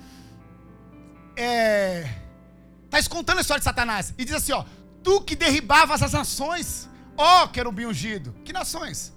está 1.32 3.00
é, 3.00 3.04
contando 3.10 3.40
a 3.40 3.42
história 3.42 3.62
de 3.62 3.64
Satanás. 3.64 4.14
E 4.16 4.24
diz 4.24 4.36
assim: 4.36 4.52
ó, 4.52 4.64
tu 5.02 5.22
que 5.22 5.36
derribavas 5.36 6.04
as 6.04 6.14
nações, 6.14 6.88
ó 7.18 7.48
querubim 7.48 7.88
ungido. 7.88 8.32
Que 8.46 8.54
nações? 8.54 9.12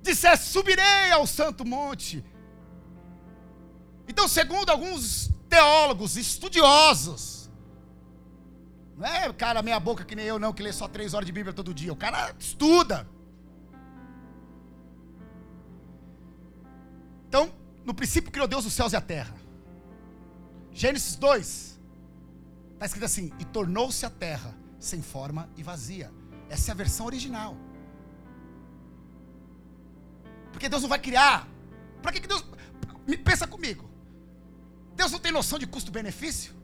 Disseste, 0.00 0.46
subirei 0.46 1.10
ao 1.12 1.26
santo 1.26 1.66
monte. 1.66 2.24
Então, 4.08 4.26
segundo 4.26 4.70
alguns 4.70 5.30
teólogos, 5.50 6.16
estudiosos, 6.16 7.39
não 9.00 9.06
é 9.06 9.32
cara 9.32 9.62
meia 9.62 9.80
boca 9.80 10.04
que 10.04 10.14
nem 10.14 10.26
eu 10.26 10.38
não, 10.38 10.52
que 10.52 10.62
lê 10.62 10.70
só 10.72 10.86
três 10.86 11.14
horas 11.14 11.24
de 11.24 11.32
Bíblia 11.32 11.54
todo 11.54 11.72
dia. 11.72 11.90
O 11.90 11.96
cara 11.96 12.34
estuda. 12.38 13.08
Então, 17.26 17.50
no 17.82 17.94
princípio 17.94 18.30
criou 18.30 18.46
Deus 18.46 18.66
os 18.66 18.74
céus 18.74 18.92
e 18.92 18.96
a 18.96 19.00
terra. 19.00 19.34
Gênesis 20.70 21.16
2, 21.16 21.70
Está 22.74 22.86
escrito 22.86 23.04
assim: 23.04 23.32
e 23.38 23.44
tornou-se 23.44 24.04
a 24.04 24.10
terra 24.10 24.54
sem 24.78 25.00
forma 25.00 25.48
e 25.56 25.62
vazia. 25.62 26.12
Essa 26.50 26.70
é 26.70 26.72
a 26.72 26.74
versão 26.74 27.06
original. 27.06 27.56
Porque 30.52 30.68
Deus 30.68 30.82
não 30.82 30.88
vai 30.90 30.98
criar. 30.98 31.48
Para 32.02 32.12
que, 32.12 32.20
que 32.20 32.28
Deus. 32.28 32.44
Pensa 33.24 33.46
comigo. 33.46 33.88
Deus 34.94 35.10
não 35.10 35.18
tem 35.18 35.32
noção 35.32 35.58
de 35.58 35.66
custo-benefício? 35.66 36.59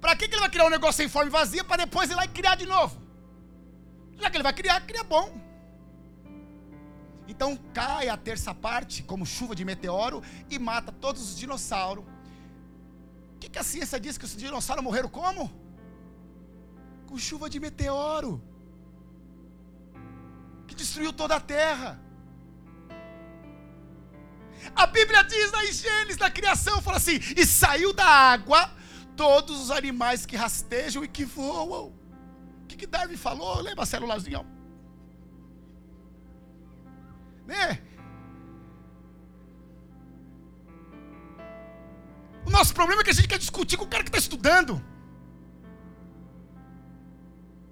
Para 0.00 0.16
que, 0.16 0.26
que 0.26 0.34
ele 0.34 0.40
vai 0.40 0.50
criar 0.50 0.66
um 0.66 0.70
negócio 0.70 0.96
sem 0.96 1.08
forma 1.08 1.30
vazia 1.30 1.62
para 1.62 1.84
depois 1.84 2.10
ir 2.10 2.14
lá 2.14 2.24
e 2.24 2.28
criar 2.28 2.54
de 2.54 2.66
novo? 2.66 3.00
Já 4.18 4.30
que 4.30 4.36
ele 4.36 4.42
vai 4.42 4.52
criar, 4.52 4.80
cria 4.80 5.04
bom. 5.04 5.38
Então 7.28 7.56
cai 7.72 8.08
a 8.08 8.16
terça 8.16 8.54
parte, 8.54 9.02
como 9.02 9.24
chuva 9.26 9.54
de 9.54 9.64
meteoro, 9.64 10.22
e 10.48 10.58
mata 10.58 10.90
todos 10.90 11.22
os 11.22 11.38
dinossauros. 11.38 12.04
O 13.34 13.38
que, 13.38 13.48
que 13.48 13.58
a 13.58 13.62
ciência 13.62 14.00
diz 14.00 14.18
que 14.18 14.24
os 14.24 14.36
dinossauros 14.36 14.82
morreram 14.82 15.08
como? 15.08 15.50
Com 17.06 17.16
chuva 17.18 17.48
de 17.48 17.60
meteoro. 17.60 18.42
Que 20.66 20.74
destruiu 20.74 21.12
toda 21.12 21.36
a 21.36 21.40
terra. 21.40 22.00
A 24.74 24.86
Bíblia 24.86 25.22
diz 25.22 25.52
na 25.52 25.64
Gênesis, 25.64 26.18
na 26.18 26.30
criação, 26.30 26.82
fala 26.82 26.98
assim: 26.98 27.18
e 27.36 27.46
saiu 27.46 27.92
da 27.92 28.04
água 28.04 28.79
todos 29.20 29.60
os 29.60 29.70
animais 29.70 30.24
que 30.24 30.34
rastejam 30.34 31.04
e 31.04 31.08
que 31.08 31.26
voam. 31.26 31.88
O 32.62 32.66
que, 32.66 32.74
que 32.74 32.86
Darwin 32.86 33.18
falou? 33.18 33.60
Lembra 33.60 33.82
a 33.82 33.86
célulazinha? 33.86 34.46
Né? 37.46 37.82
O 42.46 42.50
nosso 42.50 42.72
problema 42.72 43.02
é 43.02 43.04
que 43.04 43.10
a 43.10 43.12
gente 43.12 43.28
quer 43.28 43.38
discutir 43.38 43.76
com 43.76 43.84
o 43.84 43.88
cara 43.88 44.02
que 44.02 44.08
está 44.08 44.18
estudando. 44.18 44.82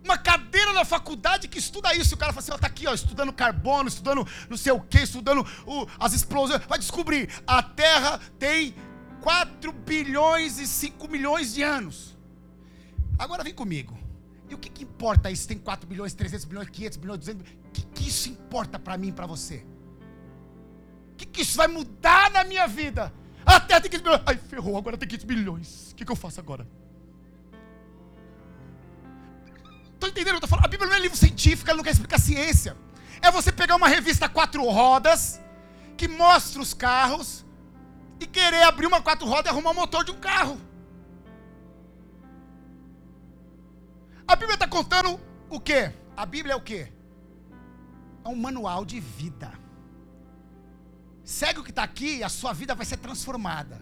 Uma 0.04 0.18
cadeira 0.18 0.74
na 0.74 0.84
faculdade 0.84 1.48
que 1.48 1.58
estuda 1.58 1.94
isso. 1.94 2.14
O 2.14 2.18
cara 2.18 2.30
fala 2.30 2.42
assim: 2.42 2.54
está 2.54 2.66
aqui, 2.66 2.87
ó, 2.87 2.92
estudando 2.92 3.32
carbono, 3.32 3.88
estudando 3.88 4.28
não 4.50 4.56
sei 4.58 4.72
o 4.72 4.80
que, 4.82 4.98
estudando 4.98 5.46
o, 5.66 5.87
as 5.98 6.12
explosões. 6.12 6.61
Vai 6.66 6.78
descobrir: 6.78 7.30
a 7.46 7.62
Terra 7.62 8.20
tem 8.38 8.74
4 9.20 9.72
bilhões 9.72 10.59
e 10.59 10.66
5 10.66 11.09
milhões 11.09 11.54
de 11.54 11.62
anos. 11.62 12.16
Agora 13.18 13.42
vem 13.42 13.54
comigo. 13.54 13.98
E 14.48 14.54
o 14.54 14.59
que, 14.59 14.70
que 14.70 14.85
importa 14.85 15.31
isso? 15.31 15.46
Tem 15.46 15.59
4 15.59 15.87
bilhões, 15.88 16.14
300 16.14 16.44
bilhões, 16.46 16.68
500 16.70 16.96
bilhões, 16.96 17.18
200 17.18 17.42
bilhões. 17.42 17.59
O 17.66 17.70
que, 17.70 17.83
que 17.83 18.09
isso 18.09 18.28
importa 18.28 18.78
para 18.78 18.96
mim 18.96 19.09
e 19.09 19.12
para 19.12 19.26
você? 19.26 19.66
O 21.12 21.16
que, 21.16 21.26
que 21.26 21.42
isso 21.42 21.57
vai 21.57 21.68
mudar 21.68 22.31
na 22.31 22.44
minha 22.44 22.66
vida? 22.66 23.12
A 23.44 23.61
Terra 23.61 23.81
tem 23.81 23.90
500 23.90 24.02
bilhões. 24.04 24.22
Ai, 24.26 24.37
ferrou, 24.37 24.78
agora 24.78 24.96
tem 24.96 25.09
500 25.09 25.24
bilhões. 25.24 25.90
O 25.92 25.94
que, 25.94 26.04
que 26.04 26.12
eu 26.12 26.16
faço 26.16 26.40
agora? 26.40 26.66
Estou 29.94 30.09
entendendo? 30.09 30.37
Eu 30.37 30.40
tô 30.40 30.46
falando. 30.46 30.64
A 30.64 30.68
Bíblia 30.68 30.88
não 30.88 30.96
é 30.96 31.00
livro 31.00 31.16
científico, 31.16 31.68
ela 31.68 31.78
não 31.78 31.85
quer 31.85 31.90
explicar 31.90 32.20
ciência. 32.20 32.76
É 33.20 33.31
você 33.31 33.50
pegar 33.50 33.74
uma 33.74 33.88
revista 33.88 34.28
quatro 34.28 34.64
rodas, 34.64 35.40
que 35.96 36.07
mostra 36.07 36.62
os 36.62 36.72
carros, 36.72 37.44
e 38.20 38.26
querer 38.26 38.62
abrir 38.62 38.87
uma 38.87 39.00
quatro 39.00 39.26
rodas 39.26 39.46
e 39.46 39.48
arrumar 39.48 39.70
o 39.70 39.74
motor 39.74 40.04
de 40.04 40.11
um 40.11 40.18
carro. 40.18 40.61
A 44.26 44.37
Bíblia 44.37 44.54
está 44.54 44.68
contando 44.68 45.18
o 45.48 45.61
quê? 45.61 45.92
A 46.16 46.26
Bíblia 46.26 46.52
é 46.52 46.57
o 46.57 46.61
quê? 46.61 46.92
É 48.24 48.28
um 48.28 48.37
manual 48.37 48.85
de 48.85 49.00
vida. 49.00 49.52
Segue 51.24 51.61
o 51.61 51.64
que 51.64 51.70
está 51.70 51.83
aqui 51.83 52.16
e 52.16 52.24
a 52.24 52.28
sua 52.28 52.52
vida 52.52 52.74
vai 52.74 52.85
ser 52.85 52.96
transformada. 52.96 53.81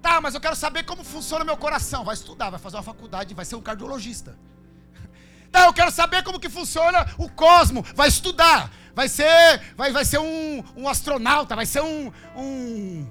Tá, 0.00 0.20
mas 0.20 0.34
eu 0.34 0.40
quero 0.40 0.54
saber 0.54 0.84
como 0.84 1.02
funciona 1.02 1.44
meu 1.44 1.56
coração. 1.56 2.04
Vai 2.04 2.14
estudar, 2.14 2.50
vai 2.50 2.60
fazer 2.60 2.76
uma 2.76 2.82
faculdade, 2.82 3.34
vai 3.34 3.44
ser 3.44 3.56
um 3.56 3.62
cardiologista. 3.62 4.38
Tá, 5.50 5.66
eu 5.66 5.72
quero 5.72 5.92
saber 5.92 6.24
como 6.24 6.40
que 6.40 6.48
funciona 6.48 7.06
o 7.16 7.30
cosmo. 7.30 7.84
Vai 7.94 8.08
estudar. 8.08 8.72
Vai 8.92 9.08
ser, 9.08 9.60
vai, 9.76 9.92
vai 9.92 10.04
ser 10.04 10.18
um, 10.18 10.64
um 10.76 10.88
astronauta, 10.88 11.56
vai 11.56 11.64
ser 11.64 11.80
um, 11.80 12.12
um. 12.36 13.06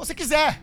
Você 0.00 0.14
quiser. 0.14 0.62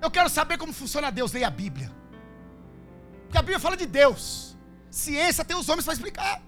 Eu 0.00 0.10
quero 0.16 0.28
saber 0.28 0.56
como 0.56 0.72
funciona 0.72 1.10
Deus. 1.10 1.32
Leia 1.32 1.48
a 1.48 1.50
Bíblia. 1.50 1.90
Porque 3.24 3.38
a 3.38 3.42
Bíblia 3.42 3.58
fala 3.58 3.76
de 3.76 3.84
Deus. 3.84 4.56
Ciência 4.88 5.44
tem 5.44 5.56
os 5.56 5.68
homens 5.68 5.84
para 5.84 5.94
explicar. 5.94 6.40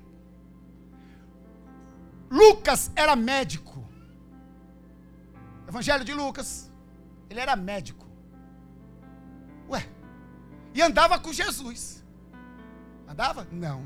Lucas 2.31 2.93
era 2.95 3.17
médico. 3.17 3.77
Evangelho 5.67 6.05
de 6.05 6.15
Lucas. 6.15 6.71
Ele 7.29 7.41
era 7.41 7.57
médico. 7.57 8.07
Ué, 9.69 9.85
e 10.73 10.81
andava 10.81 11.19
com 11.19 11.33
Jesus. 11.33 12.05
Andava? 13.09 13.49
Não. 13.51 13.85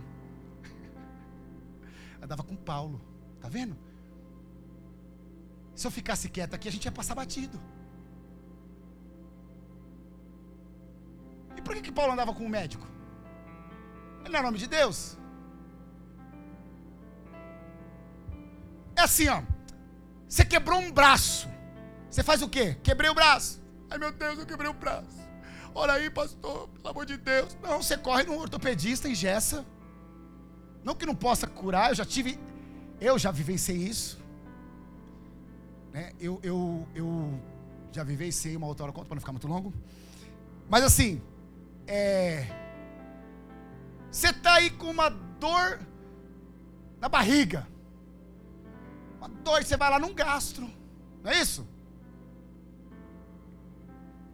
Andava 2.23 2.43
com 2.43 2.55
Paulo. 2.55 3.01
Tá 3.41 3.49
vendo? 3.49 3.82
Se 5.75 5.87
eu 5.87 5.91
ficasse 5.91 6.29
quieto 6.29 6.55
aqui, 6.55 6.69
a 6.69 6.73
gente 6.73 6.85
ia 6.85 6.93
passar 6.93 7.15
batido. 7.15 7.61
E 11.57 11.63
por 11.63 11.75
que, 11.75 11.83
que 11.83 11.93
Paulo 11.93 12.13
andava 12.13 12.35
com 12.35 12.45
o 12.45 12.49
médico? 12.49 12.87
Ele 14.21 14.33
não 14.33 14.41
é 14.41 14.43
nome 14.43 14.59
de 14.59 14.67
Deus. 14.67 15.19
É 18.97 19.03
assim, 19.03 19.29
ó. 19.29 19.43
Você 20.29 20.45
quebrou 20.45 20.79
um 20.79 20.93
braço. 20.93 21.49
Você 22.09 22.23
faz 22.23 22.43
o 22.43 22.49
quê? 22.49 22.77
Quebrei 22.83 23.11
o 23.11 23.15
braço. 23.15 23.63
Ai 23.91 23.99
meu 23.99 24.13
Deus, 24.13 24.39
eu 24.39 24.47
quebrei 24.47 24.71
o 24.71 24.75
braço. 24.75 25.21
Olha 25.75 25.95
aí, 25.95 26.11
pastor, 26.11 26.69
pelo 26.69 26.89
amor 26.89 27.07
de 27.07 27.17
Deus. 27.17 27.57
Não, 27.63 27.83
você 27.83 27.97
corre 27.97 28.25
no 28.25 28.39
ortopedista, 28.39 29.09
engessa. 29.09 29.65
Não 30.85 30.95
que 30.95 31.07
não 31.07 31.15
possa 31.15 31.47
curar, 31.47 31.91
eu 31.91 31.95
já 31.95 32.05
tive, 32.05 32.39
eu 33.01 33.19
já 33.19 33.31
vivenciei 33.31 33.79
isso. 33.79 34.22
Né? 35.93 36.13
Eu, 36.19 36.41
eu, 36.43 36.87
eu 36.95 37.41
já 37.93 38.05
uma 38.57 38.67
outra 38.67 38.85
hora, 38.85 38.93
conta 38.93 39.07
para 39.07 39.15
não 39.15 39.21
ficar 39.21 39.33
muito 39.33 39.47
longo. 39.47 39.73
Mas 40.69 40.83
assim, 40.83 41.21
é, 41.87 42.47
você 44.11 44.29
está 44.29 44.55
aí 44.55 44.71
com 44.71 44.91
uma 44.91 45.11
dor 45.11 45.81
na 47.01 47.09
barriga. 47.09 47.67
Uma 49.19 49.29
dor, 49.29 49.63
você 49.63 49.77
vai 49.77 49.91
lá 49.91 49.99
num 49.99 50.15
gastro. 50.15 50.71
Não 51.23 51.31
é 51.31 51.41
isso? 51.41 51.67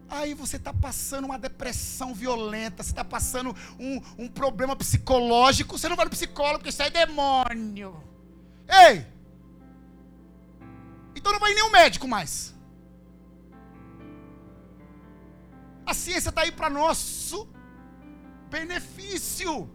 Aí 0.09 0.33
você 0.33 0.55
está 0.55 0.73
passando 0.73 1.25
uma 1.25 1.37
depressão 1.37 2.15
violenta, 2.15 2.81
você 2.81 2.89
está 2.89 3.05
passando 3.05 3.55
um, 3.79 4.01
um 4.17 4.27
problema 4.27 4.75
psicológico, 4.75 5.77
você 5.77 5.87
não 5.87 5.95
vai 5.95 6.05
no 6.05 6.11
psicólogo 6.11 6.59
porque 6.59 6.69
isso 6.69 6.81
é 6.81 6.89
demônio. 6.89 8.01
Ei! 8.67 9.18
Então 11.19 11.33
não 11.33 11.39
vai 11.39 11.53
o 11.61 11.71
médico 11.71 12.07
mais. 12.07 12.55
A 15.85 15.93
ciência 15.93 16.29
está 16.29 16.41
aí 16.43 16.51
para 16.51 16.69
nosso 16.69 17.37
benefício. 18.49 19.69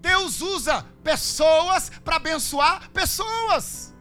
Deus 0.00 0.40
usa 0.40 0.84
pessoas 1.02 1.90
para 2.04 2.16
abençoar 2.16 2.90
pessoas. 2.90 3.94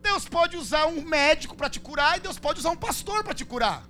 Deus 0.00 0.28
pode 0.28 0.56
usar 0.56 0.86
um 0.86 1.02
médico 1.02 1.56
para 1.56 1.68
te 1.68 1.80
curar 1.80 2.16
e 2.16 2.20
Deus 2.20 2.38
pode 2.38 2.60
usar 2.60 2.70
um 2.70 2.76
pastor 2.76 3.24
para 3.24 3.34
te 3.34 3.44
curar. 3.44 3.82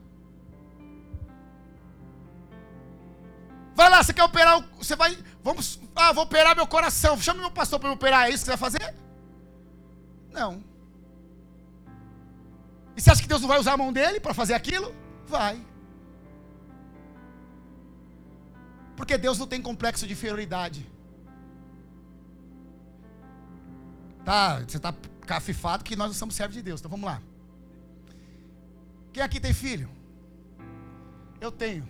Vai 3.74 3.90
lá, 3.90 4.02
você 4.02 4.12
quer 4.12 4.22
operar, 4.22 4.62
você 4.78 4.94
vai, 4.94 5.18
vamos, 5.42 5.80
ah, 5.96 6.12
vou 6.12 6.24
operar 6.24 6.54
meu 6.54 6.66
coração. 6.66 7.20
Chame 7.20 7.40
meu 7.40 7.50
pastor 7.50 7.80
para 7.80 7.88
me 7.88 7.94
operar, 7.94 8.26
é 8.26 8.28
isso 8.30 8.44
que 8.44 8.44
você 8.44 8.56
vai 8.56 8.70
fazer? 8.70 8.94
Não. 10.32 10.62
E 12.96 13.00
você 13.00 13.10
acha 13.10 13.20
que 13.20 13.28
Deus 13.28 13.40
não 13.40 13.48
vai 13.48 13.58
usar 13.58 13.72
a 13.72 13.76
mão 13.76 13.92
dele 13.92 14.20
para 14.20 14.32
fazer 14.32 14.54
aquilo? 14.54 14.94
Vai. 15.26 15.60
Porque 18.96 19.18
Deus 19.18 19.38
não 19.38 19.46
tem 19.46 19.60
complexo 19.60 20.06
de 20.06 20.12
inferioridade. 20.12 20.88
Tá, 24.24 24.60
você 24.60 24.76
está 24.76 24.94
cafifado 25.26 25.82
que 25.82 25.96
nós 25.96 26.08
não 26.08 26.14
somos 26.14 26.36
servos 26.36 26.54
de 26.54 26.62
Deus. 26.62 26.80
Então 26.80 26.90
vamos 26.90 27.06
lá. 27.06 27.20
Quem 29.12 29.22
aqui 29.22 29.40
tem 29.40 29.52
filho? 29.52 29.90
Eu 31.40 31.50
tenho 31.50 31.88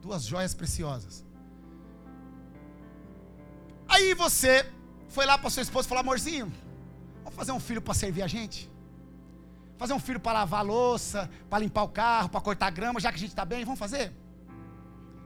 duas 0.00 0.24
joias 0.24 0.54
preciosas. 0.54 1.24
Aí 3.88 4.14
você 4.14 4.70
foi 5.08 5.26
lá 5.26 5.36
para 5.36 5.50
sua 5.50 5.62
esposa 5.62 5.86
e 5.86 5.88
falou: 5.88 6.00
amorzinho, 6.00 6.52
vamos 7.22 7.34
fazer 7.34 7.52
um 7.52 7.60
filho 7.60 7.82
para 7.82 7.94
servir 7.94 8.22
a 8.22 8.26
gente? 8.26 8.70
Fazer 9.76 9.92
um 9.92 10.00
filho 10.00 10.20
para 10.20 10.40
lavar 10.40 10.60
a 10.60 10.62
louça, 10.62 11.30
para 11.48 11.58
limpar 11.60 11.82
o 11.82 11.88
carro, 11.88 12.28
para 12.28 12.40
cortar 12.40 12.70
grama, 12.70 13.00
já 13.00 13.10
que 13.10 13.16
a 13.16 13.20
gente 13.20 13.30
está 13.30 13.44
bem, 13.44 13.64
vamos 13.64 13.78
fazer? 13.78 14.12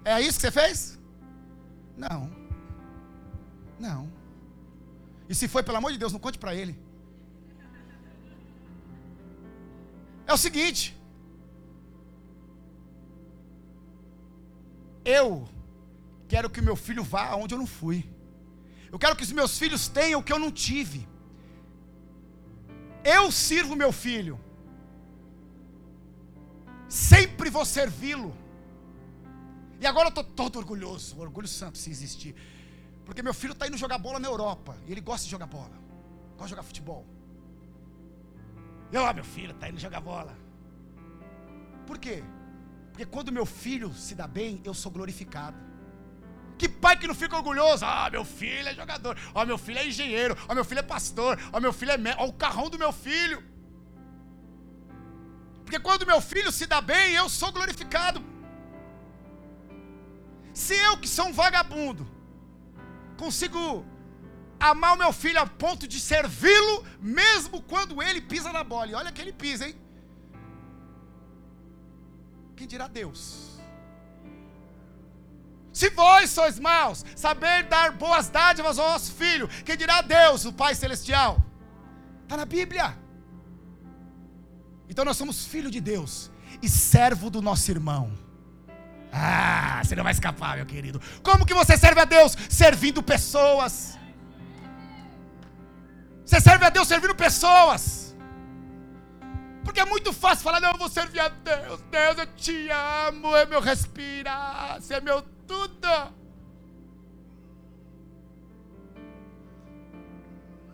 É 0.05 0.21
isso 0.21 0.39
que 0.39 0.43
você 0.43 0.51
fez? 0.51 0.99
Não. 1.97 2.31
Não. 3.79 4.11
E 5.29 5.35
se 5.35 5.49
foi, 5.49 5.63
pelo 5.63 5.79
amor 5.79 5.93
de 5.93 5.99
Deus, 5.99 6.13
não 6.13 6.21
conte 6.21 6.39
para 6.39 6.55
ele. 6.55 6.79
É 10.27 10.33
o 10.33 10.37
seguinte: 10.37 10.97
Eu 15.05 15.49
quero 16.29 16.49
que 16.49 16.61
meu 16.61 16.77
filho 16.77 17.03
vá 17.03 17.27
aonde 17.27 17.55
eu 17.55 17.59
não 17.59 17.67
fui. 17.67 18.09
Eu 18.91 18.99
quero 18.99 19.17
que 19.17 19.23
os 19.23 19.33
meus 19.33 19.59
filhos 19.59 19.89
tenham 19.89 20.21
o 20.21 20.23
que 20.23 20.33
eu 20.33 20.39
não 20.39 20.51
tive. 20.51 21.07
Eu 23.05 23.31
sirvo 23.31 23.77
meu 23.77 23.93
filho. 23.93 24.41
Sempre 26.89 27.51
vou 27.51 27.65
servi-lo. 27.65 28.35
E 29.81 29.87
agora 29.87 30.07
eu 30.07 30.11
estou 30.11 30.25
todo 30.25 30.59
orgulhoso, 30.59 31.21
orgulho 31.21 31.49
santo 31.49 31.77
se 31.77 31.91
existir. 31.91 32.35
Porque 33.05 33.23
meu 33.23 33.35
filho 33.35 33.53
está 33.53 33.67
indo 33.67 33.77
jogar 33.77 33.99
bola 33.99 34.19
na 34.19 34.29
Europa. 34.29 34.77
E 34.87 34.93
ele 34.93 35.01
gosta 35.01 35.25
de 35.25 35.31
jogar 35.31 35.47
bola. 35.47 35.77
Gosta 36.33 36.45
de 36.45 36.51
jogar 36.51 36.63
futebol. 36.63 37.05
E 38.91 38.97
ó, 38.97 39.13
meu 39.13 39.25
filho 39.25 39.51
está 39.51 39.69
indo 39.69 39.79
jogar 39.79 40.01
bola. 40.01 40.35
Por 41.87 41.99
quê? 41.99 42.23
Porque 42.95 43.05
quando 43.05 43.33
meu 43.33 43.45
filho 43.45 43.93
se 43.93 44.15
dá 44.15 44.25
bem, 44.25 44.61
eu 44.65 44.73
sou 44.73 44.91
glorificado. 44.97 45.57
Que 46.57 46.69
pai 46.69 46.97
que 46.97 47.09
não 47.09 47.15
fica 47.23 47.37
orgulhoso? 47.37 47.85
Ah, 47.85 48.09
meu 48.09 48.25
filho 48.25 48.69
é 48.69 48.73
jogador. 48.73 49.19
Ó, 49.35 49.45
meu 49.45 49.59
filho 49.59 49.81
é 49.81 49.89
engenheiro. 49.89 50.37
Ó, 50.49 50.55
meu 50.55 50.65
filho 50.65 50.79
é 50.79 50.83
pastor. 50.83 51.37
Ó, 51.53 51.59
meu 51.59 51.73
filho 51.73 51.91
é 51.91 52.23
o 52.23 52.33
carrão 52.33 52.71
do 52.71 52.79
meu 52.79 52.93
filho. 52.93 53.43
Porque 55.65 55.81
quando 55.81 56.07
meu 56.07 56.21
filho 56.21 56.53
se 56.53 56.67
dá 56.67 56.81
bem, 56.81 57.15
eu 57.15 57.29
sou 57.29 57.51
glorificado. 57.51 58.23
Se 60.53 60.77
eu, 60.77 60.97
que 60.97 61.09
sou 61.09 61.27
um 61.27 61.33
vagabundo, 61.33 62.07
consigo 63.17 63.85
amar 64.61 64.95
o 64.95 64.99
meu 64.99 65.13
filho 65.13 65.41
a 65.41 65.47
ponto 65.49 65.89
de 65.89 65.99
servi-lo, 65.99 66.87
mesmo 67.01 67.61
quando 67.61 68.01
ele 68.01 68.21
pisa 68.21 68.53
na 68.53 68.63
bola. 68.63 68.87
E 68.93 68.95
olha 68.95 69.11
que 69.11 69.21
ele 69.21 69.33
pisa, 69.33 69.67
hein? 69.67 69.75
Quem 72.57 72.67
dirá 72.67 72.87
Deus? 72.87 73.55
Se 75.73 75.91
vós 75.91 76.31
sois 76.31 76.59
maus, 76.59 77.05
saber 77.17 77.65
dar 77.65 77.91
boas 77.93 78.29
dádivas 78.29 78.79
ao 78.79 78.93
vosso 78.93 79.13
filho, 79.13 79.49
quem 79.65 79.77
dirá 79.77 80.03
Deus, 80.03 80.45
o 80.45 80.53
Pai 80.53 80.75
Celestial? 80.75 81.39
Está 82.23 82.37
na 82.37 82.45
Bíblia. 82.45 82.97
Então 84.89 85.05
nós 85.05 85.17
somos 85.17 85.45
filho 85.47 85.71
de 85.71 85.81
Deus 85.81 86.31
e 86.63 86.69
servo 86.69 87.29
do 87.29 87.43
nosso 87.43 87.71
irmão. 87.71 88.13
Ah, 89.13 89.81
você 89.83 89.97
não 89.97 90.05
vai 90.05 90.13
escapar, 90.13 90.57
meu 90.57 90.67
querido. 90.67 91.01
Como 91.23 91.47
que 91.47 91.55
você 91.55 91.77
serve 91.77 92.01
a 92.01 92.05
Deus? 92.05 92.37
Servindo 92.49 93.03
pessoas. 93.03 93.99
Você 96.25 96.41
serve 96.41 96.65
a 96.65 96.71
Deus 96.71 96.89
servindo 96.89 97.15
pessoas. 97.15 98.04
Porque 99.75 99.89
é 99.89 99.91
muito 99.91 100.13
fácil 100.13 100.45
falar, 100.45 100.61
não, 100.61 100.71
eu 100.71 100.79
vou 100.79 100.89
servir 100.89 101.19
a 101.19 101.27
Deus. 101.29 101.81
Deus, 101.91 102.19
eu 102.19 102.27
te 102.37 102.69
amo, 103.09 103.35
é 103.35 103.45
meu 103.45 103.61
respirar, 103.61 104.81
você 104.81 104.95
é 104.95 105.01
meu 105.01 105.21
tudo. 105.49 105.89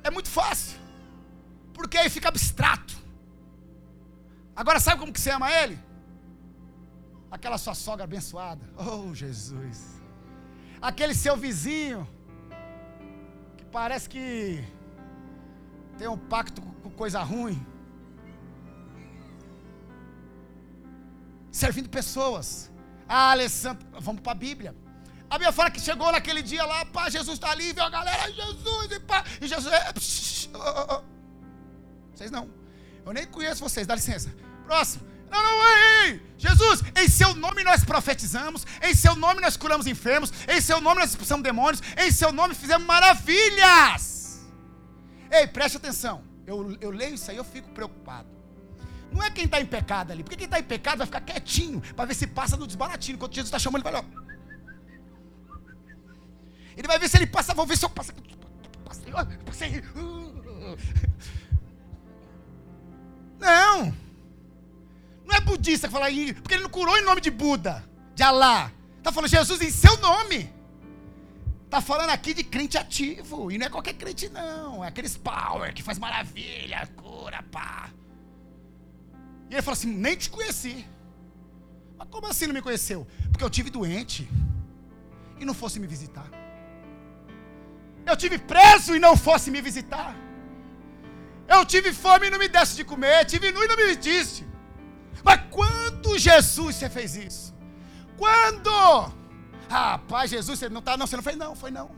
É 0.04 0.10
muito 0.10 0.28
fácil. 0.28 0.78
Porque 1.72 1.96
aí 1.96 2.10
fica 2.10 2.28
abstrato. 2.28 2.94
Agora 4.54 4.78
sabe 4.78 5.00
como 5.00 5.14
que 5.14 5.20
você 5.22 5.30
ama 5.30 5.50
ele? 5.50 5.78
Aquela 7.30 7.56
sua 7.56 7.74
sogra 7.74 8.04
abençoada. 8.04 8.68
Oh, 8.76 9.14
Jesus. 9.14 9.98
Aquele 10.78 11.14
seu 11.14 11.38
vizinho 11.38 12.06
que 13.56 13.64
parece 13.64 14.10
que 14.10 14.62
tem 15.96 16.06
um 16.06 16.18
pacto 16.18 16.60
com 16.60 16.90
coisa 16.90 17.22
ruim. 17.22 17.69
Servindo 21.50 21.88
pessoas. 21.88 22.70
Ah, 23.08 23.32
Alessandro, 23.32 23.86
vamos 24.00 24.22
para 24.22 24.32
a 24.32 24.36
Bíblia. 24.36 24.74
A 25.30 25.34
Bíblia 25.34 25.52
fala 25.52 25.70
que 25.70 25.80
chegou 25.80 26.10
naquele 26.10 26.42
dia 26.42 26.64
lá, 26.64 26.84
pá, 26.84 27.08
Jesus 27.08 27.34
está 27.34 27.50
ali, 27.50 27.72
viu 27.72 27.84
a 27.84 27.88
galera, 27.88 28.32
Jesus, 28.32 28.90
e 28.90 28.98
pá, 28.98 29.24
e 29.40 29.46
Jesus, 29.46 29.72
é, 29.72 29.92
psh, 29.92 30.50
oh, 30.52 30.58
oh, 30.58 30.94
oh. 30.96 31.02
vocês 32.12 32.32
não, 32.32 32.50
eu 33.06 33.12
nem 33.12 33.26
conheço 33.28 33.60
vocês, 33.62 33.86
dá 33.86 33.94
licença. 33.94 34.28
Próximo, 34.66 35.06
não, 35.30 35.40
não, 35.40 35.68
ei, 35.68 36.10
ei, 36.10 36.22
Jesus, 36.36 36.82
em 36.96 37.08
seu 37.08 37.32
nome 37.36 37.62
nós 37.62 37.84
profetizamos, 37.84 38.66
em 38.82 38.92
seu 38.92 39.14
nome 39.14 39.40
nós 39.40 39.56
curamos 39.56 39.86
enfermos, 39.86 40.32
em 40.48 40.60
seu 40.60 40.80
nome 40.80 41.00
nós 41.00 41.10
expulsamos 41.10 41.44
demônios, 41.44 41.80
em 41.96 42.10
seu 42.10 42.32
nome 42.32 42.52
fizemos 42.52 42.84
maravilhas. 42.84 44.40
Ei, 45.30 45.46
preste 45.46 45.76
atenção, 45.76 46.24
eu, 46.44 46.76
eu 46.80 46.90
leio 46.90 47.14
isso 47.14 47.30
aí, 47.30 47.36
eu 47.36 47.44
fico 47.44 47.68
preocupado. 47.70 48.39
Não 49.12 49.22
é 49.22 49.30
quem 49.30 49.44
está 49.44 49.60
em 49.60 49.66
pecado 49.66 50.12
ali, 50.12 50.22
porque 50.22 50.36
quem 50.36 50.44
está 50.44 50.58
em 50.58 50.62
pecado 50.62 50.98
vai 50.98 51.06
ficar 51.06 51.20
quietinho 51.20 51.80
para 51.94 52.04
ver 52.04 52.14
se 52.14 52.26
passa 52.26 52.56
no 52.56 52.66
desbaratinho. 52.66 53.16
Enquanto 53.16 53.34
Jesus 53.34 53.48
está 53.48 53.58
chamando, 53.58 53.84
ele 53.84 53.90
vai 53.90 54.00
lá. 54.00 54.08
Ele 56.76 56.86
vai 56.86 56.98
ver 56.98 57.08
se 57.08 57.16
ele 57.16 57.26
passa, 57.26 57.52
vou 57.54 57.66
ver 57.66 57.76
se 57.76 57.84
eu 57.84 57.90
passo. 57.90 58.12
Passei, 58.84 59.12
passei. 59.44 59.84
Não. 63.38 63.94
Não 65.24 65.36
é 65.36 65.40
budista 65.40 65.88
que 65.88 65.92
fala 65.92 66.06
aí, 66.06 66.32
porque 66.34 66.54
ele 66.54 66.62
não 66.62 66.70
curou 66.70 66.96
em 66.96 67.04
nome 67.04 67.20
de 67.20 67.30
Buda, 67.30 67.84
de 68.14 68.22
Alá. 68.22 68.70
Está 68.98 69.12
falando 69.12 69.30
Jesus 69.30 69.60
em 69.60 69.70
seu 69.70 69.96
nome. 69.98 70.52
Está 71.64 71.80
falando 71.80 72.10
aqui 72.10 72.34
de 72.34 72.42
crente 72.42 72.76
ativo. 72.76 73.50
E 73.50 73.56
não 73.56 73.66
é 73.66 73.70
qualquer 73.70 73.94
crente, 73.94 74.28
não. 74.28 74.84
É 74.84 74.88
aqueles 74.88 75.16
power 75.16 75.72
que 75.72 75.82
faz 75.82 75.98
maravilha, 75.98 76.86
cura, 76.96 77.42
pá. 77.44 77.90
E 79.50 79.54
ele 79.54 79.62
falou 79.62 79.76
assim: 79.78 79.92
nem 79.92 80.16
te 80.16 80.30
conheci. 80.30 80.86
Mas 81.98 82.08
como 82.08 82.26
assim 82.28 82.46
não 82.46 82.54
me 82.54 82.62
conheceu? 82.62 83.06
Porque 83.30 83.44
eu 83.44 83.50
tive 83.50 83.68
doente 83.68 84.28
e 85.38 85.44
não 85.44 85.52
fosse 85.52 85.78
me 85.80 85.86
visitar. 85.86 86.28
Eu 88.06 88.16
tive 88.16 88.38
preso 88.38 88.94
e 88.96 89.00
não 89.06 89.16
fosse 89.16 89.50
me 89.50 89.60
visitar. 89.60 90.16
Eu 91.46 91.64
tive 91.66 91.92
fome 91.92 92.28
e 92.28 92.30
não 92.30 92.38
me 92.38 92.48
desse 92.48 92.76
de 92.76 92.84
comer. 92.84 93.24
Tive 93.26 93.50
nu 93.50 93.62
e 93.64 93.68
não 93.68 93.76
me 93.76 93.86
vestisse. 93.92 94.46
Mas 95.24 95.40
quando 95.50 96.16
Jesus 96.16 96.76
você 96.76 96.88
fez 96.88 97.16
isso? 97.16 97.54
Quando? 98.16 98.70
Pai, 100.08 100.26
Jesus, 100.28 100.58
você 100.58 100.68
não 100.68 100.82
tá, 100.82 100.96
não, 100.96 101.06
você 101.06 101.16
não 101.16 101.22
fez 101.22 101.36
não, 101.36 101.54
foi 101.54 101.70
não. 101.70 101.90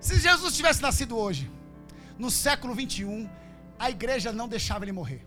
Se 0.00 0.18
Jesus 0.18 0.56
tivesse 0.56 0.80
nascido 0.80 1.16
hoje, 1.16 1.50
no 2.18 2.30
século 2.30 2.74
21, 2.74 3.28
a 3.78 3.90
igreja 3.90 4.32
não 4.32 4.48
deixava 4.48 4.84
ele 4.84 4.92
morrer. 4.92 5.26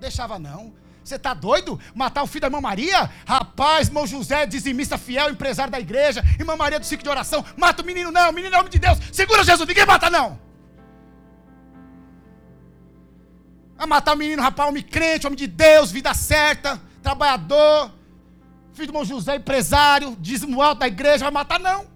Deixava 0.00 0.38
não. 0.38 0.72
Você 1.04 1.16
está 1.16 1.34
doido? 1.34 1.78
Matar 1.94 2.22
o 2.22 2.26
filho 2.26 2.40
da 2.42 2.46
irmã 2.46 2.60
Maria? 2.62 3.10
Rapaz, 3.26 3.88
irmão 3.88 4.06
José, 4.06 4.46
dizimista 4.46 4.96
fiel, 4.96 5.30
empresário 5.30 5.70
da 5.70 5.78
igreja, 5.78 6.24
irmã 6.38 6.56
Maria 6.56 6.80
do 6.80 6.86
ciclo 6.86 7.04
de 7.04 7.10
oração. 7.10 7.44
Mata 7.56 7.82
o 7.82 7.86
menino, 7.86 8.10
não. 8.10 8.30
O 8.30 8.32
menino 8.32 8.54
é 8.54 8.58
homem 8.58 8.70
de 8.70 8.78
Deus. 8.78 8.98
Segura 9.12 9.44
Jesus, 9.44 9.68
ninguém 9.68 9.84
mata, 9.84 10.08
não. 10.08 10.38
Vai 13.76 13.86
matar 13.86 14.14
o 14.14 14.16
menino, 14.16 14.40
rapaz, 14.40 14.68
homem 14.68 14.82
crente, 14.82 15.26
homem 15.26 15.36
de 15.36 15.46
Deus, 15.46 15.92
vida 15.92 16.14
certa, 16.14 16.80
trabalhador. 17.02 17.90
Filho 18.72 18.86
do 18.86 18.90
irmão 18.90 19.04
José, 19.04 19.36
empresário, 19.36 20.16
dízimo 20.18 20.62
alto 20.62 20.78
da 20.78 20.88
igreja, 20.88 21.24
vai 21.24 21.30
matar, 21.32 21.60
não. 21.60 21.86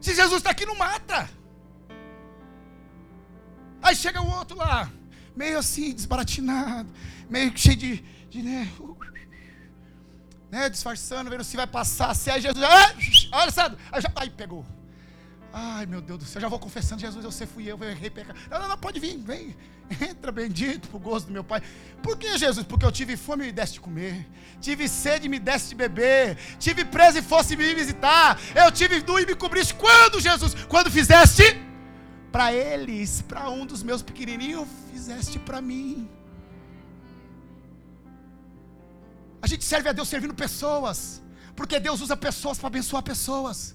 Se 0.00 0.14
Jesus 0.14 0.36
está 0.36 0.50
aqui, 0.50 0.66
não 0.66 0.76
mata. 0.76 1.28
Aí 3.86 3.94
chega 3.94 4.20
o 4.20 4.28
outro 4.28 4.56
lá, 4.56 4.90
meio 5.36 5.60
assim, 5.60 5.94
desbaratinado, 5.94 6.92
meio 7.30 7.56
cheio 7.56 7.76
de, 7.76 8.04
de 8.28 8.42
né, 8.42 8.68
né, 10.50 10.68
disfarçando, 10.68 11.30
vendo 11.30 11.44
se 11.44 11.56
vai 11.56 11.68
passar, 11.68 12.12
se 12.12 12.28
é 12.28 12.40
Jesus. 12.40 12.64
Ah, 12.64 13.42
olha, 13.42 13.50
sabe? 13.52 13.76
Aí, 13.92 14.00
já, 14.02 14.10
aí 14.16 14.28
pegou. 14.28 14.66
Ai, 15.52 15.86
meu 15.86 16.00
Deus 16.00 16.18
do 16.18 16.24
céu, 16.24 16.42
já 16.42 16.48
vou 16.48 16.58
confessando, 16.58 17.00
Jesus, 17.00 17.24
eu 17.24 17.30
sei, 17.30 17.46
fui 17.46 17.62
eu, 17.70 17.78
eu 17.80 17.90
errei, 17.90 18.10
pecado. 18.10 18.36
Não, 18.50 18.58
não, 18.58 18.68
não, 18.70 18.76
pode 18.76 18.98
vir, 18.98 19.18
vem. 19.18 19.56
Entra, 20.02 20.32
bendito, 20.32 20.88
pro 20.88 20.98
gosto 20.98 21.26
do 21.26 21.32
meu 21.32 21.44
Pai. 21.44 21.62
Por 22.02 22.18
que, 22.18 22.36
Jesus? 22.36 22.66
Porque 22.66 22.84
eu 22.84 22.90
tive 22.90 23.16
fome 23.16 23.44
e 23.44 23.46
me 23.46 23.52
deste 23.52 23.74
de 23.74 23.80
comer. 23.80 24.28
Tive 24.60 24.88
sede 24.88 25.26
e 25.26 25.28
me 25.28 25.38
deste 25.38 25.68
de 25.68 25.74
beber. 25.76 26.36
Tive 26.58 26.84
preso 26.84 27.18
e 27.18 27.22
fosse 27.22 27.56
me 27.56 27.72
visitar. 27.72 28.36
Eu 28.52 28.72
tive 28.72 29.00
nu 29.06 29.20
e 29.20 29.24
me 29.24 29.36
cobriste. 29.36 29.74
Quando, 29.74 30.18
Jesus? 30.18 30.54
Quando 30.64 30.90
fizeste 30.90 31.64
para 32.36 32.52
eles, 32.52 33.22
para 33.22 33.48
um 33.48 33.64
dos 33.64 33.82
meus 33.82 34.02
pequenininhos, 34.02 34.68
fizeste 34.92 35.38
para 35.38 35.58
mim. 35.62 36.06
A 39.40 39.46
gente 39.46 39.64
serve 39.64 39.88
a 39.88 39.92
Deus 39.92 40.06
servindo 40.06 40.34
pessoas, 40.34 41.22
porque 41.54 41.80
Deus 41.80 42.02
usa 42.02 42.14
pessoas 42.14 42.58
para 42.58 42.66
abençoar 42.66 43.02
pessoas. 43.02 43.74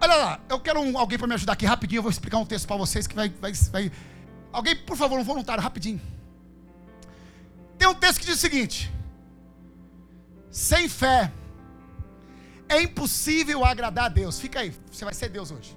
Olha 0.00 0.16
lá, 0.16 0.40
eu 0.48 0.58
quero 0.58 0.80
um, 0.80 0.98
alguém 0.98 1.16
para 1.16 1.28
me 1.28 1.34
ajudar 1.34 1.52
aqui 1.52 1.64
rapidinho. 1.64 2.00
Eu 2.00 2.02
vou 2.02 2.10
explicar 2.10 2.38
um 2.38 2.44
texto 2.44 2.66
para 2.66 2.76
vocês 2.76 3.06
que 3.06 3.14
vai, 3.14 3.28
vai, 3.28 3.52
vai. 3.52 3.92
Alguém, 4.52 4.74
por 4.74 4.96
favor, 4.96 5.16
um 5.16 5.22
voluntário, 5.22 5.62
rapidinho. 5.62 6.02
Tem 7.78 7.86
um 7.86 7.94
texto 7.94 8.18
que 8.18 8.26
diz 8.26 8.34
o 8.34 8.40
seguinte: 8.40 8.90
sem 10.50 10.88
fé 10.88 11.32
é 12.74 12.82
impossível 12.82 13.64
agradar 13.64 14.06
a 14.06 14.08
Deus. 14.08 14.40
Fica 14.40 14.60
aí, 14.60 14.74
você 14.90 15.04
vai 15.04 15.14
ser 15.14 15.28
Deus 15.28 15.50
hoje. 15.50 15.76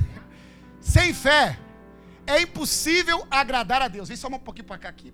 Sem 0.80 1.12
fé, 1.12 1.58
é 2.26 2.40
impossível 2.40 3.26
agradar 3.30 3.82
a 3.82 3.88
Deus. 3.88 4.08
Vem 4.08 4.16
só 4.16 4.28
um 4.28 4.38
pouquinho 4.38 4.66
para 4.66 4.78
cá 4.78 4.88
aqui. 4.88 5.12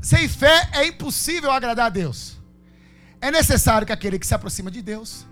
Sem 0.00 0.28
fé 0.28 0.70
é 0.72 0.86
impossível 0.86 1.50
agradar 1.50 1.86
a 1.86 1.90
Deus. 1.90 2.36
É 3.20 3.30
necessário 3.30 3.86
que 3.86 3.92
aquele 3.92 4.18
que 4.18 4.26
se 4.26 4.34
aproxima 4.34 4.70
de 4.70 4.82
Deus 4.82 5.24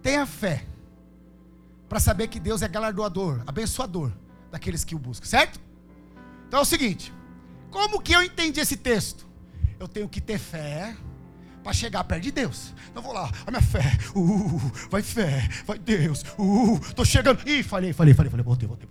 tenha 0.00 0.24
fé 0.24 0.64
para 1.88 1.98
saber 1.98 2.28
que 2.28 2.38
Deus 2.38 2.62
é 2.62 2.68
galardoador, 2.68 3.42
abençoador 3.46 4.12
daqueles 4.50 4.84
que 4.84 4.94
o 4.94 4.98
buscam, 4.98 5.26
certo? 5.26 5.60
Então 6.46 6.60
é 6.60 6.62
o 6.62 6.66
seguinte: 6.66 7.12
como 7.70 8.00
que 8.00 8.12
eu 8.12 8.22
entendi 8.22 8.60
esse 8.60 8.76
texto? 8.76 9.26
Eu 9.78 9.88
tenho 9.88 10.08
que 10.08 10.20
ter 10.20 10.38
fé 10.38 10.96
para 11.66 11.72
chegar 11.72 12.04
perto 12.04 12.22
de 12.22 12.30
Deus. 12.30 12.72
Então 12.88 13.02
vou 13.02 13.12
lá, 13.12 13.28
a 13.44 13.50
minha 13.50 13.60
fé, 13.60 13.82
uh, 14.14 14.58
vai 14.88 15.02
fé, 15.02 15.48
vai 15.66 15.76
Deus, 15.76 16.22
uh, 16.38 16.78
tô 16.94 17.04
chegando. 17.04 17.40
Ih, 17.44 17.64
falei, 17.64 17.92
falei, 17.92 18.14
falei, 18.14 18.30
falei, 18.30 18.44
voltei, 18.44 18.68
voltei. 18.68 18.88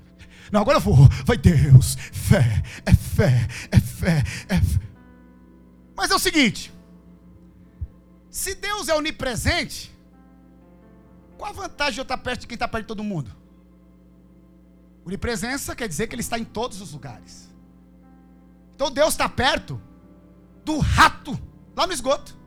Não, 0.52 0.60
agora 0.60 0.76
eu 0.76 0.82
vou, 0.82 0.98
vai 1.24 1.38
Deus, 1.38 1.96
fé, 2.12 2.62
é 2.86 2.94
fé, 2.94 3.48
é 3.72 3.80
fé, 3.80 4.24
é 4.50 4.60
fé. 4.60 4.82
Mas 5.96 6.12
é 6.12 6.16
o 6.16 6.20
seguinte: 6.20 6.74
se 8.30 8.54
Deus 8.56 8.90
é 8.90 8.94
onipresente, 8.94 9.96
qual 11.38 11.52
a 11.52 11.54
vantagem 11.54 11.94
de 11.94 12.00
eu 12.02 12.04
estar 12.04 12.18
perto 12.18 12.42
de 12.42 12.48
quem 12.48 12.56
está 12.56 12.68
perto 12.68 12.84
de 12.84 12.88
todo 12.90 13.06
mundo? 13.06 13.32
Onipresença 15.06 15.74
quer 15.78 15.88
dizer 15.88 16.08
que 16.08 16.16
Ele 16.16 16.22
está 16.22 16.38
em 16.38 16.44
todos 16.44 16.82
os 16.82 16.92
lugares. 16.92 17.50
Então 18.76 18.92
Deus 18.92 19.14
está 19.14 19.30
perto 19.30 19.82
do 20.66 20.80
rato 20.80 21.40
lá 21.74 21.88
no 21.88 21.94
esgoto. 21.94 22.44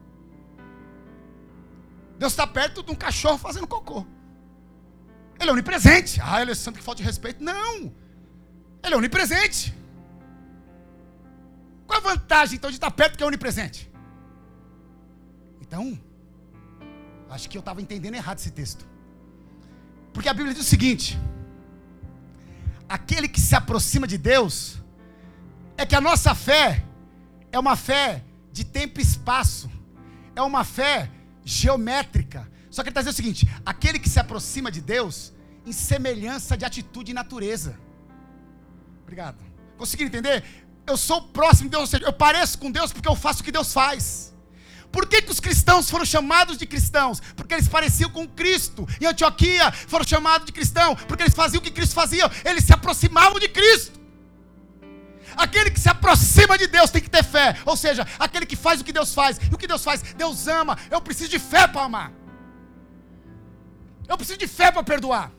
Deus 2.18 2.32
está 2.32 2.46
perto 2.46 2.82
de 2.82 2.90
um 2.90 2.94
cachorro 2.94 3.38
fazendo 3.38 3.66
cocô. 3.66 4.04
Ele 5.38 5.50
é 5.50 5.52
onipresente. 5.52 6.20
Ah, 6.20 6.40
Alessandro, 6.40 6.80
que 6.80 6.84
falta 6.84 7.00
de 7.00 7.06
respeito. 7.06 7.42
Não. 7.42 7.92
Ele 8.82 8.94
é 8.94 8.96
onipresente. 8.96 9.74
Qual 11.86 11.98
a 12.00 12.02
vantagem 12.02 12.56
então 12.56 12.70
de 12.70 12.76
estar 12.76 12.90
perto 12.90 13.16
que 13.16 13.22
é 13.22 13.26
onipresente? 13.26 13.90
Então, 15.60 15.98
acho 17.30 17.48
que 17.48 17.56
eu 17.56 17.60
estava 17.60 17.80
entendendo 17.80 18.14
errado 18.14 18.38
esse 18.38 18.50
texto. 18.50 18.84
Porque 20.12 20.28
a 20.28 20.34
Bíblia 20.34 20.54
diz 20.54 20.64
o 20.64 20.68
seguinte: 20.68 21.18
aquele 22.88 23.28
que 23.28 23.40
se 23.40 23.54
aproxima 23.54 24.06
de 24.06 24.18
Deus, 24.18 24.82
é 25.76 25.86
que 25.86 25.94
a 25.94 26.00
nossa 26.00 26.34
fé 26.34 26.84
é 27.52 27.58
uma 27.58 27.76
fé 27.76 28.24
de 28.50 28.64
tempo 28.64 28.98
e 28.98 29.02
espaço, 29.02 29.70
é 30.34 30.42
uma 30.42 30.64
fé 30.64 31.10
geométrica. 31.48 32.50
Só 32.70 32.82
que 32.82 32.88
ele 32.88 32.92
está 32.92 33.00
dizendo 33.00 33.14
o 33.14 33.16
seguinte: 33.16 33.48
aquele 33.64 33.98
que 33.98 34.08
se 34.08 34.20
aproxima 34.20 34.70
de 34.70 34.80
Deus, 34.80 35.32
em 35.64 35.72
semelhança 35.72 36.56
de 36.56 36.64
atitude 36.64 37.10
e 37.10 37.14
natureza. 37.14 37.78
Obrigado. 39.02 39.38
Conseguiram 39.76 40.08
entender? 40.08 40.44
Eu 40.86 40.96
sou 40.96 41.22
próximo 41.22 41.68
de 41.68 41.70
Deus, 41.70 41.82
ou 41.82 41.86
seja, 41.86 42.04
eu 42.04 42.12
pareço 42.12 42.58
com 42.58 42.70
Deus 42.70 42.92
porque 42.92 43.08
eu 43.08 43.16
faço 43.16 43.40
o 43.40 43.44
que 43.44 43.52
Deus 43.52 43.72
faz. 43.72 44.34
Por 44.90 45.06
que, 45.06 45.20
que 45.20 45.30
os 45.30 45.40
cristãos 45.40 45.90
foram 45.90 46.04
chamados 46.04 46.56
de 46.56 46.66
cristãos? 46.66 47.20
Porque 47.36 47.54
eles 47.54 47.68
pareciam 47.68 48.10
com 48.10 48.26
Cristo. 48.26 48.88
Em 49.00 49.06
Antioquia 49.06 49.70
foram 49.72 50.06
chamados 50.06 50.46
de 50.46 50.52
cristão, 50.52 50.96
porque 50.96 51.22
eles 51.22 51.34
faziam 51.34 51.60
o 51.60 51.62
que 51.62 51.70
Cristo 51.70 51.94
fazia, 51.94 52.30
eles 52.44 52.64
se 52.64 52.72
aproximavam 52.72 53.38
de 53.38 53.48
Cristo. 53.48 53.97
Aquele 55.38 55.70
que 55.70 55.78
se 55.78 55.88
aproxima 55.88 56.58
de 56.58 56.66
Deus 56.66 56.90
tem 56.90 57.00
que 57.00 57.08
ter 57.08 57.22
fé, 57.22 57.56
ou 57.64 57.76
seja, 57.76 58.04
aquele 58.18 58.44
que 58.44 58.56
faz 58.56 58.80
o 58.80 58.84
que 58.84 58.92
Deus 58.92 59.14
faz. 59.14 59.38
E 59.50 59.54
o 59.54 59.58
que 59.58 59.68
Deus 59.68 59.84
faz? 59.84 60.02
Deus 60.02 60.48
ama. 60.48 60.76
Eu 60.90 61.00
preciso 61.00 61.30
de 61.30 61.38
fé 61.38 61.68
para 61.68 61.82
amar. 61.82 62.12
Eu 64.08 64.16
preciso 64.16 64.38
de 64.38 64.48
fé 64.48 64.72
para 64.72 64.82
perdoar. 64.82 65.30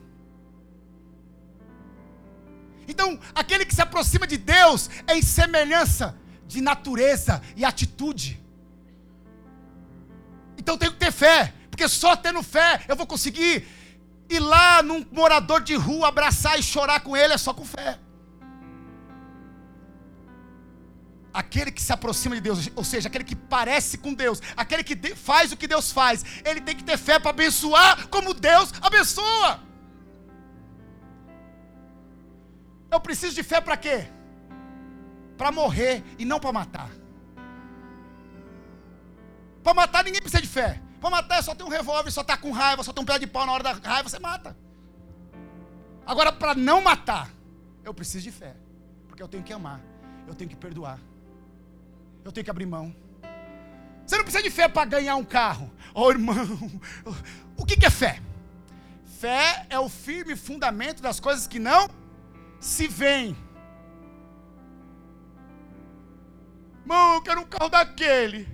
Então, 2.88 3.20
aquele 3.36 3.66
que 3.66 3.76
se 3.76 3.82
aproxima 3.82 4.26
de 4.26 4.38
Deus 4.38 4.90
é 5.06 5.18
em 5.18 5.22
semelhança 5.22 6.18
de 6.48 6.62
natureza 6.62 7.42
e 7.58 7.66
atitude. 7.66 8.42
Então 10.58 10.78
tenho 10.78 10.94
que 10.94 10.98
ter 10.98 11.12
fé, 11.12 11.54
porque 11.70 11.88
só 11.88 12.16
tendo 12.16 12.42
fé 12.42 12.84
eu 12.88 12.96
vou 12.96 13.06
conseguir 13.06 13.68
ir 14.30 14.40
lá 14.40 14.82
num 14.82 15.06
morador 15.12 15.62
de 15.62 15.76
rua, 15.76 16.08
abraçar 16.08 16.58
e 16.58 16.64
chorar 16.64 17.02
com 17.02 17.18
ele, 17.18 17.34
é 17.34 17.38
só 17.38 17.54
com 17.54 17.66
fé. 17.66 18.00
Aquele 21.34 21.72
que 21.72 21.82
se 21.82 21.94
aproxima 21.94 22.36
de 22.36 22.42
Deus, 22.42 22.70
ou 22.76 22.84
seja, 22.84 23.08
aquele 23.08 23.24
que 23.24 23.36
parece 23.36 23.98
com 23.98 24.14
Deus, 24.14 24.42
aquele 24.58 24.84
que 24.84 24.96
faz 25.16 25.52
o 25.52 25.58
que 25.58 25.68
Deus 25.68 25.92
faz, 25.92 26.26
ele 26.44 26.60
tem 26.60 26.76
que 26.76 26.84
ter 26.84 26.98
fé 26.98 27.20
para 27.20 27.30
abençoar 27.30 28.08
como 28.08 28.34
Deus 28.34 28.74
abençoa. 28.82 29.62
Eu 32.92 33.00
preciso 33.00 33.36
de 33.36 33.44
fé 33.44 33.62
para 33.62 33.78
quê? 33.78 34.08
Para 35.38 35.52
morrer 35.52 36.04
e 36.18 36.26
não 36.26 36.40
para 36.40 36.52
matar. 36.52 36.90
Para 39.64 39.74
matar 39.74 40.04
ninguém 40.04 40.22
precisa 40.22 40.42
de 40.42 40.48
fé. 40.48 40.82
Para 41.00 41.10
matar 41.10 41.38
é 41.38 41.42
só 41.42 41.54
ter 41.54 41.64
um 41.64 41.70
revólver, 41.70 42.12
só 42.12 42.24
tá 42.24 42.36
com 42.36 42.52
raiva, 42.52 42.84
só 42.84 42.92
ter 42.92 43.02
um 43.02 43.06
pé 43.06 43.20
de 43.20 43.28
pau 43.28 43.46
na 43.46 43.54
hora 43.54 43.64
da 43.64 43.74
raiva, 43.74 44.10
você 44.10 44.20
mata. 44.20 44.58
Agora, 46.06 46.32
para 46.32 46.56
não 46.56 46.82
matar, 46.82 47.30
eu 47.84 47.94
preciso 47.94 48.24
de 48.24 48.32
fé. 48.32 48.56
Porque 49.08 49.22
eu 49.22 49.28
tenho 49.28 49.44
que 49.44 49.54
amar, 49.54 49.80
eu 50.28 50.34
tenho 50.34 50.50
que 50.50 50.56
perdoar, 50.56 51.00
eu 52.24 52.32
tenho 52.32 52.44
que 52.44 52.52
abrir 52.52 52.66
mão. 52.66 52.96
Você 54.06 54.18
não 54.18 54.24
precisa 54.24 54.44
de 54.44 54.50
fé 54.50 54.68
para 54.68 54.86
ganhar 54.86 55.16
um 55.16 55.24
carro. 55.24 55.72
Oh, 55.94 56.10
irmão, 56.10 56.36
o 57.56 57.66
que, 57.66 57.86
é 57.86 57.90
fé? 57.90 58.22
Fé 59.20 59.66
é 59.70 59.80
o 59.80 59.88
firme 59.88 60.36
fundamento 60.36 61.02
das 61.02 61.20
coisas 61.20 61.46
que 61.46 61.60
não 61.60 61.90
se 62.60 62.88
veem. 62.88 63.38
Irmão, 66.82 67.16
eu 67.16 67.22
quero 67.22 67.42
um 67.42 67.46
carro 67.46 67.70
daquele. 67.70 68.48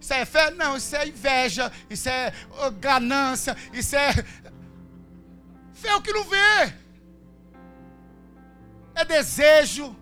Isso 0.00 0.12
é 0.14 0.24
fé? 0.24 0.50
Não, 0.50 0.76
isso 0.76 0.94
é 0.96 1.06
inveja, 1.06 1.72
isso 1.88 2.08
é 2.08 2.32
ganância, 2.78 3.56
isso 3.72 3.96
é. 3.96 4.12
Fé 5.72 5.88
é 5.88 5.96
o 5.96 6.02
que 6.02 6.12
não 6.12 6.24
vê. 6.24 6.74
É 8.94 9.04
desejo. 9.04 9.94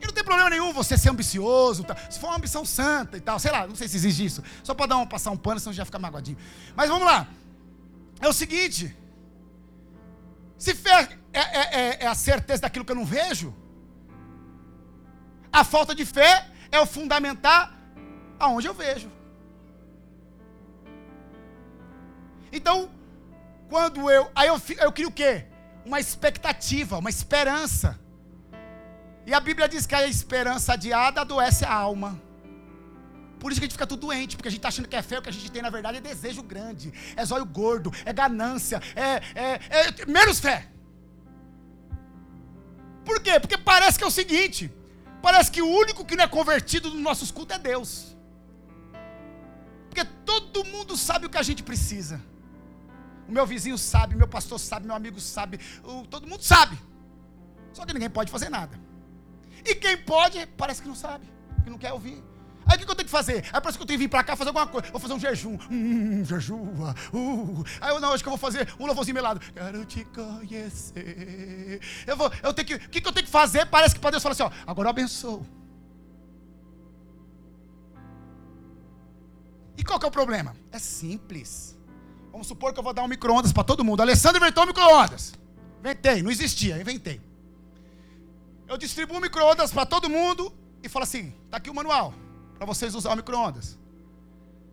E 0.00 0.06
não 0.06 0.12
tem 0.12 0.24
problema 0.24 0.50
nenhum 0.50 0.72
você 0.72 0.96
ser 0.96 1.10
ambicioso. 1.10 1.84
Tá? 1.84 1.96
Se 2.10 2.18
for 2.18 2.28
uma 2.28 2.36
ambição 2.36 2.64
santa 2.64 3.16
e 3.16 3.20
tal, 3.20 3.38
sei 3.38 3.50
lá, 3.50 3.66
não 3.66 3.74
sei 3.74 3.88
se 3.88 3.96
existe 3.96 4.24
isso. 4.24 4.42
Só 4.62 4.74
para 4.74 4.86
dar 4.86 4.96
um, 4.98 5.06
passar 5.06 5.30
um 5.30 5.36
pano, 5.36 5.58
senão 5.58 5.72
já 5.72 5.84
fica 5.84 5.98
magoadinho. 5.98 6.38
Mas 6.76 6.88
vamos 6.88 7.06
lá. 7.06 7.26
É 8.20 8.28
o 8.28 8.32
seguinte. 8.32 8.96
Se 10.56 10.74
fé 10.74 11.08
é, 11.32 11.40
é, 11.40 12.04
é, 12.04 12.06
a 12.06 12.14
certeza 12.14 12.62
daquilo 12.62 12.84
que 12.84 12.92
eu 12.92 12.96
não 12.96 13.04
vejo, 13.04 13.54
a 15.52 15.64
falta 15.64 15.94
de 15.94 16.04
fé 16.04 16.48
é 16.70 16.80
o 16.80 16.86
fundamentar 16.86 17.76
aonde 18.38 18.66
eu 18.66 18.74
vejo. 18.74 19.10
Então, 22.52 22.90
quando 23.68 24.10
eu. 24.10 24.30
Aí 24.34 24.48
eu, 24.48 24.60
eu 24.78 24.92
crio 24.92 25.08
o 25.08 25.12
quê? 25.12 25.46
Uma 25.84 26.00
expectativa, 26.00 26.98
uma 26.98 27.10
esperança. 27.10 27.98
E 29.28 29.34
a 29.34 29.40
Bíblia 29.40 29.68
diz 29.68 29.84
que 29.84 29.94
a 29.94 30.06
esperança 30.08 30.72
adiada 30.72 31.20
adoece 31.20 31.62
a 31.62 31.74
alma. 31.74 32.18
Por 33.38 33.52
isso 33.52 33.60
que 33.60 33.66
a 33.66 33.68
gente 33.68 33.76
fica 33.78 33.86
tudo 33.86 34.06
doente, 34.06 34.34
porque 34.34 34.48
a 34.48 34.50
gente 34.50 34.60
está 34.60 34.68
achando 34.68 34.88
que 34.88 34.96
é 34.96 35.02
fé, 35.02 35.18
o 35.18 35.22
que 35.22 35.28
a 35.28 35.32
gente 35.32 35.52
tem 35.52 35.60
na 35.60 35.68
verdade 35.68 35.98
é 35.98 36.00
desejo 36.00 36.42
grande, 36.42 36.90
é 37.14 37.22
zóio 37.26 37.44
gordo, 37.44 37.92
é 38.06 38.12
ganância, 38.22 38.80
é, 38.96 39.10
é, 39.48 39.60
é 39.80 40.06
menos 40.06 40.40
fé. 40.40 40.66
Por 43.04 43.20
quê? 43.20 43.38
Porque 43.38 43.58
parece 43.58 43.98
que 43.98 44.04
é 44.04 44.06
o 44.06 44.10
seguinte: 44.10 44.72
parece 45.20 45.50
que 45.50 45.60
o 45.60 45.68
único 45.82 46.06
que 46.06 46.16
não 46.16 46.24
é 46.24 46.28
convertido 46.28 46.88
nos 46.88 47.02
nossos 47.02 47.30
cultos 47.30 47.54
é 47.54 47.58
Deus. 47.58 48.16
Porque 49.90 50.06
todo 50.24 50.64
mundo 50.64 50.96
sabe 50.96 51.26
o 51.26 51.30
que 51.30 51.36
a 51.36 51.42
gente 51.42 51.62
precisa. 51.62 52.18
O 53.28 53.32
meu 53.32 53.46
vizinho 53.46 53.76
sabe, 53.76 54.16
meu 54.16 54.26
pastor 54.26 54.58
sabe, 54.58 54.86
meu 54.86 54.96
amigo 54.96 55.20
sabe, 55.20 55.60
o, 55.84 56.06
todo 56.06 56.26
mundo 56.26 56.42
sabe. 56.42 56.78
Só 57.74 57.84
que 57.84 57.92
ninguém 57.92 58.08
pode 58.08 58.32
fazer 58.32 58.48
nada. 58.48 58.87
E 59.68 59.74
quem 59.74 59.98
pode, 59.98 60.46
parece 60.56 60.80
que 60.80 60.88
não 60.88 60.94
sabe, 60.94 61.30
que 61.62 61.68
não 61.68 61.76
quer 61.76 61.92
ouvir. 61.92 62.24
Aí 62.66 62.76
o 62.76 62.78
que 62.78 62.90
eu 62.90 62.94
tenho 62.94 63.04
que 63.04 63.10
fazer? 63.10 63.44
Aí 63.52 63.60
parece 63.60 63.76
que 63.76 63.82
eu 63.82 63.86
tenho 63.86 63.98
que 63.98 64.04
vir 64.04 64.08
para 64.08 64.24
cá 64.24 64.34
fazer 64.34 64.48
alguma 64.48 64.66
coisa. 64.66 64.90
Vou 64.90 65.00
fazer 65.00 65.12
um 65.12 65.20
jejum. 65.20 65.58
Hum, 65.70 66.24
jejua. 66.24 66.94
Uh. 67.12 67.64
Aí 67.80 67.94
eu 67.94 68.00
não, 68.00 68.12
acho 68.12 68.22
que 68.22 68.28
eu 68.28 68.32
vou 68.32 68.38
fazer 68.38 68.66
um 68.80 68.86
louvorzinho 68.86 69.14
melado. 69.14 69.40
Quero 69.40 69.84
te 69.84 70.04
conhecer. 70.06 71.80
Eu 72.06 72.16
vou, 72.16 72.32
eu 72.42 72.54
tenho 72.54 72.68
que. 72.68 72.74
O 72.74 72.88
que 72.88 73.06
eu 73.06 73.12
tenho 73.12 73.26
que 73.26 73.32
fazer? 73.32 73.66
Parece 73.66 73.94
que 73.94 74.00
para 74.00 74.12
Deus 74.12 74.22
fala 74.22 74.32
assim: 74.32 74.42
ó, 74.42 74.50
agora 74.66 74.86
eu 74.86 74.90
abençoo. 74.90 75.46
E 79.76 79.84
qual 79.84 79.98
que 79.98 80.06
é 80.06 80.08
o 80.08 80.12
problema? 80.12 80.56
É 80.72 80.78
simples. 80.78 81.78
Vamos 82.32 82.46
supor 82.46 82.72
que 82.72 82.78
eu 82.80 82.84
vou 82.84 82.92
dar 82.92 83.02
um 83.02 83.08
micro-ondas 83.08 83.52
para 83.52 83.64
todo 83.64 83.84
mundo. 83.84 84.00
Alessandro 84.00 84.42
inventou 84.42 84.64
um 84.64 84.66
micro-ondas. 84.66 85.34
Inventei, 85.80 86.22
não 86.22 86.30
existia, 86.30 86.78
inventei. 86.80 87.27
Eu 88.68 88.76
distribuo 88.76 89.20
micro-ondas 89.20 89.72
para 89.72 89.86
todo 89.86 90.10
mundo 90.10 90.52
e 90.82 90.88
falo 90.88 91.04
assim: 91.04 91.34
tá 91.50 91.56
aqui 91.56 91.70
o 91.70 91.74
manual 91.74 92.14
para 92.56 92.66
vocês 92.66 92.94
usar 92.94 93.12
o 93.12 93.16
micro-ondas. 93.16 93.78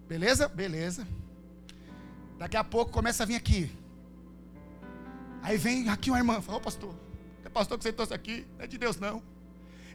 Beleza? 0.07 0.47
Beleza. 0.47 1.07
Daqui 2.37 2.57
a 2.57 2.63
pouco 2.63 2.91
começa 2.91 3.23
a 3.23 3.25
vir 3.25 3.35
aqui. 3.35 3.71
Aí 5.41 5.57
vem 5.57 5.89
aqui 5.89 6.09
uma 6.09 6.17
irmã, 6.17 6.41
fala, 6.41 6.57
ô 6.57 6.61
pastor, 6.61 6.93
pastor 7.55 7.77
que 7.77 7.83
você 7.85 7.93
trouxe 7.93 8.13
aqui 8.13 8.45
não 8.57 8.65
é 8.65 8.67
de 8.67 8.77
Deus, 8.77 8.97
não. 8.99 9.23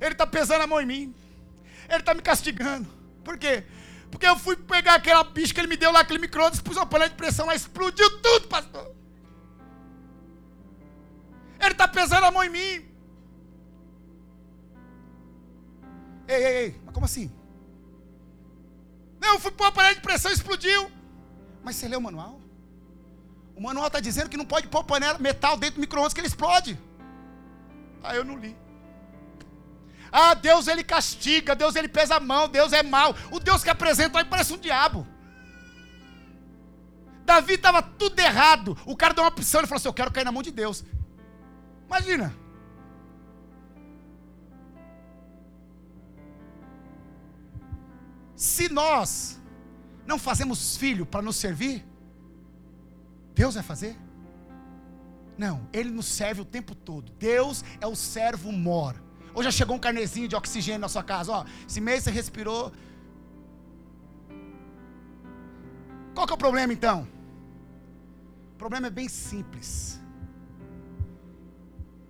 Ele 0.01 0.13
está 0.13 0.27
pesando 0.27 0.63
a 0.63 0.67
mão 0.67 0.81
em 0.81 0.87
mim. 0.87 1.15
Ele 1.91 1.99
está 1.99 2.15
me 2.15 2.23
castigando. 2.23 2.89
Por 3.23 3.37
quê? 3.37 3.65
Porque 4.11 4.27
eu 4.27 4.39
fui 4.39 4.57
pegar 4.57 4.95
aquela 4.95 5.23
bicha 5.23 5.53
que 5.53 5.61
ele 5.61 5.69
me 5.69 5.77
deu 5.77 5.93
lá, 5.93 6.01
aquele 6.01 6.19
micro-ondas, 6.19 6.61
pus 6.61 6.79
uma 6.79 6.87
panela 6.87 7.11
de 7.11 7.17
pressão 7.17 7.47
lá, 7.47 7.55
explodiu 7.55 8.09
tudo, 8.23 8.49
pastor. 8.49 8.91
Ele 11.61 11.73
está 11.73 11.87
pesando 11.87 12.25
a 12.25 12.31
mão 12.31 12.43
em 12.43 12.49
mim. 12.49 12.90
Ei, 16.31 16.45
ei, 16.47 16.57
ei, 16.63 16.81
mas 16.85 16.95
como 16.95 17.07
assim? 17.07 17.29
Não, 19.21 19.35
eu 19.35 19.41
fui 19.41 19.51
pôr 19.51 19.65
uma 19.65 19.73
panela 19.73 19.97
de 19.97 20.01
pressão 20.01 20.31
e 20.31 20.35
explodiu. 20.35 20.89
Mas 21.65 21.75
você 21.75 21.89
leu 21.89 21.99
o 21.99 22.03
manual? 22.03 22.41
O 23.57 23.61
manual 23.61 23.89
está 23.89 23.99
dizendo 23.99 24.31
que 24.31 24.37
não 24.37 24.45
pode 24.45 24.69
pôr 24.69 24.85
panela 24.85 25.19
metal 25.19 25.57
dentro 25.57 25.75
do 25.75 25.81
micro-ondas 25.81 26.15
que 26.15 26.21
ele 26.21 26.29
explode. 26.29 26.79
Ah, 28.03 28.15
eu 28.15 28.25
não 28.25 28.39
li. 28.39 28.57
Ah, 30.13 30.35
Deus 30.35 30.69
ele 30.69 30.85
castiga, 30.85 31.57
Deus 31.57 31.75
ele 31.75 31.89
pesa 31.89 32.15
a 32.15 32.21
mão, 32.21 32.49
Deus 32.49 32.73
é 32.73 32.83
mau. 32.83 33.15
O 33.33 33.41
Deus 33.41 33.65
que 33.65 33.71
apresenta 33.71 34.21
aí 34.21 34.25
parece 34.25 34.53
um 34.53 34.59
diabo. 34.59 35.05
Davi 37.25 37.55
estava 37.55 37.83
tudo 37.83 38.19
errado. 38.21 38.79
O 38.87 38.97
cara 38.97 39.15
deu 39.15 39.25
uma 39.25 39.31
opção, 39.31 39.61
ele 39.61 39.67
falou 39.67 39.79
assim: 39.79 39.89
Eu 39.89 39.95
quero 39.95 40.13
cair 40.13 40.25
na 40.25 40.33
mão 40.33 40.43
de 40.43 40.53
Deus. 40.53 40.85
Imagina. 41.87 42.33
Se 48.41 48.71
nós 48.71 49.39
não 50.07 50.19
fazemos 50.19 50.75
filho 50.75 51.05
para 51.05 51.21
nos 51.21 51.37
servir, 51.37 51.85
Deus 53.35 53.53
vai 53.55 53.63
fazer? 53.63 53.95
Não, 55.37 55.69
Ele 55.71 55.91
nos 55.91 56.07
serve 56.07 56.41
o 56.41 56.45
tempo 56.47 56.75
todo. 56.75 57.13
Deus 57.19 57.63
é 57.83 57.87
o 57.87 57.95
servo 57.95 58.51
mor. 58.51 58.97
Ou 59.35 59.43
já 59.43 59.51
chegou 59.51 59.77
um 59.77 59.79
carnezinho 59.79 60.27
de 60.27 60.35
oxigênio 60.35 60.81
na 60.81 60.89
sua 60.89 61.03
casa? 61.03 61.31
Ó, 61.33 61.45
esse 61.69 61.83
mês 61.83 62.03
você 62.03 62.11
respirou. 62.11 62.73
Qual 66.15 66.27
que 66.27 66.33
é 66.33 66.35
o 66.35 66.39
problema 66.39 66.73
então? 66.73 67.07
O 68.55 68.57
problema 68.57 68.87
é 68.87 68.91
bem 68.91 69.07
simples. 69.07 70.01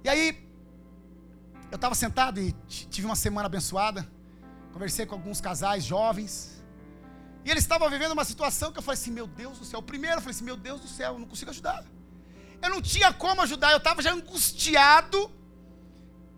E 0.04 0.08
aí, 0.08 0.48
eu 1.72 1.74
estava 1.74 1.96
sentado 1.96 2.40
e 2.40 2.52
tive 2.68 3.04
uma 3.04 3.16
semana 3.16 3.46
abençoada. 3.46 4.19
Conversei 4.72 5.06
com 5.06 5.14
alguns 5.14 5.40
casais 5.40 5.84
jovens. 5.84 6.62
E 7.44 7.50
eles 7.50 7.64
estavam 7.64 7.88
vivendo 7.88 8.12
uma 8.12 8.24
situação 8.24 8.72
que 8.72 8.78
eu 8.78 8.82
falei 8.82 9.00
assim: 9.00 9.10
Meu 9.10 9.26
Deus 9.26 9.58
do 9.58 9.64
céu. 9.64 9.82
Primeiro 9.82 10.16
eu 10.16 10.20
falei 10.20 10.34
assim: 10.34 10.44
Meu 10.44 10.56
Deus 10.56 10.80
do 10.80 10.88
céu, 10.88 11.14
eu 11.14 11.18
não 11.18 11.26
consigo 11.26 11.50
ajudar. 11.50 11.84
Eu 12.62 12.70
não 12.70 12.82
tinha 12.82 13.12
como 13.12 13.40
ajudar, 13.42 13.70
eu 13.72 13.78
estava 13.78 14.02
já 14.02 14.12
angustiado 14.12 15.30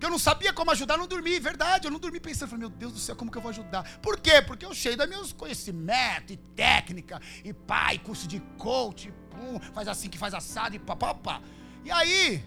que 0.03 0.07
eu 0.07 0.11
não 0.11 0.19
sabia 0.19 0.53
como 0.53 0.69
ajudar, 0.73 0.97
não 0.97 1.07
dormi, 1.07 1.39
verdade, 1.39 1.87
eu 1.87 1.91
não 1.93 2.01
dormi 2.01 2.19
pensando, 2.19 2.49
falei, 2.49 2.67
meu 2.67 2.69
Deus 2.69 2.93
do 2.93 2.99
céu, 2.99 3.15
como 3.15 3.31
que 3.31 3.39
eu 3.39 3.43
vou 3.43 3.51
ajudar? 3.51 3.85
Por 4.01 4.19
quê? 4.19 4.43
Porque 4.43 4.67
eu 4.67 4.75
cheio 4.75 4.97
dos 4.97 5.09
meus 5.09 5.33
conhecimentos, 5.33 6.33
e 6.33 6.37
técnica, 6.37 7.21
e 7.45 7.53
pai, 7.53 8.01
curso 8.01 8.27
de 8.27 8.41
coach, 8.59 9.15
pum, 9.31 9.61
faz 9.73 9.87
assim 9.87 10.09
que 10.09 10.19
faz 10.19 10.35
assado, 10.35 10.75
e 10.75 10.81
papapá. 10.81 11.41
E 11.85 11.91
aí, 11.93 12.45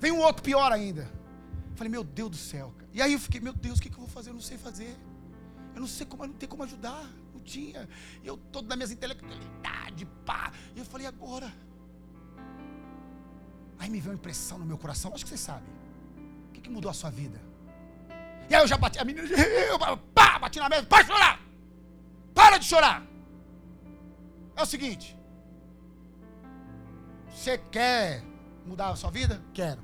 vem 0.00 0.10
um 0.10 0.20
outro 0.20 0.42
pior 0.42 0.72
ainda. 0.72 1.12
Falei, 1.74 1.90
meu 1.90 2.02
Deus 2.02 2.30
do 2.30 2.36
céu, 2.38 2.72
cara. 2.78 2.87
E 2.98 3.02
aí 3.02 3.12
eu 3.14 3.18
fiquei, 3.18 3.40
meu 3.40 3.54
Deus, 3.54 3.78
o 3.78 3.82
que, 3.82 3.88
que 3.88 3.96
eu 3.96 4.00
vou 4.00 4.08
fazer? 4.08 4.28
Eu 4.30 4.34
não 4.34 4.42
sei 4.42 4.58
fazer. 4.58 4.94
Eu 5.74 5.80
não 5.80 5.88
sei 5.88 6.04
como, 6.04 6.26
não 6.26 6.34
tenho 6.34 6.50
como 6.50 6.64
ajudar. 6.64 7.04
Não 7.32 7.40
tinha. 7.40 7.88
E 8.22 8.26
eu 8.26 8.36
todo 8.36 8.68
nas 8.68 8.76
minhas 8.76 8.90
intelectualidades, 8.90 10.06
pá. 10.26 10.52
E 10.76 10.78
eu 10.80 10.84
falei, 10.84 11.06
agora? 11.06 11.50
Aí 13.78 13.88
me 13.88 14.00
veio 14.00 14.12
uma 14.12 14.18
impressão 14.18 14.58
no 14.58 14.66
meu 14.66 14.76
coração, 14.76 15.14
acho 15.14 15.24
que 15.24 15.30
você 15.30 15.38
sabe 15.38 15.78
que, 16.58 16.62
que 16.62 16.70
mudou 16.70 16.90
a 16.90 16.94
sua 16.94 17.10
vida? 17.10 17.40
E 18.48 18.54
aí 18.54 18.62
eu 18.62 18.66
já 18.66 18.76
bati, 18.76 18.98
a 18.98 19.04
menina, 19.04 19.28
eu, 19.30 19.78
pá, 20.14 20.38
bati 20.38 20.58
na 20.58 20.68
mesa, 20.68 20.86
para 20.86 21.02
de 21.02 21.08
chorar! 21.08 21.40
Para 22.34 22.58
de 22.58 22.64
chorar! 22.64 23.06
É 24.56 24.62
o 24.62 24.66
seguinte, 24.66 25.16
você 27.30 27.58
quer 27.70 28.24
mudar 28.66 28.90
a 28.90 28.96
sua 28.96 29.10
vida? 29.10 29.42
Quero. 29.54 29.82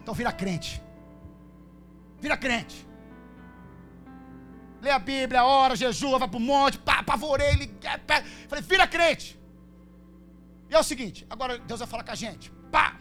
Então 0.00 0.14
vira 0.14 0.32
crente. 0.32 0.82
Vira 2.24 2.38
crente. 2.38 2.88
Lê 4.80 4.90
a 4.90 4.98
Bíblia, 4.98 5.44
ora, 5.44 5.76
jejua, 5.76 6.18
vai 6.18 6.26
para 6.26 6.38
o 6.38 6.40
monte, 6.40 6.78
pá, 6.78 7.00
apavorei, 7.00 7.50
ele, 7.50 7.70
falei, 8.48 8.64
vira 8.64 8.86
crente. 8.86 9.38
E 10.70 10.74
é 10.74 10.78
o 10.78 10.82
seguinte, 10.82 11.26
agora 11.28 11.58
Deus 11.58 11.80
vai 11.80 11.86
falar 11.86 12.02
com 12.02 12.12
a 12.12 12.14
gente. 12.14 12.50
Pá! 12.72 12.98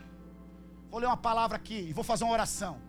Vou 0.92 1.00
ler 1.00 1.06
uma 1.06 1.16
palavra 1.16 1.56
aqui 1.56 1.88
e 1.88 1.94
vou 1.94 2.04
fazer 2.04 2.26
uma 2.26 2.34
oração. 2.34 2.82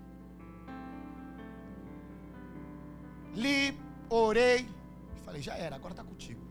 Li, 3.36 3.78
orei. 4.10 4.68
Falei, 5.24 5.40
já 5.40 5.54
era, 5.54 5.76
agora 5.76 5.92
está 5.92 6.02
contigo. 6.02 6.44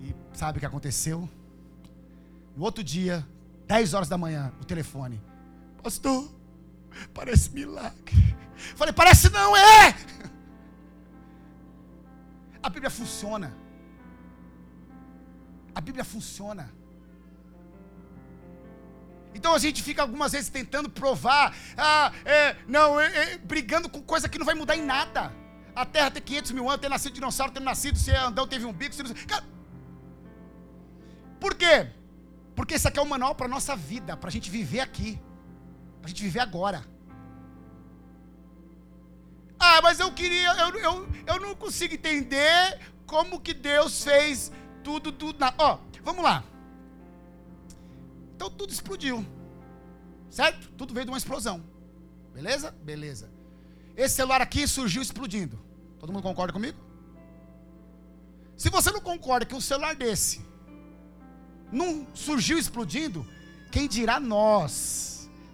E 0.00 0.14
sabe 0.32 0.58
o 0.58 0.60
que 0.60 0.66
aconteceu? 0.66 1.28
No 2.56 2.62
outro 2.62 2.84
dia, 2.84 3.26
10 3.66 3.94
horas 3.94 4.08
da 4.08 4.16
manhã, 4.16 4.52
o 4.60 4.64
telefone. 4.64 5.20
Pastor, 5.82 6.30
parece 7.12 7.50
milagre. 7.50 8.36
Falei, 8.76 8.92
parece 8.92 9.30
não, 9.30 9.56
é! 9.56 9.94
A 12.62 12.68
Bíblia 12.68 12.90
funciona. 12.90 13.52
A 15.74 15.80
Bíblia 15.80 16.04
funciona. 16.04 16.70
Então 19.34 19.54
a 19.54 19.58
gente 19.58 19.82
fica 19.82 20.02
algumas 20.02 20.32
vezes 20.32 20.48
tentando 20.50 20.90
provar, 20.90 21.54
ah, 21.76 22.12
é, 22.24 22.56
não, 22.68 23.00
é, 23.00 23.32
é, 23.32 23.38
brigando 23.38 23.88
com 23.88 24.02
coisa 24.02 24.28
que 24.28 24.38
não 24.38 24.44
vai 24.44 24.54
mudar 24.54 24.76
em 24.76 24.84
nada. 24.84 25.32
A 25.74 25.86
Terra 25.86 26.10
tem 26.10 26.22
500 26.22 26.52
mil 26.52 26.68
anos, 26.68 26.82
ter 26.82 26.90
nascido 26.90 27.14
dinossauro, 27.14 27.52
ter 27.52 27.60
nascido, 27.60 27.98
se 27.98 28.10
andão 28.10 28.46
teve 28.46 28.66
um 28.66 28.72
bico, 28.72 28.94
se 28.94 29.02
não... 29.02 29.14
Cara, 29.26 29.44
por 31.40 31.54
quê? 31.54 31.88
Porque 32.54 32.74
isso 32.74 32.86
aqui 32.86 32.98
é 32.98 33.02
um 33.02 33.06
manual 33.06 33.34
para 33.34 33.46
a 33.46 33.48
nossa 33.48 33.74
vida, 33.74 34.16
para 34.16 34.28
a 34.28 34.32
gente 34.32 34.50
viver 34.50 34.80
aqui, 34.80 35.18
para 36.02 36.06
a 36.06 36.08
gente 36.08 36.22
viver 36.22 36.40
agora. 36.40 36.84
Ah, 39.58 39.80
mas 39.80 40.00
eu 40.00 40.12
queria, 40.12 40.52
eu, 40.54 40.76
eu, 40.78 41.08
eu 41.24 41.40
não 41.40 41.54
consigo 41.54 41.94
entender 41.94 42.80
como 43.06 43.40
que 43.40 43.54
Deus 43.54 44.02
fez 44.02 44.50
tudo, 44.82 45.12
tudo. 45.12 45.38
Ó, 45.56 45.78
vamos 46.02 46.24
lá. 46.24 46.42
Então 48.34 48.50
tudo 48.50 48.72
explodiu. 48.72 49.24
Certo? 50.28 50.68
Tudo 50.72 50.92
veio 50.92 51.06
de 51.06 51.12
uma 51.12 51.18
explosão. 51.18 51.62
Beleza? 52.34 52.72
Beleza. 52.82 53.30
Esse 53.96 54.16
celular 54.16 54.40
aqui 54.42 54.66
surgiu 54.66 55.00
explodindo. 55.00 55.60
Todo 56.00 56.12
mundo 56.12 56.24
concorda 56.24 56.52
comigo? 56.52 56.78
Se 58.56 58.68
você 58.68 58.90
não 58.90 59.00
concorda 59.00 59.46
que 59.46 59.54
um 59.54 59.60
celular 59.60 59.94
desse 59.94 60.44
não 61.70 62.06
surgiu 62.14 62.58
explodindo, 62.58 63.24
quem 63.70 63.86
dirá 63.86 64.18
nós? 64.18 65.11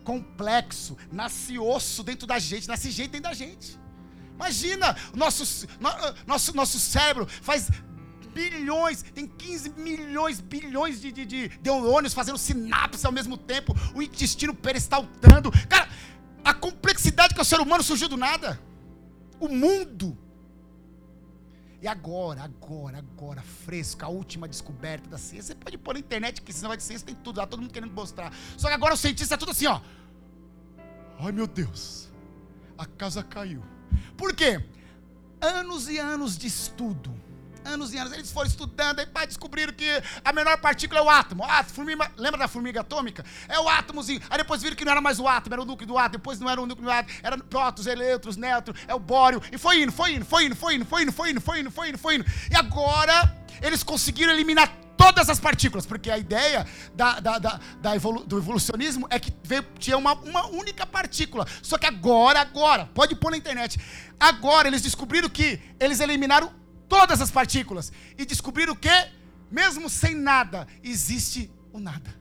Complexo, 0.09 0.97
nasce 1.13 1.59
osso 1.59 2.03
dentro 2.03 2.27
da 2.27 2.39
gente, 2.39 2.67
nasce 2.67 2.91
gente 2.91 3.11
dentro 3.11 3.29
da 3.29 3.35
gente. 3.35 3.79
Imagina, 4.37 4.97
nosso, 5.15 5.69
nosso, 6.27 6.57
nosso 6.57 6.79
cérebro 6.81 7.27
faz 7.27 7.69
bilhões, 8.33 9.03
tem 9.03 9.27
15 9.27 9.69
milhões, 9.77 10.41
bilhões 10.41 10.99
de, 11.03 11.13
de, 11.13 11.27
de 11.27 11.61
neurônios 11.63 12.15
fazendo 12.15 12.39
sinapse 12.39 13.05
ao 13.05 13.13
mesmo 13.13 13.37
tempo, 13.37 13.77
o 13.95 14.01
intestino 14.01 14.55
peristaltando. 14.55 15.53
Cara, 15.69 15.91
a 16.43 16.55
complexidade 16.55 17.35
que 17.35 17.41
o 17.43 17.45
ser 17.45 17.61
humano 17.61 17.83
surgiu 17.83 18.09
do 18.09 18.17
nada. 18.17 18.59
O 19.39 19.47
mundo. 19.47 20.17
E 21.81 21.87
agora, 21.87 22.43
agora, 22.43 22.99
agora, 22.99 23.41
fresco, 23.41 24.05
a 24.05 24.09
última 24.09 24.49
descoberta 24.49 25.09
da 25.09 25.17
ciência. 25.17 25.55
Você 25.55 25.55
pode 25.55 25.79
pôr 25.79 25.95
na 25.95 26.01
internet 26.01 26.43
que 26.43 26.53
senão 26.53 26.69
vai 26.69 26.77
de 26.77 26.83
ciência, 26.83 27.07
tem 27.07 27.15
tudo 27.15 27.39
lá, 27.39 27.47
todo 27.47 27.61
mundo 27.61 27.73
querendo 27.73 27.93
mostrar. 27.93 28.33
Só 28.57 28.69
que 28.69 28.75
agora 28.75 28.95
o 28.95 28.97
cientista 28.97 29.35
é 29.35 29.39
tudo 29.39 29.53
assim, 29.53 29.67
ó. 29.67 29.81
Ai 31.21 31.33
meu 31.33 31.47
Deus, 31.47 32.09
a 32.77 32.85
casa 32.85 33.23
caiu. 33.23 33.63
Por 34.17 34.35
quê? 34.35 34.65
Anos 35.41 35.89
e 35.89 35.99
anos 35.99 36.37
de 36.37 36.49
estudo 36.49 37.15
anos 37.69 37.93
e 37.93 37.99
anos. 37.99 38.13
Eles 38.13 38.33
foram 38.33 38.49
estudando, 38.49 39.01
aí 39.01 39.07
pá, 39.07 39.25
descobriram 39.25 39.73
que 39.73 39.87
a 40.25 40.33
menor 40.33 40.59
partícula 40.59 41.01
é 41.01 41.03
o 41.03 41.11
átomo. 41.11 41.45
Ah, 41.45 41.63
formiga, 41.63 42.11
lembra 42.17 42.39
da 42.39 42.49
formiga 42.49 42.81
atômica? 42.81 43.25
É 43.49 43.59
o 43.61 43.69
átomozinho. 43.69 44.21
Aí 44.31 44.39
depois 44.39 44.63
viram 44.63 44.77
que 44.77 44.85
não 44.85 44.93
era 44.93 45.01
mais 45.01 45.21
o 45.21 45.29
átomo, 45.29 45.55
era 45.55 45.63
o 45.63 45.65
núcleo 45.65 45.87
do 45.87 45.99
átomo. 45.99 46.19
Depois 46.19 46.41
não 46.41 46.49
era 46.49 46.61
o 46.61 46.67
núcleo 46.67 46.87
do 46.87 46.93
átomo, 46.93 47.19
era 47.23 47.39
prótons, 47.39 47.87
elétrons, 47.87 48.37
nêutrons, 48.37 48.79
é 48.87 48.95
o 48.95 48.99
bório. 48.99 49.43
E 49.53 49.59
foi 49.59 49.83
indo, 49.83 49.93
foi 49.93 50.15
indo, 50.15 50.25
foi 50.25 50.47
indo, 50.47 50.57
foi 50.57 50.75
indo, 50.75 50.85
foi 50.87 51.03
indo, 51.03 51.13
foi 51.13 51.31
indo, 51.31 51.41
foi 51.41 51.61
indo, 51.61 51.71
foi 51.71 51.89
indo, 51.89 51.99
foi 51.99 52.15
indo. 52.17 52.25
E 52.51 52.57
agora 52.57 53.37
eles 53.61 53.83
conseguiram 53.83 54.33
eliminar 54.33 54.73
todas 54.99 55.31
as 55.31 55.39
partículas, 55.39 55.87
porque 55.87 56.11
a 56.11 56.19
ideia 56.19 56.67
da, 56.95 57.21
da, 57.21 57.39
da, 57.39 57.61
da 57.81 57.97
evolu 57.97 58.25
do 58.25 58.37
evolucionismo 58.37 59.07
é 59.09 59.21
que 59.21 59.33
veio, 59.45 59.65
tinha 59.79 59.97
uma, 59.97 60.13
uma 60.15 60.47
única 60.49 60.85
partícula. 60.85 61.47
Só 61.63 61.79
que 61.79 61.87
agora, 61.87 62.41
agora, 62.41 62.91
pode 62.93 63.15
pôr 63.15 63.31
na 63.31 63.37
internet. 63.37 63.79
Agora 64.19 64.67
eles 64.67 64.83
descobriram 64.83 65.29
que 65.29 65.61
eles 65.79 66.01
eliminaram 66.01 66.53
todas 66.89 67.21
as 67.21 67.31
partículas 67.31 67.93
e 68.17 68.25
descobriram 68.25 68.75
que, 68.75 68.89
mesmo 69.51 69.89
sem 69.89 70.15
nada, 70.15 70.67
existe 70.83 71.51
o 71.73 71.79
nada. 71.79 72.17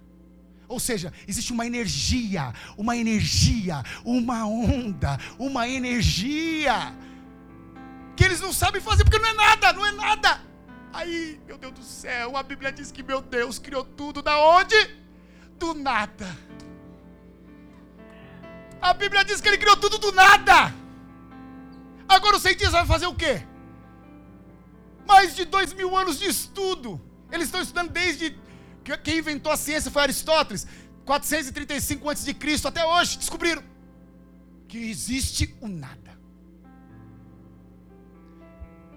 Ou 0.68 0.80
seja, 0.80 1.14
existe 1.28 1.54
uma 1.54 1.66
energia, 1.66 2.54
uma 2.78 2.98
energia, 2.98 3.82
uma 4.04 4.46
onda, 4.46 5.18
uma 5.40 5.68
energia 5.68 6.94
que 8.16 8.24
eles 8.24 8.42
não 8.42 8.52
sabem 8.52 8.82
fazer 8.82 9.04
porque 9.04 9.20
não 9.20 9.30
é 9.30 9.34
nada, 9.34 9.74
não 9.74 9.86
é 9.86 9.92
nada. 9.92 10.42
Aí, 10.92 11.40
meu 11.46 11.58
Deus 11.58 11.74
do 11.74 11.84
céu, 11.84 12.36
a 12.36 12.44
Bíblia 12.44 12.72
diz 12.72 12.92
que 12.92 13.04
meu 13.04 13.22
Deus 13.22 13.60
criou 13.60 13.86
tudo 13.86 14.22
da 14.22 14.38
onde? 14.40 14.76
Do 15.58 15.74
nada. 15.74 16.28
A 18.82 18.94
Bíblia 18.94 19.24
diz 19.24 19.40
que 19.40 19.48
ele 19.48 19.58
criou 19.58 19.78
tudo 19.78 19.98
do 19.98 20.12
nada. 20.12 20.74
Agora 22.10 22.38
o 22.38 22.40
cientista 22.40 22.72
vai 22.72 22.86
fazer 22.86 23.06
o 23.08 23.16
quê? 23.16 23.46
Mais 25.08 25.36
de 25.36 25.46
dois 25.46 25.74
mil 25.74 25.96
anos 25.96 26.20
de 26.20 26.26
estudo. 26.26 27.02
Eles 27.32 27.48
estão 27.48 27.62
estudando 27.62 27.92
desde 27.92 28.38
quem 29.04 29.18
inventou 29.18 29.52
a 29.52 29.58
ciência 29.58 29.92
foi 29.92 30.04
Aristóteles, 30.04 30.66
435 31.06 32.10
a.C. 32.10 32.36
até 32.66 32.86
hoje, 32.86 33.18
descobriram 33.18 33.64
que 34.68 34.78
existe 34.78 35.56
o 35.60 35.68
nada. 35.68 36.18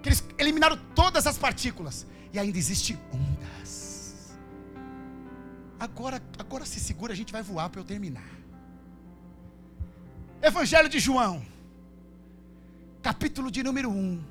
Que 0.01 0.09
eles 0.09 0.23
eliminaram 0.37 0.77
todas 0.95 1.27
as 1.27 1.37
partículas 1.37 2.05
e 2.33 2.39
ainda 2.39 2.57
existe 2.57 2.97
ondas. 3.13 4.33
Agora, 5.79 6.21
agora 6.37 6.65
se 6.65 6.79
segura, 6.79 7.13
a 7.13 7.15
gente 7.15 7.33
vai 7.33 7.41
voar 7.41 7.69
para 7.69 7.81
eu 7.81 7.85
terminar. 7.85 8.29
Evangelho 10.41 10.89
de 10.89 10.99
João, 10.99 11.45
capítulo 13.01 13.51
de 13.51 13.61
número 13.61 13.89
1, 13.89 14.23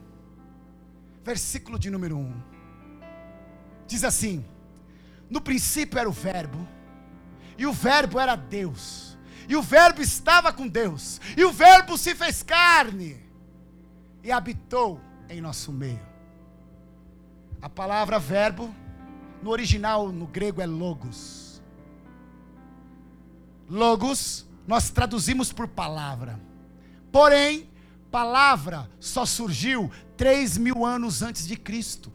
versículo 1.30 1.78
de 1.78 1.90
número 1.90 2.16
1. 2.16 2.42
Diz 3.86 4.02
assim: 4.02 4.44
no 5.28 5.40
princípio 5.40 5.96
era 5.96 6.08
o 6.08 6.12
Verbo, 6.12 6.66
e 7.56 7.64
o 7.66 7.72
Verbo 7.72 8.18
era 8.18 8.34
Deus, 8.34 9.16
e 9.48 9.54
o 9.54 9.62
Verbo 9.62 10.02
estava 10.02 10.52
com 10.52 10.66
Deus, 10.66 11.20
e 11.36 11.44
o 11.44 11.52
Verbo 11.52 11.96
se 11.96 12.16
fez 12.16 12.42
carne 12.42 13.24
e 14.24 14.32
habitou 14.32 15.00
em 15.28 15.40
nosso 15.40 15.70
meio. 15.70 16.04
A 17.62 17.68
palavra 17.68 18.18
verbo, 18.18 18.74
no 19.42 19.50
original, 19.50 20.10
no 20.10 20.26
grego, 20.26 20.60
é 20.60 20.66
logos. 20.66 21.62
Logos, 23.68 24.46
nós 24.66 24.90
traduzimos 24.90 25.52
por 25.52 25.68
palavra. 25.68 26.40
Porém, 27.12 27.70
palavra 28.10 28.90
só 28.98 29.24
surgiu 29.24 29.90
três 30.20 30.58
mil 30.58 30.84
anos 30.84 31.22
antes 31.22 31.46
de 31.46 31.56
Cristo. 31.56 32.12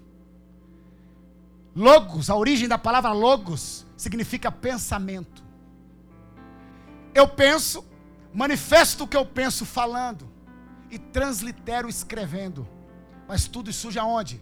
Logos, 1.76 2.30
a 2.30 2.36
origem 2.36 2.68
da 2.68 2.78
palavra 2.78 3.12
logos, 3.12 3.84
significa 3.98 4.52
pensamento. 4.52 5.44
Eu 7.16 7.28
penso, 7.28 7.84
manifesto 8.32 9.06
o 9.06 9.08
que 9.08 9.18
eu 9.18 9.26
penso 9.26 9.66
falando 9.66 10.30
e 10.92 11.00
translitero 11.00 11.90
escrevendo. 11.90 12.68
Mas 13.28 13.48
tudo 13.48 13.74
surge 13.74 13.98
aonde? 13.98 14.40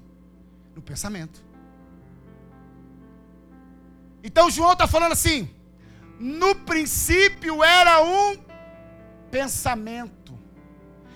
No 0.75 0.81
pensamento. 0.81 1.41
Então 4.21 4.51
João 4.51 4.73
está 4.73 4.87
falando 4.87 5.13
assim: 5.13 5.49
no 6.19 6.53
princípio 6.53 7.63
era 7.63 8.03
um 8.03 8.37
pensamento, 9.31 10.37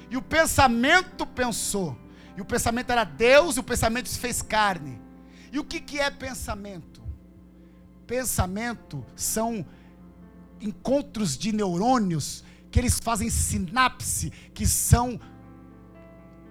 e 0.10 0.16
o 0.16 0.22
pensamento 0.22 1.28
pensou, 1.28 2.07
e 2.38 2.42
o 2.42 2.46
pensamento 2.46 2.92
era 2.92 3.04
Deus, 3.04 3.58
e 3.58 3.60
o 3.60 3.64
pensamento 3.64 4.08
se 4.08 4.20
fez 4.20 4.42
carne 4.42 5.08
e 5.52 5.60
o 5.60 5.64
que, 5.64 5.80
que 5.80 6.00
é 6.00 6.10
pensamento? 6.10 7.02
Pensamento 8.06 9.06
são 9.16 9.66
encontros 10.60 11.38
de 11.38 11.52
neurônios 11.52 12.44
que 12.72 12.80
eles 12.80 13.00
fazem 13.00 13.30
sinapse, 13.30 14.32
que 14.54 14.66
são 14.66 15.20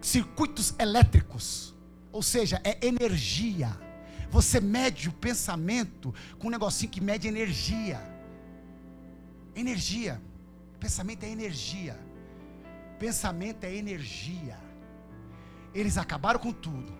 circuitos 0.01 0.74
elétricos, 0.78 1.74
ou 2.12 2.22
seja, 2.22 2.61
é 2.64 2.87
energia. 2.87 3.76
Você 4.30 4.61
mede 4.61 5.09
o 5.09 5.12
pensamento 5.12 6.14
com 6.39 6.49
um 6.49 6.51
negocinho 6.51 6.91
que 6.91 7.01
mede 7.01 7.28
energia. 7.28 8.01
Energia. 9.55 10.20
Pensamento 10.80 11.24
é 11.24 11.30
energia. 11.30 11.99
Pensamento 12.99 13.64
é 13.64 13.74
energia. 13.74 14.59
Eles 15.77 15.99
acabaram 15.99 16.41
com 16.41 16.53
tudo 16.53 16.91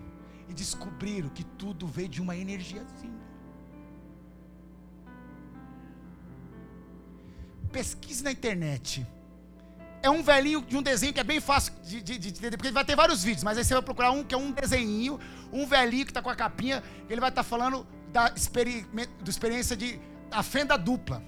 e 0.47 0.53
descobriram 0.53 1.29
que 1.29 1.43
tudo 1.43 1.87
veio 1.87 2.07
de 2.07 2.21
uma 2.21 2.35
energiazinha. 2.37 3.25
Pesquise 7.71 8.23
na 8.23 8.31
internet. 8.31 9.05
É 10.03 10.11
um 10.11 10.21
velhinho 10.21 10.61
de 10.61 10.77
um 10.77 10.83
desenho 10.83 11.11
que 11.11 11.19
é 11.19 11.23
bem 11.23 11.41
fácil 11.41 11.73
de, 11.83 12.03
de, 12.03 12.19
de 12.19 12.29
entender, 12.29 12.55
porque 12.55 12.71
vai 12.71 12.85
ter 12.85 12.95
vários 12.95 13.23
vídeos, 13.23 13.43
mas 13.43 13.57
aí 13.57 13.65
você 13.65 13.73
vai 13.73 13.81
procurar 13.81 14.11
um 14.11 14.23
que 14.23 14.35
é 14.35 14.37
um 14.37 14.51
desenho, 14.51 15.19
um 15.51 15.65
velhinho 15.65 16.05
que 16.05 16.11
está 16.11 16.21
com 16.21 16.29
a 16.29 16.35
capinha, 16.35 16.83
ele 17.09 17.19
vai 17.19 17.29
estar 17.29 17.43
tá 17.43 17.49
falando 17.49 17.85
da, 18.13 18.31
experi 18.35 18.85
da 18.93 19.29
experiência 19.29 19.75
de 19.75 19.99
a 20.29 20.43
fenda 20.43 20.77
dupla. 20.77 21.23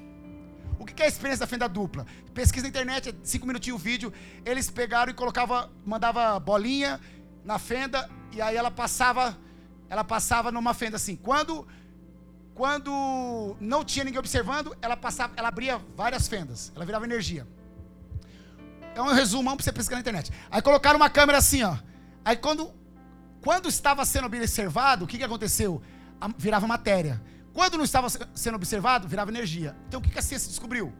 O 0.78 0.86
que 0.86 1.02
é 1.02 1.06
a 1.06 1.10
experiência 1.10 1.45
da 1.45 1.47
fenda 1.47 1.68
dupla? 1.68 2.06
Pesquisa 2.34 2.64
na 2.64 2.70
internet, 2.70 3.10
é 3.10 3.14
cinco 3.24 3.47
minutinhos 3.47 3.82
o 3.82 3.84
vídeo. 3.84 4.14
Eles 4.45 4.70
pegaram 4.70 5.12
e 5.12 5.16
colocava, 5.16 5.70
mandava 5.86 6.39
bolinha 6.39 7.02
na 7.43 7.59
fenda 7.59 8.09
e 8.31 8.41
aí 8.41 8.55
ela 8.55 8.71
passava, 8.71 9.37
ela 9.89 10.03
passava 10.03 10.51
numa 10.51 10.73
fenda 10.73 10.95
assim. 10.95 11.15
Quando 11.15 11.67
quando 12.53 13.55
não 13.61 13.85
tinha 13.85 14.03
ninguém 14.03 14.19
observando, 14.19 14.75
ela 14.81 14.97
passava, 14.97 15.31
ela 15.37 15.47
abria 15.47 15.81
várias 15.95 16.27
fendas, 16.27 16.73
ela 16.75 16.85
virava 16.85 17.05
energia. 17.05 17.47
É 18.93 19.01
um 19.01 19.13
resumão 19.13 19.55
para 19.55 19.63
você 19.63 19.71
pesquisar 19.71 19.95
na 19.95 20.01
internet. 20.01 20.29
Aí 20.51 20.61
colocaram 20.61 20.97
uma 20.97 21.09
câmera 21.09 21.37
assim, 21.37 21.63
ó. 21.63 21.77
Aí 22.25 22.35
quando 22.35 22.73
quando 23.41 23.69
estava 23.69 24.03
sendo 24.03 24.25
observado, 24.25 25.05
o 25.05 25.07
que, 25.07 25.17
que 25.17 25.23
aconteceu? 25.23 25.81
virava 26.37 26.67
matéria. 26.67 27.21
Quando 27.53 27.77
não 27.77 27.85
estava 27.85 28.07
sendo 28.35 28.55
observado, 28.55 29.07
virava 29.07 29.31
energia. 29.31 29.75
Então 29.87 29.99
o 29.99 30.03
que, 30.03 30.09
que 30.09 30.19
a 30.19 30.21
ciência 30.21 30.49
descobriu? 30.49 30.93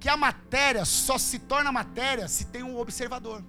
Que 0.00 0.08
a 0.08 0.16
matéria 0.16 0.84
só 0.84 1.16
se 1.16 1.38
torna 1.38 1.70
matéria 1.70 2.26
se 2.26 2.46
tem 2.46 2.62
um 2.62 2.76
observador. 2.76 3.44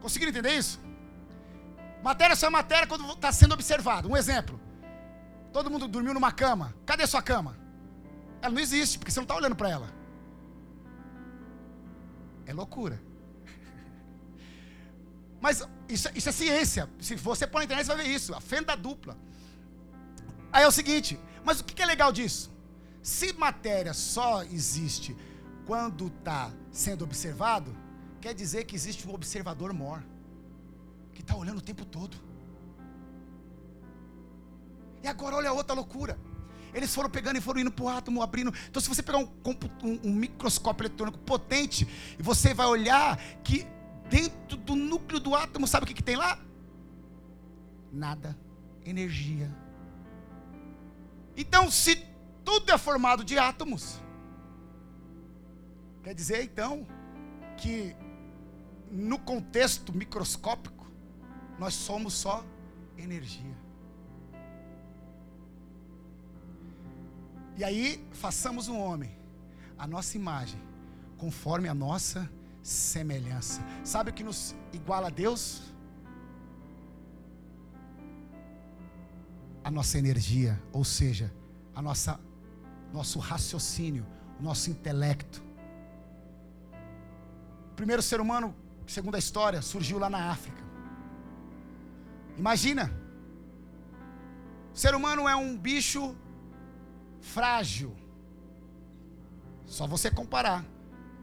Conseguiram 0.00 0.30
entender 0.30 0.52
isso? 0.52 0.80
Matéria 2.02 2.34
só 2.34 2.46
é 2.46 2.50
matéria 2.50 2.86
quando 2.86 3.08
está 3.12 3.30
sendo 3.30 3.52
observado. 3.52 4.08
Um 4.08 4.16
exemplo. 4.16 4.58
Todo 5.52 5.70
mundo 5.70 5.86
dormiu 5.86 6.14
numa 6.14 6.32
cama. 6.32 6.74
Cadê 6.86 7.06
sua 7.06 7.22
cama? 7.22 7.56
Ela 8.40 8.54
não 8.54 8.60
existe, 8.60 8.98
porque 8.98 9.10
você 9.10 9.20
não 9.20 9.24
está 9.24 9.36
olhando 9.36 9.56
para 9.56 9.68
ela. 9.68 9.92
É 12.46 12.52
loucura. 12.52 13.00
Mas 15.40 15.62
isso, 15.88 16.08
isso, 16.14 16.28
é 16.28 16.32
ciência. 16.32 16.88
Se 17.00 17.14
você 17.16 17.46
pôr 17.46 17.58
na 17.58 17.64
internet, 17.64 17.86
você 17.86 17.94
vai 17.94 18.04
ver 18.04 18.12
isso. 18.12 18.34
A 18.34 18.40
fenda 18.40 18.74
dupla. 18.74 19.16
Aí 20.52 20.64
é 20.64 20.66
o 20.66 20.72
seguinte: 20.72 21.18
mas 21.44 21.60
o 21.60 21.64
que 21.64 21.80
é 21.82 21.86
legal 21.86 22.12
disso? 22.12 22.50
Se 23.02 23.32
matéria 23.32 23.94
só 23.94 24.42
existe 24.42 25.16
quando 25.66 26.08
está 26.08 26.50
sendo 26.70 27.04
observado, 27.04 27.74
quer 28.20 28.34
dizer 28.34 28.64
que 28.64 28.74
existe 28.74 29.08
um 29.08 29.14
observador 29.14 29.72
maior 29.72 30.02
que 31.14 31.22
está 31.22 31.36
olhando 31.36 31.58
o 31.58 31.62
tempo 31.62 31.84
todo. 31.84 32.16
E 35.02 35.08
agora 35.08 35.36
olha 35.36 35.50
a 35.50 35.52
outra 35.52 35.74
loucura. 35.74 36.18
Eles 36.72 36.94
foram 36.94 37.10
pegando 37.10 37.36
e 37.36 37.40
foram 37.40 37.60
indo 37.60 37.72
para 37.72 37.84
o 37.84 37.88
átomo, 37.88 38.22
abrindo. 38.22 38.52
Então, 38.68 38.80
se 38.80 38.88
você 38.88 39.02
pegar 39.02 39.18
um, 39.18 39.28
um, 39.82 40.00
um, 40.04 40.14
microscópio 40.14 40.84
eletrônico 40.84 41.18
potente, 41.18 41.88
e 42.18 42.22
você 42.22 42.54
vai 42.54 42.66
olhar 42.66 43.16
que 43.42 43.66
dentro 44.08 44.56
do 44.56 44.76
núcleo 44.76 45.18
do 45.18 45.34
átomo, 45.34 45.66
sabe 45.66 45.84
o 45.84 45.86
que, 45.86 45.94
que 45.94 46.02
tem 46.02 46.16
lá? 46.16 46.38
Nada. 47.92 48.38
Energia. 48.84 49.50
Então, 51.36 51.70
se 51.70 52.06
tudo 52.44 52.70
é 52.70 52.78
formado 52.78 53.24
de 53.24 53.38
átomos, 53.38 54.00
quer 56.02 56.14
dizer 56.14 56.44
então 56.44 56.86
que 57.56 57.96
no 58.90 59.18
contexto 59.18 59.92
microscópico, 59.92 60.86
nós 61.58 61.74
somos 61.74 62.14
só 62.14 62.44
energia. 62.96 63.56
E 67.56 67.64
aí, 67.64 68.06
façamos 68.12 68.68
um 68.68 68.78
homem, 68.78 69.16
a 69.78 69.86
nossa 69.86 70.16
imagem, 70.16 70.60
conforme 71.18 71.68
a 71.68 71.74
nossa 71.74 72.30
semelhança. 72.62 73.62
Sabe 73.84 74.10
o 74.10 74.14
que 74.14 74.24
nos 74.24 74.54
iguala 74.72 75.08
a 75.08 75.10
Deus? 75.10 75.62
A 79.62 79.70
nossa 79.70 79.98
energia, 79.98 80.60
ou 80.72 80.84
seja, 80.84 81.32
a 81.74 81.82
nossa 81.82 82.18
nosso 82.92 83.18
raciocínio, 83.18 84.06
o 84.38 84.42
nosso 84.42 84.70
intelecto. 84.70 85.42
O 87.70 87.74
primeiro 87.74 88.02
ser 88.02 88.20
humano, 88.20 88.54
segundo 88.90 89.14
a 89.14 89.18
história, 89.18 89.62
surgiu 89.62 89.98
lá 89.98 90.10
na 90.10 90.30
África. 90.30 90.62
Imagina. 92.36 92.92
O 94.74 94.76
ser 94.76 94.94
humano 94.94 95.28
é 95.28 95.36
um 95.36 95.56
bicho 95.56 96.16
frágil. 97.20 97.96
Só 99.64 99.86
você 99.86 100.10
comparar. 100.10 100.64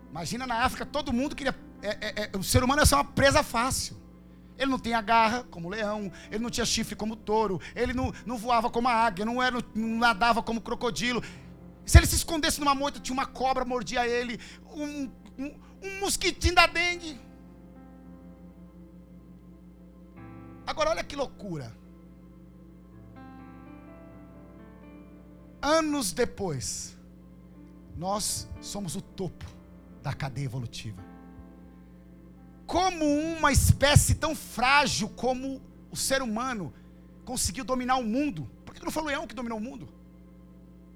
Imagina 0.10 0.48
na 0.48 0.64
África, 0.64 0.86
todo 0.86 1.12
mundo 1.12 1.36
queria. 1.36 1.54
É, 1.82 1.90
é, 1.90 2.32
é, 2.34 2.38
o 2.38 2.44
ser 2.44 2.64
humano 2.64 2.82
é 2.82 2.86
só 2.86 2.98
uma 2.98 3.04
presa 3.04 3.44
fácil. 3.44 3.98
Ele 4.58 4.72
não 4.72 4.80
tinha 4.80 5.02
garra 5.02 5.44
como 5.52 5.70
leão, 5.70 6.12
ele 6.32 6.40
não 6.40 6.50
tinha 6.50 6.66
chifre 6.66 6.96
como 6.96 7.16
touro, 7.16 7.62
ele 7.76 7.94
não, 7.94 8.12
não 8.26 8.38
voava 8.38 8.72
como 8.72 8.88
a 8.88 8.94
águia, 8.94 9.24
não, 9.24 9.44
era, 9.44 9.58
não 9.76 10.00
nadava 10.00 10.42
como 10.42 10.62
crocodilo. 10.62 11.22
Se 11.86 11.98
ele 11.98 12.08
se 12.08 12.16
escondesse 12.16 12.60
numa 12.60 12.74
moita, 12.74 13.00
tinha 13.00 13.14
uma 13.14 13.28
cobra, 13.28 13.64
mordia 13.64 14.08
ele, 14.08 14.40
um, 14.74 15.12
um, 15.38 15.60
um 15.84 16.00
mosquitinho 16.00 16.56
da 16.56 16.66
dengue. 16.66 17.27
Agora 20.68 20.90
olha 20.90 21.04
que 21.04 21.16
loucura. 21.16 21.74
Anos 25.62 26.12
depois, 26.12 26.98
nós 27.96 28.48
somos 28.62 28.96
o 28.96 29.02
topo 29.02 29.46
da 30.04 30.14
cadeia 30.14 30.46
evolutiva. 30.46 31.02
Como 32.66 33.06
uma 33.06 33.50
espécie 33.52 34.16
tão 34.16 34.36
frágil 34.36 35.08
como 35.08 35.62
o 35.90 35.96
ser 35.96 36.22
humano 36.22 36.74
conseguiu 37.24 37.64
dominar 37.64 37.96
o 37.96 38.04
mundo? 38.04 38.50
Por 38.66 38.76
que 38.76 38.84
não 38.84 38.92
foi 38.92 39.04
o 39.04 39.06
leão 39.06 39.26
que 39.26 39.34
dominou 39.34 39.58
o 39.58 39.62
mundo? 39.62 39.88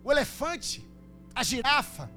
O 0.04 0.12
elefante, 0.12 0.86
a 1.34 1.44
girafa. 1.44 2.12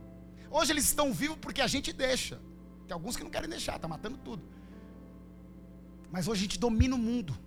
Hoje 0.51 0.73
eles 0.73 0.85
estão 0.85 1.13
vivos 1.13 1.39
porque 1.41 1.61
a 1.61 1.69
gente 1.69 1.93
deixa. 1.93 2.41
Tem 2.87 2.95
alguns 2.95 3.17
que 3.17 3.23
não 3.23 3.31
querem 3.31 3.49
deixar, 3.49 3.77
está 3.77 3.87
matando 3.87 4.19
tudo. 4.19 4.43
Mas 6.11 6.29
hoje 6.29 6.41
a 6.41 6.43
gente 6.43 6.59
domina 6.59 6.95
o 6.95 6.99
mundo. 6.99 7.43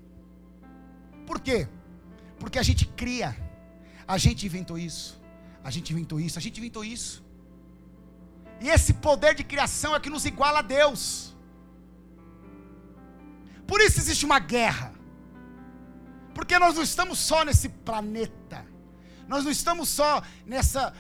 Por 1.28 1.40
quê? 1.40 1.68
Porque 2.40 2.58
a 2.58 2.64
gente 2.64 2.86
cria. 3.02 3.36
A 4.08 4.18
gente 4.18 4.46
inventou 4.46 4.78
isso. 4.78 5.22
A 5.64 5.70
gente 5.70 5.92
inventou 5.94 6.20
isso. 6.28 6.40
A 6.40 6.42
gente 6.42 6.58
inventou 6.60 6.84
isso. 6.84 7.24
E 8.62 8.70
esse 8.70 8.94
poder 8.94 9.36
de 9.36 9.44
criação 9.44 9.94
é 9.94 10.00
que 10.00 10.10
nos 10.10 10.26
iguala 10.26 10.60
a 10.60 10.62
Deus. 10.62 11.36
Por 13.68 13.82
isso 13.82 14.00
existe 14.00 14.26
uma 14.26 14.40
guerra. 14.40 14.94
Porque 16.34 16.58
nós 16.58 16.76
não 16.76 16.84
estamos 16.84 17.20
só 17.20 17.44
nesse 17.44 17.68
planeta. 17.70 18.66
Nós 19.28 19.44
não 19.44 19.52
estamos 19.52 19.90
só 19.90 20.24
nessa, 20.46 20.94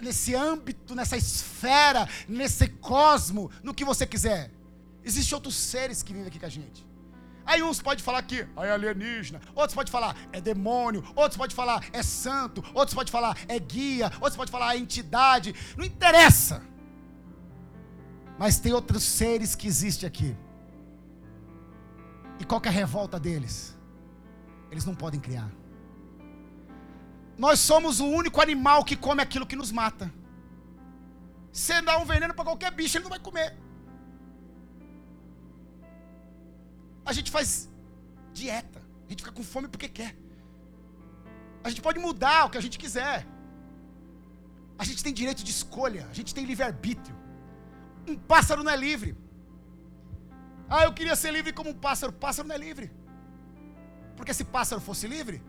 nesse 0.00 0.34
âmbito, 0.34 0.94
nessa 0.94 1.18
esfera, 1.18 2.08
nesse 2.26 2.68
cosmo, 2.68 3.50
no 3.62 3.74
que 3.74 3.84
você 3.84 4.06
quiser. 4.06 4.50
Existem 5.04 5.34
outros 5.34 5.54
seres 5.54 6.02
que 6.02 6.12
vivem 6.12 6.28
aqui 6.28 6.38
com 6.38 6.46
a 6.46 6.48
gente. 6.48 6.86
Aí 7.48 7.62
uns 7.62 7.80
podem 7.80 8.04
falar 8.04 8.20
que 8.24 8.46
é 8.58 8.70
alienígena, 8.70 9.40
outros 9.54 9.74
podem 9.74 9.90
falar 9.90 10.14
é 10.30 10.38
demônio, 10.38 11.02
outros 11.16 11.38
podem 11.38 11.56
falar 11.56 11.82
é 11.94 12.02
santo, 12.02 12.62
outros 12.74 12.94
podem 12.94 13.10
falar 13.10 13.38
é 13.48 13.58
guia, 13.58 14.12
outros 14.20 14.36
podem 14.36 14.52
falar 14.52 14.74
é 14.74 14.78
entidade. 14.78 15.54
Não 15.74 15.82
interessa. 15.82 16.62
Mas 18.38 18.60
tem 18.60 18.74
outros 18.74 19.02
seres 19.02 19.54
que 19.54 19.66
existem 19.66 20.06
aqui. 20.06 20.36
E 22.38 22.44
qual 22.44 22.60
é 22.62 22.68
a 22.68 22.70
revolta 22.70 23.18
deles? 23.18 23.74
Eles 24.70 24.84
não 24.84 24.94
podem 24.94 25.18
criar. 25.18 25.50
Nós 27.38 27.60
somos 27.60 27.98
o 27.98 28.06
único 28.06 28.42
animal 28.42 28.84
que 28.84 28.94
come 28.94 29.22
aquilo 29.22 29.46
que 29.46 29.56
nos 29.56 29.72
mata. 29.72 30.12
Você 31.50 31.80
dá 31.80 31.96
um 31.96 32.04
veneno 32.04 32.34
para 32.34 32.44
qualquer 32.44 32.70
bicho, 32.72 32.98
ele 32.98 33.04
não 33.04 33.10
vai 33.10 33.18
comer. 33.18 33.56
A 37.08 37.12
gente 37.16 37.30
faz 37.36 37.48
dieta. 38.38 38.80
A 39.06 39.10
gente 39.10 39.22
fica 39.22 39.34
com 39.38 39.44
fome 39.52 39.68
porque 39.72 39.88
quer. 39.98 40.12
A 41.64 41.70
gente 41.70 41.82
pode 41.86 41.98
mudar 42.06 42.40
o 42.44 42.50
que 42.50 42.58
a 42.60 42.64
gente 42.66 42.78
quiser. 42.82 43.26
A 44.82 44.84
gente 44.88 45.02
tem 45.06 45.14
direito 45.20 45.42
de 45.48 45.52
escolha. 45.58 46.02
A 46.10 46.14
gente 46.18 46.34
tem 46.36 46.44
livre-arbítrio. 46.50 47.16
Um 48.06 48.16
pássaro 48.32 48.62
não 48.62 48.72
é 48.76 48.76
livre. 48.76 49.16
Ah, 50.68 50.84
eu 50.84 50.92
queria 50.98 51.16
ser 51.16 51.32
livre 51.38 51.52
como 51.58 51.70
um 51.70 51.78
pássaro. 51.86 52.12
Pássaro 52.12 52.46
não 52.48 52.54
é 52.54 52.58
livre. 52.58 52.92
Porque 54.16 54.34
se 54.34 54.44
pássaro 54.44 54.80
fosse 54.88 55.06
livre, 55.16 55.42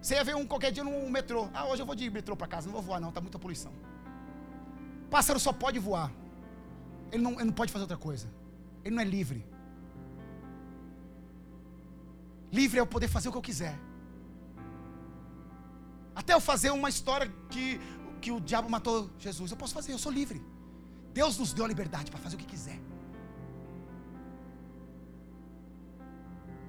você 0.00 0.14
ia 0.14 0.24
ver 0.28 0.36
um 0.36 0.46
qualquer 0.46 0.70
dia 0.70 0.84
no 0.84 1.10
metrô. 1.10 1.48
Ah, 1.52 1.66
hoje 1.66 1.82
eu 1.82 1.86
vou 1.86 1.96
de 1.96 2.08
metrô 2.08 2.36
para 2.36 2.46
casa, 2.46 2.66
não 2.66 2.74
vou 2.74 2.82
voar 2.82 3.00
não, 3.00 3.10
tá 3.10 3.20
muita 3.20 3.38
poluição. 3.38 3.72
Pássaro 5.10 5.40
só 5.40 5.52
pode 5.52 5.78
voar. 5.78 6.12
Ele 7.10 7.22
não, 7.22 7.32
ele 7.32 7.44
não 7.50 7.52
pode 7.52 7.72
fazer 7.72 7.82
outra 7.82 7.96
coisa. 7.96 8.28
Ele 8.84 8.94
não 8.94 9.02
é 9.02 9.04
livre. 9.06 9.44
Livre 12.58 12.78
é 12.78 12.80
eu 12.80 12.86
poder 12.94 13.08
fazer 13.08 13.28
o 13.28 13.32
que 13.32 13.38
eu 13.38 13.48
quiser. 13.50 13.76
Até 16.20 16.32
eu 16.34 16.40
fazer 16.40 16.70
uma 16.70 16.88
história 16.88 17.26
que, 17.50 17.80
que 18.20 18.30
o 18.30 18.40
diabo 18.40 18.68
matou 18.70 19.10
Jesus. 19.18 19.50
Eu 19.50 19.56
posso 19.56 19.74
fazer, 19.74 19.92
eu 19.92 19.98
sou 19.98 20.12
livre. 20.12 20.40
Deus 21.12 21.36
nos 21.36 21.52
deu 21.52 21.64
a 21.64 21.68
liberdade 21.68 22.10
para 22.12 22.20
fazer 22.20 22.36
o 22.36 22.38
que 22.38 22.46
quiser. 22.46 22.78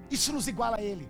Isso 0.09 0.33
nos 0.33 0.47
iguala 0.47 0.77
a 0.77 0.81
Ele. 0.81 1.07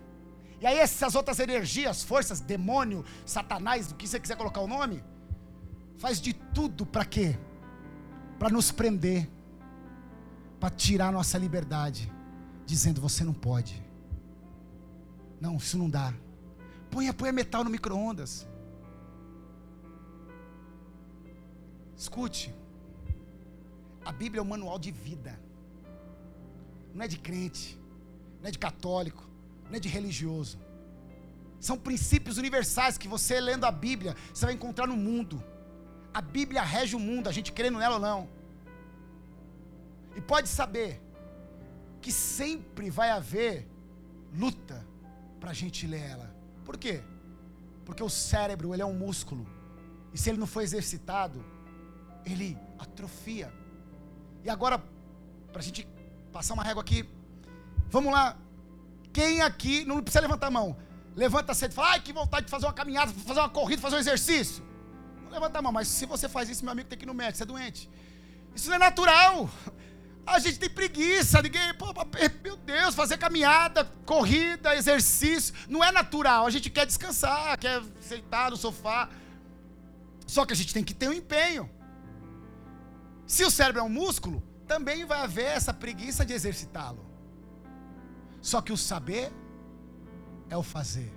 E 0.60 0.66
aí 0.66 0.78
essas 0.78 1.14
outras 1.14 1.38
energias, 1.38 2.02
forças, 2.02 2.40
demônio, 2.40 3.02
satanás, 3.24 3.90
o 3.90 3.94
que 3.94 4.06
você 4.06 4.20
quiser 4.20 4.36
colocar 4.36 4.60
o 4.60 4.66
nome, 4.66 5.02
faz 5.96 6.20
de 6.20 6.34
tudo 6.34 6.84
para 6.84 7.04
quê? 7.04 7.38
Para 8.38 8.50
nos 8.50 8.70
prender, 8.70 9.26
para 10.60 10.68
tirar 10.68 11.10
nossa 11.12 11.38
liberdade, 11.38 12.12
dizendo 12.66 13.00
você 13.00 13.24
não 13.24 13.34
pode. 13.34 13.85
Não, 15.40 15.56
isso 15.56 15.76
não 15.78 15.88
dá. 15.88 16.12
Põe, 16.90 17.12
põe 17.12 17.32
metal 17.32 17.62
no 17.64 17.70
micro-ondas. 17.70 18.46
Escute. 21.96 22.54
A 24.04 24.12
Bíblia 24.12 24.40
é 24.40 24.42
um 24.42 24.48
manual 24.48 24.78
de 24.78 24.90
vida. 24.90 25.38
Não 26.94 27.04
é 27.04 27.08
de 27.08 27.18
crente, 27.18 27.78
não 28.40 28.48
é 28.48 28.50
de 28.50 28.58
católico, 28.58 29.22
não 29.68 29.76
é 29.76 29.80
de 29.80 29.88
religioso. 29.88 30.58
São 31.60 31.76
princípios 31.78 32.38
universais 32.38 32.96
que 32.96 33.08
você 33.08 33.40
lendo 33.40 33.64
a 33.64 33.70
Bíblia, 33.70 34.14
você 34.32 34.46
vai 34.46 34.54
encontrar 34.54 34.86
no 34.86 34.96
mundo. 34.96 35.42
A 36.14 36.20
Bíblia 36.20 36.62
rege 36.62 36.94
o 36.96 37.00
mundo, 37.00 37.28
a 37.28 37.32
gente 37.32 37.52
crendo 37.52 37.78
nela 37.78 37.96
ou 37.96 38.00
não. 38.00 38.28
E 40.14 40.20
pode 40.20 40.48
saber 40.48 41.02
que 42.00 42.12
sempre 42.12 42.88
vai 42.88 43.10
haver 43.10 43.68
luta 44.32 44.86
para 45.46 45.52
a 45.52 45.54
gente 45.54 45.86
ler 45.86 46.00
ela. 46.00 46.34
Por 46.64 46.76
quê? 46.76 47.00
Porque 47.84 48.02
o 48.02 48.10
cérebro 48.10 48.74
ele 48.74 48.82
é 48.82 48.84
um 48.84 48.92
músculo. 48.92 49.46
E 50.12 50.18
se 50.18 50.28
ele 50.28 50.38
não 50.38 50.46
for 50.46 50.60
exercitado, 50.60 51.38
ele 52.24 52.58
atrofia. 52.76 53.54
E 54.42 54.50
agora, 54.50 54.76
para 55.52 55.60
a 55.60 55.62
gente 55.62 55.86
passar 56.32 56.54
uma 56.54 56.64
régua 56.64 56.82
aqui, 56.82 57.08
vamos 57.88 58.12
lá. 58.12 58.36
Quem 59.12 59.40
aqui, 59.40 59.84
não 59.84 60.02
precisa 60.02 60.20
levantar 60.20 60.48
a 60.48 60.50
mão, 60.50 60.76
levanta 61.14 61.54
cedo 61.54 61.70
e 61.70 61.74
fala, 61.74 61.90
ai 61.90 62.00
que 62.00 62.12
vontade 62.12 62.46
de 62.46 62.50
fazer 62.50 62.66
uma 62.66 62.72
caminhada, 62.72 63.12
fazer 63.12 63.38
uma 63.38 63.48
corrida, 63.48 63.80
fazer 63.80 63.94
um 63.94 64.00
exercício. 64.00 64.64
Não 65.22 65.30
levanta 65.30 65.60
a 65.60 65.62
mão, 65.62 65.70
mas 65.70 65.86
se 65.86 66.06
você 66.06 66.28
faz 66.28 66.48
isso, 66.48 66.64
meu 66.64 66.72
amigo 66.72 66.88
tem 66.88 66.98
que 66.98 67.04
ir 67.04 67.06
no 67.06 67.14
médico, 67.14 67.36
você 67.36 67.44
é 67.44 67.46
doente. 67.46 67.88
Isso 68.52 68.68
não 68.68 68.74
é 68.74 68.80
natural. 68.80 69.48
A 70.26 70.40
gente 70.40 70.58
tem 70.58 70.68
preguiça, 70.68 71.40
ninguém, 71.40 71.72
pô, 71.74 71.86
meu 72.42 72.56
Deus, 72.56 72.94
fazer 72.96 73.16
caminhada, 73.16 73.84
corrida, 74.04 74.74
exercício, 74.74 75.54
não 75.68 75.84
é 75.84 75.92
natural. 75.92 76.46
A 76.46 76.50
gente 76.50 76.68
quer 76.68 76.84
descansar, 76.84 77.56
quer 77.58 77.80
sentar 78.00 78.50
no 78.50 78.56
sofá. 78.56 79.08
Só 80.26 80.44
que 80.44 80.52
a 80.52 80.56
gente 80.56 80.74
tem 80.74 80.82
que 80.82 80.92
ter 80.92 81.08
um 81.08 81.12
empenho. 81.12 81.70
Se 83.24 83.44
o 83.44 83.50
cérebro 83.50 83.80
é 83.80 83.84
um 83.84 83.88
músculo, 83.88 84.42
também 84.66 85.04
vai 85.04 85.20
haver 85.20 85.46
essa 85.46 85.72
preguiça 85.72 86.24
de 86.24 86.32
exercitá-lo. 86.32 87.06
Só 88.42 88.60
que 88.60 88.72
o 88.72 88.76
saber 88.76 89.32
é 90.50 90.56
o 90.56 90.62
fazer. 90.62 91.12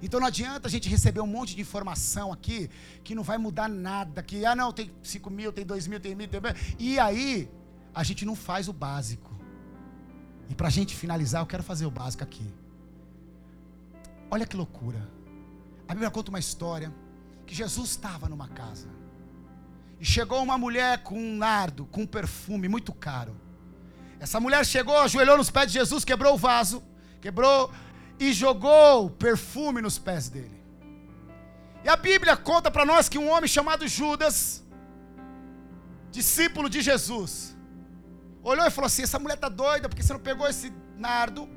Então 0.00 0.18
não 0.18 0.26
adianta 0.26 0.66
a 0.66 0.70
gente 0.70 0.88
receber 0.88 1.20
um 1.20 1.26
monte 1.26 1.54
de 1.54 1.60
informação 1.60 2.32
aqui 2.32 2.68
que 3.04 3.14
não 3.14 3.22
vai 3.22 3.38
mudar 3.38 3.68
nada. 3.68 4.22
Que, 4.22 4.44
ah, 4.44 4.54
não, 4.54 4.72
tem 4.72 4.92
5 5.02 5.30
mil, 5.30 5.52
tem 5.52 5.64
2 5.64 5.86
mil, 5.86 6.00
tem 6.00 6.14
mil, 6.14 6.28
tem 6.28 6.40
mil. 6.40 6.52
E 6.78 6.98
aí, 6.98 7.48
a 7.94 8.02
gente 8.02 8.24
não 8.24 8.34
faz 8.34 8.68
o 8.68 8.72
básico. 8.72 9.30
E 10.48 10.54
para 10.54 10.68
a 10.68 10.70
gente 10.70 10.94
finalizar, 10.94 11.42
eu 11.42 11.46
quero 11.46 11.62
fazer 11.62 11.86
o 11.86 11.90
básico 11.90 12.22
aqui. 12.22 12.46
Olha 14.30 14.46
que 14.46 14.56
loucura. 14.56 15.08
A 15.86 15.92
Bíblia 15.92 16.10
conta 16.10 16.30
uma 16.30 16.38
história 16.38 16.92
que 17.46 17.54
Jesus 17.54 17.90
estava 17.90 18.28
numa 18.28 18.48
casa. 18.48 18.88
E 20.00 20.04
chegou 20.04 20.42
uma 20.42 20.56
mulher 20.58 21.02
com 21.02 21.18
um 21.18 21.36
nardo, 21.36 21.86
com 21.86 22.02
um 22.02 22.06
perfume 22.06 22.68
muito 22.68 22.92
caro. 22.92 23.36
Essa 24.18 24.40
mulher 24.40 24.64
chegou, 24.64 24.96
ajoelhou 24.98 25.36
nos 25.36 25.50
pés 25.50 25.66
de 25.66 25.74
Jesus, 25.74 26.04
quebrou 26.04 26.34
o 26.34 26.38
vaso, 26.38 26.82
quebrou 27.20 27.70
e 28.18 28.32
jogou 28.32 29.10
perfume 29.10 29.82
nos 29.82 29.98
pés 29.98 30.28
dele. 30.28 30.62
E 31.84 31.88
a 31.88 31.96
Bíblia 31.96 32.36
conta 32.36 32.70
para 32.70 32.84
nós 32.84 33.08
que 33.08 33.18
um 33.18 33.28
homem 33.28 33.48
chamado 33.48 33.86
Judas, 33.86 34.62
discípulo 36.10 36.70
de 36.70 36.80
Jesus, 36.80 37.51
olhou 38.42 38.66
e 38.66 38.70
falou 38.70 38.86
assim: 38.86 39.02
essa 39.02 39.18
mulher 39.18 39.34
está 39.34 39.48
doida, 39.48 39.88
porque 39.88 40.02
você 40.02 40.12
não 40.12 40.20
pegou 40.20 40.46
esse 40.48 40.72
nardo. 40.96 41.48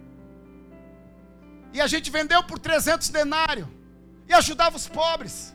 E 1.73 1.81
a 1.81 1.87
gente 1.87 2.09
vendeu 2.09 2.43
por 2.43 2.59
300 2.59 3.09
denário 3.09 3.69
e 4.27 4.33
ajudava 4.33 4.75
os 4.77 4.87
pobres. 4.87 5.53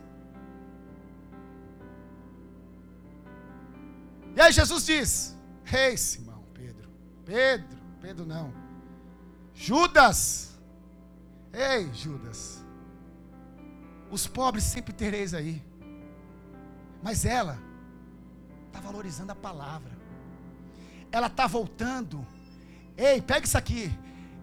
E 4.37 4.41
aí 4.41 4.53
Jesus 4.53 4.87
diz: 4.87 5.37
Rei 5.65 5.97
Simão, 5.97 6.45
Pedro, 6.55 6.91
Pedro, 7.25 7.79
Pedro 8.01 8.27
não, 8.27 8.53
Judas, 9.55 10.59
ei 11.53 11.93
Judas, 11.93 12.65
os 14.11 14.27
pobres 14.27 14.65
sempre 14.65 14.93
tereis 14.93 15.35
aí, 15.35 15.63
mas 17.03 17.25
ela 17.25 17.59
está 18.67 18.81
valorizando 18.81 19.33
a 19.33 19.37
palavra 19.37 20.00
ela 21.13 21.27
está 21.27 21.47
voltando, 21.47 22.27
ei, 22.97 23.21
pega 23.21 23.47
isso 23.47 23.59
aqui, 23.59 23.93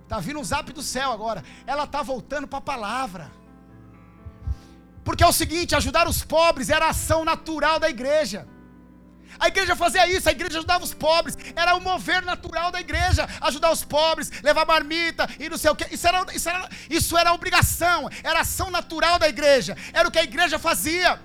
está 0.03 0.20
vindo 0.20 0.39
um 0.39 0.43
zap 0.43 0.72
do 0.72 0.82
céu 0.82 1.11
agora, 1.11 1.43
ela 1.65 1.84
está 1.84 2.01
voltando 2.01 2.47
para 2.47 2.59
a 2.59 2.61
palavra. 2.61 3.32
Porque 5.03 5.24
é 5.24 5.28
o 5.28 5.32
seguinte: 5.34 5.76
ajudar 5.76 6.07
os 6.07 6.24
pobres 6.24 6.70
era 6.70 6.88
a 6.88 6.89
ação 6.89 7.24
natural 7.24 7.80
da 7.80 7.89
igreja. 7.89 8.47
A 9.39 9.47
igreja 9.47 9.76
fazia 9.76 10.07
isso, 10.07 10.28
a 10.28 10.32
igreja 10.32 10.57
ajudava 10.57 10.84
os 10.84 10.93
pobres, 10.93 11.38
era 11.55 11.76
o 11.76 11.82
mover 11.82 12.24
natural 12.26 12.72
da 12.72 12.80
igreja, 12.80 13.28
ajudar 13.41 13.72
os 13.72 13.84
pobres, 13.84 14.32
levar 14.41 14.65
marmita 14.65 15.30
e 15.39 15.49
não 15.49 15.57
sei 15.57 15.70
o 15.70 15.76
que. 15.76 15.93
Isso 15.93 16.07
era, 16.07 16.26
isso 16.34 16.49
era, 16.49 16.70
isso 16.89 17.18
era 17.18 17.34
obrigação, 17.34 18.09
era 18.24 18.39
ação 18.39 18.72
natural 18.72 19.20
da 19.20 19.30
igreja, 19.30 19.78
era 19.93 20.07
o 20.07 20.11
que 20.11 20.20
a 20.20 20.24
igreja 20.24 20.57
fazia. 20.57 21.20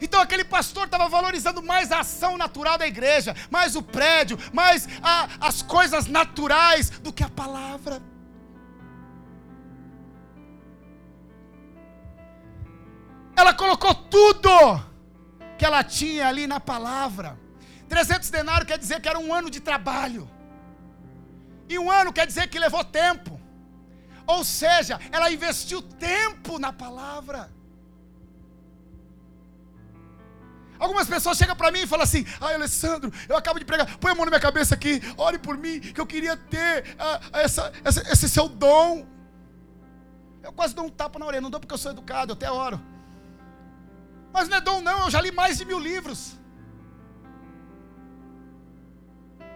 Então 0.00 0.20
aquele 0.20 0.44
pastor 0.44 0.84
estava 0.84 1.08
valorizando 1.08 1.62
mais 1.62 1.92
a 1.92 2.00
ação 2.00 2.36
natural 2.36 2.76
da 2.76 2.86
igreja, 2.86 3.34
mais 3.50 3.76
o 3.76 3.82
prédio, 3.82 4.38
mais 4.52 4.88
a, 5.02 5.28
as 5.40 5.62
coisas 5.62 6.06
naturais 6.06 6.90
do 6.90 7.12
que 7.12 7.22
a 7.22 7.30
palavra. 7.30 8.02
Ela 13.36 13.52
colocou 13.52 13.94
tudo 13.94 14.50
que 15.58 15.64
ela 15.64 15.82
tinha 15.82 16.28
ali 16.28 16.46
na 16.46 16.60
palavra. 16.60 17.38
300 17.88 18.30
denários 18.30 18.66
quer 18.66 18.78
dizer 18.78 19.00
que 19.00 19.08
era 19.08 19.18
um 19.18 19.32
ano 19.32 19.50
de 19.50 19.60
trabalho. 19.60 20.28
E 21.68 21.78
um 21.78 21.90
ano 21.90 22.12
quer 22.12 22.26
dizer 22.26 22.48
que 22.48 22.58
levou 22.58 22.84
tempo. 22.84 23.40
Ou 24.26 24.44
seja, 24.44 25.00
ela 25.12 25.30
investiu 25.30 25.82
tempo 25.82 26.58
na 26.58 26.72
palavra. 26.72 27.53
Algumas 30.78 31.06
pessoas 31.06 31.38
chegam 31.38 31.54
para 31.54 31.70
mim 31.70 31.80
e 31.80 31.86
falam 31.86 32.04
assim: 32.04 32.26
Ai, 32.40 32.54
Alessandro, 32.54 33.12
eu 33.28 33.36
acabo 33.36 33.58
de 33.58 33.64
pregar, 33.64 33.96
põe 33.98 34.12
a 34.12 34.14
mão 34.14 34.24
na 34.24 34.30
minha 34.30 34.40
cabeça 34.40 34.74
aqui, 34.74 35.00
ore 35.16 35.38
por 35.38 35.56
mim, 35.56 35.80
que 35.80 36.00
eu 36.00 36.06
queria 36.06 36.36
ter 36.36 36.96
uh, 36.96 37.38
essa, 37.38 37.72
essa, 37.84 38.00
esse 38.12 38.28
seu 38.28 38.48
dom. 38.48 39.06
Eu 40.42 40.52
quase 40.52 40.74
dou 40.74 40.84
um 40.84 40.90
tapa 40.90 41.18
na 41.18 41.26
orelha, 41.26 41.40
não 41.40 41.50
dou 41.50 41.60
porque 41.60 41.74
eu 41.74 41.78
sou 41.78 41.92
educado, 41.92 42.32
eu 42.32 42.34
até 42.34 42.50
oro. 42.50 42.80
Mas 44.32 44.48
não 44.48 44.56
é 44.56 44.60
dom, 44.60 44.80
não. 44.82 45.04
Eu 45.04 45.10
já 45.10 45.20
li 45.20 45.30
mais 45.30 45.56
de 45.58 45.64
mil 45.64 45.78
livros. 45.78 46.36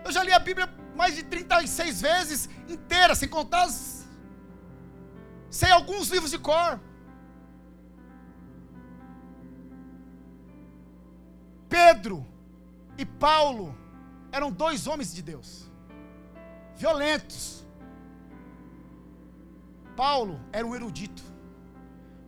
Eu 0.05 0.13
já 0.13 0.23
li 0.23 0.33
a 0.33 0.39
Bíblia 0.39 0.73
mais 0.95 1.17
de 1.17 1.23
36 1.25 2.01
vezes 2.01 2.49
inteira, 2.69 3.15
sem 3.15 3.29
contar 3.29 3.65
as... 3.65 4.07
Sei 5.51 5.71
alguns 5.71 6.09
livros 6.09 6.31
de 6.31 6.39
cor. 6.39 6.81
Pedro 11.69 12.27
e 12.97 13.05
Paulo 13.05 13.77
eram 14.33 14.51
dois 14.51 14.87
homens 14.87 15.15
de 15.15 15.23
Deus, 15.23 15.71
violentos. 16.77 17.67
Paulo 19.97 20.41
era 20.53 20.67
um 20.67 20.75
erudito. 20.75 21.23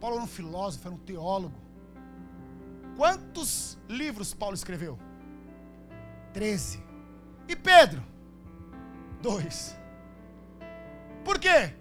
Paulo 0.01 0.17
era 0.17 0.25
um 0.25 0.29
filósofo, 0.29 0.89
era 0.89 0.95
um 0.95 0.99
teólogo. 0.99 1.55
Quantos 2.97 3.79
livros 3.89 4.35
Paulo 4.35 4.55
escreveu? 4.55 4.99
Treze. 6.33 6.83
E 7.49 7.55
Pedro? 7.55 8.03
Dois. 9.23 9.77
Por 11.25 11.39
quê? 11.39 11.75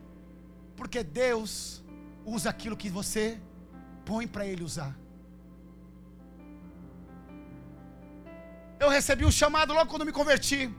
Porque 0.75 1.03
Deus 1.03 1.83
usa 2.25 2.49
aquilo 2.49 2.77
que 2.77 2.89
você 2.89 3.39
põe 4.05 4.27
para 4.27 4.45
Ele 4.45 4.63
usar. 4.63 4.97
Eu 8.79 8.89
recebi 8.89 9.25
um 9.25 9.31
chamado 9.31 9.73
logo 9.73 9.89
quando 9.89 10.05
me 10.05 10.11
converti. 10.11 10.71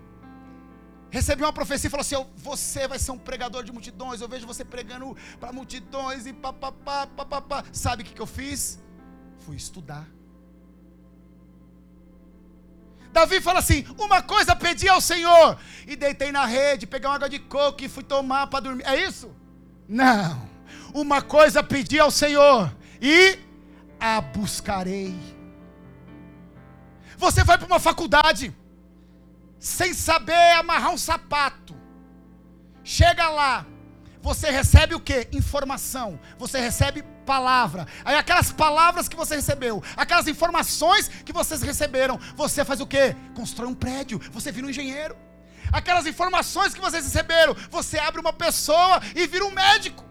Recebi 1.10 1.42
uma 1.42 1.52
profecia 1.52 1.88
e 1.88 1.90
falou 1.90 2.02
assim: 2.02 2.16
Você 2.36 2.86
vai 2.86 2.98
ser 2.98 3.10
um 3.10 3.18
pregador 3.18 3.62
de 3.64 3.72
multidões. 3.72 4.20
Eu 4.20 4.28
vejo 4.28 4.46
você 4.46 4.64
pregando 4.64 5.16
para 5.38 5.52
multidões 5.52 6.26
e 6.26 6.32
papapá, 6.32 7.06
papapá. 7.06 7.64
Sabe 7.72 8.02
o 8.02 8.06
que, 8.06 8.14
que 8.14 8.22
eu 8.22 8.26
fiz? 8.26 8.78
Fui 9.40 9.56
estudar. 9.56 10.06
Davi 13.12 13.40
fala 13.40 13.58
assim: 13.58 13.84
Uma 13.98 14.22
coisa 14.22 14.54
pedi 14.54 14.88
ao 14.88 15.00
Senhor, 15.00 15.58
e 15.86 15.96
deitei 15.96 16.30
na 16.30 16.46
rede, 16.46 16.86
peguei 16.86 17.08
uma 17.08 17.16
água 17.16 17.28
de 17.28 17.40
coco 17.40 17.82
e 17.82 17.88
fui 17.88 18.04
tomar 18.04 18.46
para 18.46 18.60
dormir. 18.60 18.84
É 18.86 19.04
isso? 19.04 19.34
Não. 19.88 20.48
Uma 20.94 21.20
coisa 21.20 21.62
pedi 21.62 21.98
ao 21.98 22.10
Senhor, 22.10 22.72
e 23.02 23.38
a 23.98 24.20
buscarei. 24.20 25.39
Você 27.20 27.44
vai 27.44 27.58
para 27.58 27.66
uma 27.66 27.78
faculdade, 27.78 28.56
sem 29.58 29.92
saber 29.92 30.52
amarrar 30.52 30.90
um 30.90 30.96
sapato, 30.96 31.76
chega 32.82 33.28
lá, 33.28 33.66
você 34.22 34.50
recebe 34.50 34.94
o 34.94 35.00
que? 35.00 35.28
Informação. 35.32 36.18
Você 36.38 36.58
recebe 36.58 37.02
palavra. 37.26 37.86
Aí 38.06 38.16
aquelas 38.16 38.50
palavras 38.50 39.06
que 39.06 39.16
você 39.16 39.36
recebeu, 39.36 39.82
aquelas 39.96 40.28
informações 40.28 41.08
que 41.08 41.32
vocês 41.32 41.60
receberam, 41.60 42.18
você 42.34 42.64
faz 42.64 42.80
o 42.80 42.86
que? 42.86 43.14
Constrói 43.34 43.68
um 43.68 43.74
prédio. 43.74 44.18
Você 44.32 44.50
vira 44.50 44.66
um 44.66 44.70
engenheiro. 44.70 45.14
Aquelas 45.70 46.06
informações 46.06 46.72
que 46.72 46.80
vocês 46.80 47.04
receberam, 47.04 47.54
você 47.70 47.98
abre 47.98 48.20
uma 48.20 48.32
pessoa 48.32 49.00
e 49.14 49.26
vira 49.26 49.44
um 49.44 49.50
médico. 49.50 50.04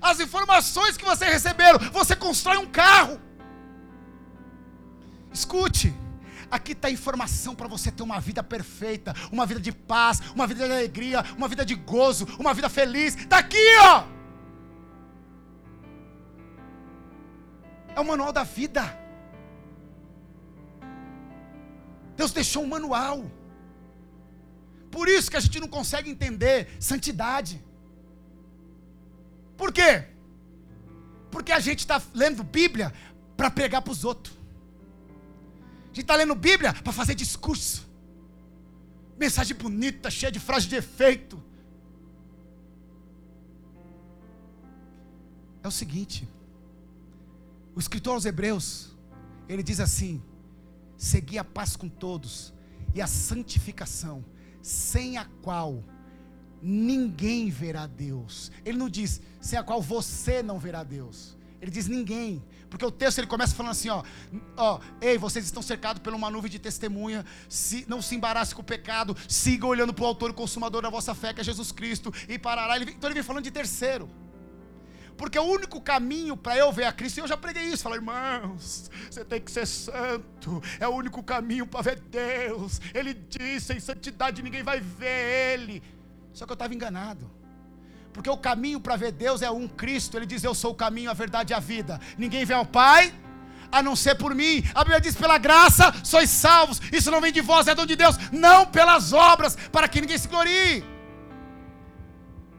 As 0.00 0.20
informações 0.20 0.96
que 0.96 1.04
vocês 1.04 1.32
receberam, 1.32 1.80
você 1.90 2.14
constrói 2.14 2.58
um 2.58 2.66
carro. 2.66 3.20
Escute. 5.32 6.01
Aqui 6.52 6.72
está 6.72 6.88
a 6.88 6.90
informação 6.90 7.54
para 7.54 7.66
você 7.66 7.90
ter 7.90 8.02
uma 8.02 8.20
vida 8.20 8.42
perfeita, 8.42 9.14
uma 9.32 9.46
vida 9.46 9.58
de 9.58 9.72
paz, 9.72 10.20
uma 10.34 10.46
vida 10.46 10.66
de 10.66 10.70
alegria, 10.70 11.24
uma 11.34 11.48
vida 11.48 11.64
de 11.64 11.74
gozo, 11.74 12.26
uma 12.38 12.52
vida 12.52 12.68
feliz. 12.68 13.16
Está 13.16 13.38
aqui, 13.38 13.56
ó. 13.80 14.04
É 17.96 17.98
o 17.98 18.04
manual 18.04 18.34
da 18.34 18.42
vida. 18.42 18.82
Deus 22.18 22.32
deixou 22.32 22.62
um 22.62 22.68
manual. 22.68 23.24
Por 24.90 25.08
isso 25.08 25.30
que 25.30 25.38
a 25.38 25.40
gente 25.40 25.58
não 25.58 25.68
consegue 25.68 26.10
entender 26.10 26.68
santidade. 26.78 27.64
Por 29.56 29.72
quê? 29.72 30.04
Porque 31.30 31.50
a 31.50 31.60
gente 31.60 31.78
está 31.78 32.02
lendo 32.12 32.44
Bíblia 32.44 32.92
para 33.38 33.50
pregar 33.50 33.80
para 33.80 33.92
os 33.92 34.04
outros. 34.04 34.41
A 35.92 35.94
gente 35.94 36.00
está 36.00 36.16
lendo 36.16 36.34
Bíblia 36.34 36.72
para 36.72 36.90
fazer 36.90 37.14
discurso. 37.14 37.86
Mensagem 39.18 39.54
bonita, 39.54 40.10
cheia 40.10 40.32
de 40.32 40.40
frase 40.40 40.66
de 40.66 40.74
efeito. 40.74 41.42
É 45.62 45.68
o 45.68 45.70
seguinte: 45.70 46.26
o 47.74 47.78
escritor 47.78 48.14
aos 48.14 48.24
Hebreus, 48.24 48.96
ele 49.46 49.62
diz 49.62 49.80
assim: 49.80 50.22
segui 50.96 51.36
a 51.36 51.44
paz 51.44 51.76
com 51.76 51.90
todos 51.90 52.54
e 52.94 53.02
a 53.02 53.06
santificação, 53.06 54.24
sem 54.62 55.18
a 55.18 55.26
qual 55.42 55.84
ninguém 56.62 57.50
verá 57.50 57.86
Deus. 57.86 58.50
Ele 58.64 58.78
não 58.78 58.88
diz 58.88 59.20
sem 59.42 59.58
a 59.58 59.62
qual 59.62 59.82
você 59.82 60.42
não 60.42 60.58
verá 60.58 60.82
Deus. 60.82 61.36
Ele 61.60 61.70
diz 61.70 61.86
ninguém. 61.86 62.42
Porque 62.72 62.86
o 62.86 62.90
texto 62.90 63.18
ele 63.18 63.26
começa 63.26 63.54
falando 63.54 63.72
assim, 63.72 63.90
ó, 63.90 64.02
ó, 64.56 64.80
ei, 64.98 65.18
vocês 65.18 65.44
estão 65.44 65.62
cercados 65.62 66.02
por 66.02 66.14
uma 66.14 66.30
nuvem 66.30 66.50
de 66.50 66.58
testemunha, 66.58 67.22
se, 67.46 67.84
não 67.86 68.00
se 68.00 68.14
embarace 68.14 68.54
com 68.54 68.62
o 68.62 68.64
pecado, 68.64 69.14
siga 69.28 69.66
olhando 69.66 69.92
para 69.92 70.04
o 70.04 70.06
autor 70.06 70.30
e 70.30 70.32
consumador 70.32 70.80
da 70.80 70.88
vossa 70.88 71.14
fé, 71.14 71.34
que 71.34 71.42
é 71.42 71.44
Jesus 71.44 71.70
Cristo, 71.70 72.10
e 72.26 72.38
parará. 72.38 72.76
Ele, 72.76 72.92
então 72.92 73.08
ele 73.10 73.14
vem 73.14 73.22
falando 73.22 73.44
de 73.44 73.50
terceiro. 73.50 74.08
Porque 75.18 75.38
o 75.38 75.42
único 75.42 75.82
caminho 75.82 76.34
para 76.34 76.56
eu 76.56 76.72
ver 76.72 76.84
a 76.84 76.92
Cristo, 76.92 77.18
e 77.18 77.20
eu 77.20 77.28
já 77.28 77.36
preguei 77.36 77.64
isso, 77.64 77.82
falei, 77.82 77.98
irmãos, 77.98 78.90
você 79.10 79.22
tem 79.22 79.38
que 79.38 79.50
ser 79.50 79.66
santo, 79.66 80.62
é 80.80 80.88
o 80.88 80.92
único 80.92 81.22
caminho 81.22 81.66
para 81.66 81.82
ver 81.82 82.00
Deus. 82.00 82.80
Ele 82.94 83.12
disse, 83.12 83.66
sem 83.66 83.80
santidade 83.80 84.42
ninguém 84.42 84.62
vai 84.62 84.80
ver 84.80 85.58
Ele. 85.58 85.82
Só 86.32 86.46
que 86.46 86.52
eu 86.52 86.54
estava 86.54 86.74
enganado. 86.74 87.30
Porque 88.12 88.28
o 88.28 88.36
caminho 88.36 88.80
para 88.80 88.96
ver 88.96 89.12
Deus 89.12 89.42
é 89.42 89.50
um 89.50 89.66
Cristo. 89.66 90.16
Ele 90.16 90.26
diz: 90.26 90.44
Eu 90.44 90.54
sou 90.54 90.72
o 90.72 90.74
caminho, 90.74 91.10
a 91.10 91.14
verdade 91.14 91.52
e 91.52 91.54
a 91.54 91.60
vida. 91.60 92.00
Ninguém 92.18 92.44
vê 92.44 92.54
ao 92.54 92.66
Pai 92.66 93.12
a 93.72 93.82
não 93.82 93.96
ser 93.96 94.14
por 94.16 94.34
mim. 94.34 94.62
A 94.74 94.84
Bíblia 94.84 95.00
diz: 95.00 95.16
pela 95.16 95.38
graça 95.38 95.92
sois 96.04 96.28
salvos. 96.28 96.80
Isso 96.92 97.10
não 97.10 97.20
vem 97.20 97.32
de 97.32 97.40
vós, 97.40 97.66
é 97.66 97.74
dom 97.74 97.86
de 97.86 97.96
Deus. 97.96 98.16
Não 98.30 98.66
pelas 98.66 99.12
obras, 99.12 99.56
para 99.72 99.88
que 99.88 100.00
ninguém 100.00 100.18
se 100.18 100.28
glorie. 100.28 100.84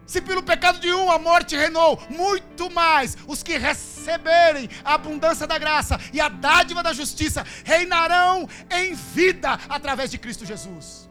Se 0.05 0.19
pelo 0.21 0.43
pecado 0.43 0.79
de 0.79 0.91
um 0.91 1.09
a 1.09 1.17
morte 1.17 1.55
reinou, 1.55 2.01
muito 2.09 2.69
mais 2.69 3.15
os 3.25 3.41
que 3.41 3.57
receberem 3.57 4.69
a 4.83 4.95
abundância 4.95 5.47
da 5.47 5.57
graça 5.57 5.97
e 6.11 6.19
a 6.19 6.27
dádiva 6.27 6.83
da 6.83 6.91
justiça 6.91 7.45
reinarão 7.63 8.47
em 8.69 8.93
vida 8.93 9.57
através 9.69 10.11
de 10.11 10.17
Cristo 10.17 10.45
Jesus. 10.45 11.09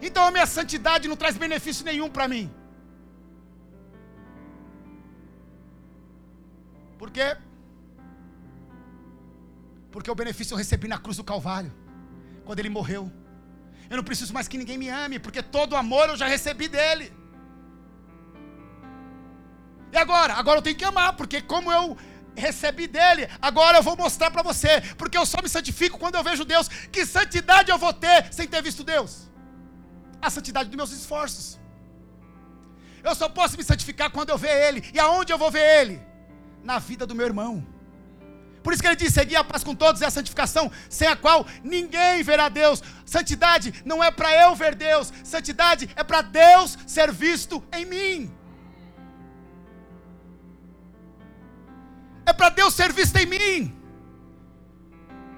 Então 0.00 0.24
a 0.24 0.30
minha 0.30 0.46
santidade 0.46 1.06
não 1.06 1.14
traz 1.14 1.36
benefício 1.36 1.84
nenhum 1.84 2.08
para 2.08 2.26
mim. 2.26 2.50
Por 7.02 7.10
quê? 7.10 7.36
Porque 9.90 10.08
o 10.08 10.14
benefício 10.14 10.54
eu 10.54 10.58
recebi 10.64 10.86
na 10.86 10.98
cruz 11.04 11.16
do 11.16 11.24
Calvário, 11.24 11.72
quando 12.44 12.60
ele 12.60 12.68
morreu. 12.68 13.10
Eu 13.90 13.96
não 13.96 14.04
preciso 14.04 14.32
mais 14.32 14.46
que 14.46 14.56
ninguém 14.56 14.78
me 14.78 14.88
ame, 14.88 15.18
porque 15.18 15.42
todo 15.42 15.74
amor 15.74 16.10
eu 16.10 16.16
já 16.16 16.28
recebi 16.28 16.68
dele. 16.68 17.12
E 19.90 19.96
agora? 19.96 20.34
Agora 20.34 20.58
eu 20.58 20.62
tenho 20.62 20.76
que 20.76 20.84
amar, 20.84 21.16
porque 21.16 21.42
como 21.42 21.72
eu 21.72 21.98
recebi 22.36 22.86
dele, 22.86 23.28
agora 23.48 23.78
eu 23.78 23.82
vou 23.82 23.96
mostrar 23.96 24.30
para 24.30 24.44
você, 24.44 24.80
porque 24.96 25.18
eu 25.18 25.26
só 25.26 25.42
me 25.42 25.48
santifico 25.48 25.98
quando 25.98 26.14
eu 26.14 26.22
vejo 26.22 26.44
Deus. 26.44 26.68
Que 26.68 27.04
santidade 27.04 27.72
eu 27.72 27.78
vou 27.78 27.92
ter 27.92 28.32
sem 28.32 28.46
ter 28.46 28.62
visto 28.62 28.84
Deus? 28.84 29.28
A 30.20 30.30
santidade 30.30 30.68
dos 30.68 30.76
meus 30.76 30.92
esforços. 30.92 31.58
Eu 33.02 33.16
só 33.16 33.28
posso 33.28 33.56
me 33.56 33.64
santificar 33.64 34.08
quando 34.08 34.30
eu 34.30 34.38
ver 34.38 34.56
Ele. 34.68 34.88
E 34.94 35.00
aonde 35.00 35.32
eu 35.32 35.38
vou 35.44 35.50
ver 35.50 35.66
Ele? 35.80 36.11
Na 36.62 36.78
vida 36.78 37.06
do 37.06 37.14
meu 37.14 37.26
irmão. 37.26 37.66
Por 38.62 38.72
isso 38.72 38.82
que 38.82 38.88
ele 38.88 38.96
diz: 38.96 39.12
seguir 39.12 39.36
a 39.36 39.44
paz 39.44 39.64
com 39.64 39.74
todos 39.74 40.02
é 40.02 40.06
a 40.06 40.10
santificação, 40.10 40.70
sem 40.88 41.08
a 41.08 41.16
qual 41.16 41.46
ninguém 41.62 42.22
verá 42.22 42.48
Deus. 42.48 42.82
Santidade 43.04 43.82
não 43.84 44.02
é 44.02 44.10
para 44.10 44.34
eu 44.42 44.54
ver 44.54 44.74
Deus, 44.74 45.12
santidade 45.24 45.90
é 45.96 46.04
para 46.04 46.22
Deus 46.22 46.78
ser 46.86 47.10
visto 47.12 47.62
em 47.72 47.84
mim. 47.84 48.42
é 52.26 52.32
para 52.32 52.48
Deus 52.48 52.74
ser 52.74 52.92
visto 52.92 53.16
em 53.16 53.26
mim. 53.26 53.76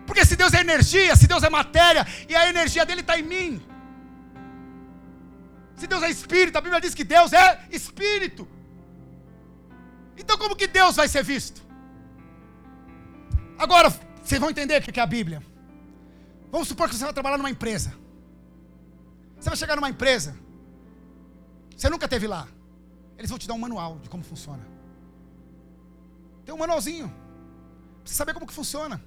Porque 0.06 0.24
se 0.24 0.36
Deus 0.36 0.52
é 0.52 0.60
energia, 0.60 1.16
se 1.16 1.26
Deus 1.26 1.42
é 1.42 1.50
matéria, 1.50 2.06
e 2.28 2.34
a 2.36 2.48
energia 2.48 2.84
dele 2.84 3.00
está 3.00 3.18
em 3.18 3.22
mim. 3.22 3.62
Se 5.76 5.86
Deus 5.86 6.02
é 6.02 6.10
espírito, 6.10 6.56
a 6.56 6.60
Bíblia 6.60 6.80
diz 6.80 6.94
que 6.94 7.04
Deus 7.04 7.32
é 7.32 7.66
espírito. 7.70 8.46
Então, 10.16 10.38
como 10.38 10.56
que 10.56 10.66
Deus 10.66 10.96
vai 10.96 11.08
ser 11.08 11.22
visto? 11.22 11.62
Agora, 13.58 13.90
vocês 14.22 14.40
vão 14.40 14.50
entender 14.50 14.80
o 14.80 14.92
que 14.92 14.98
é 14.98 15.02
a 15.02 15.06
Bíblia. 15.06 15.42
Vamos 16.50 16.68
supor 16.68 16.88
que 16.88 16.94
você 16.94 17.04
vai 17.04 17.12
trabalhar 17.12 17.36
numa 17.36 17.50
empresa. 17.50 17.94
Você 19.38 19.50
vai 19.50 19.56
chegar 19.56 19.76
numa 19.76 19.90
empresa. 19.90 20.36
Você 21.76 21.88
nunca 21.90 22.08
teve 22.08 22.26
lá. 22.26 22.46
Eles 23.18 23.28
vão 23.28 23.38
te 23.38 23.46
dar 23.46 23.54
um 23.54 23.58
manual 23.58 23.98
de 23.98 24.08
como 24.08 24.24
funciona. 24.24 24.64
Tem 26.44 26.54
um 26.54 26.58
manualzinho. 26.58 27.08
Pra 27.08 28.04
você 28.04 28.14
saber 28.14 28.34
como 28.34 28.46
que 28.46 28.52
funciona. 28.52 29.02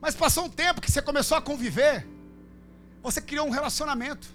Mas 0.00 0.14
passou 0.14 0.44
um 0.44 0.50
tempo 0.50 0.80
que 0.80 0.90
você 0.90 1.00
começou 1.00 1.36
a 1.36 1.42
conviver. 1.42 2.06
Você 3.02 3.20
criou 3.20 3.46
um 3.46 3.50
relacionamento. 3.50 4.28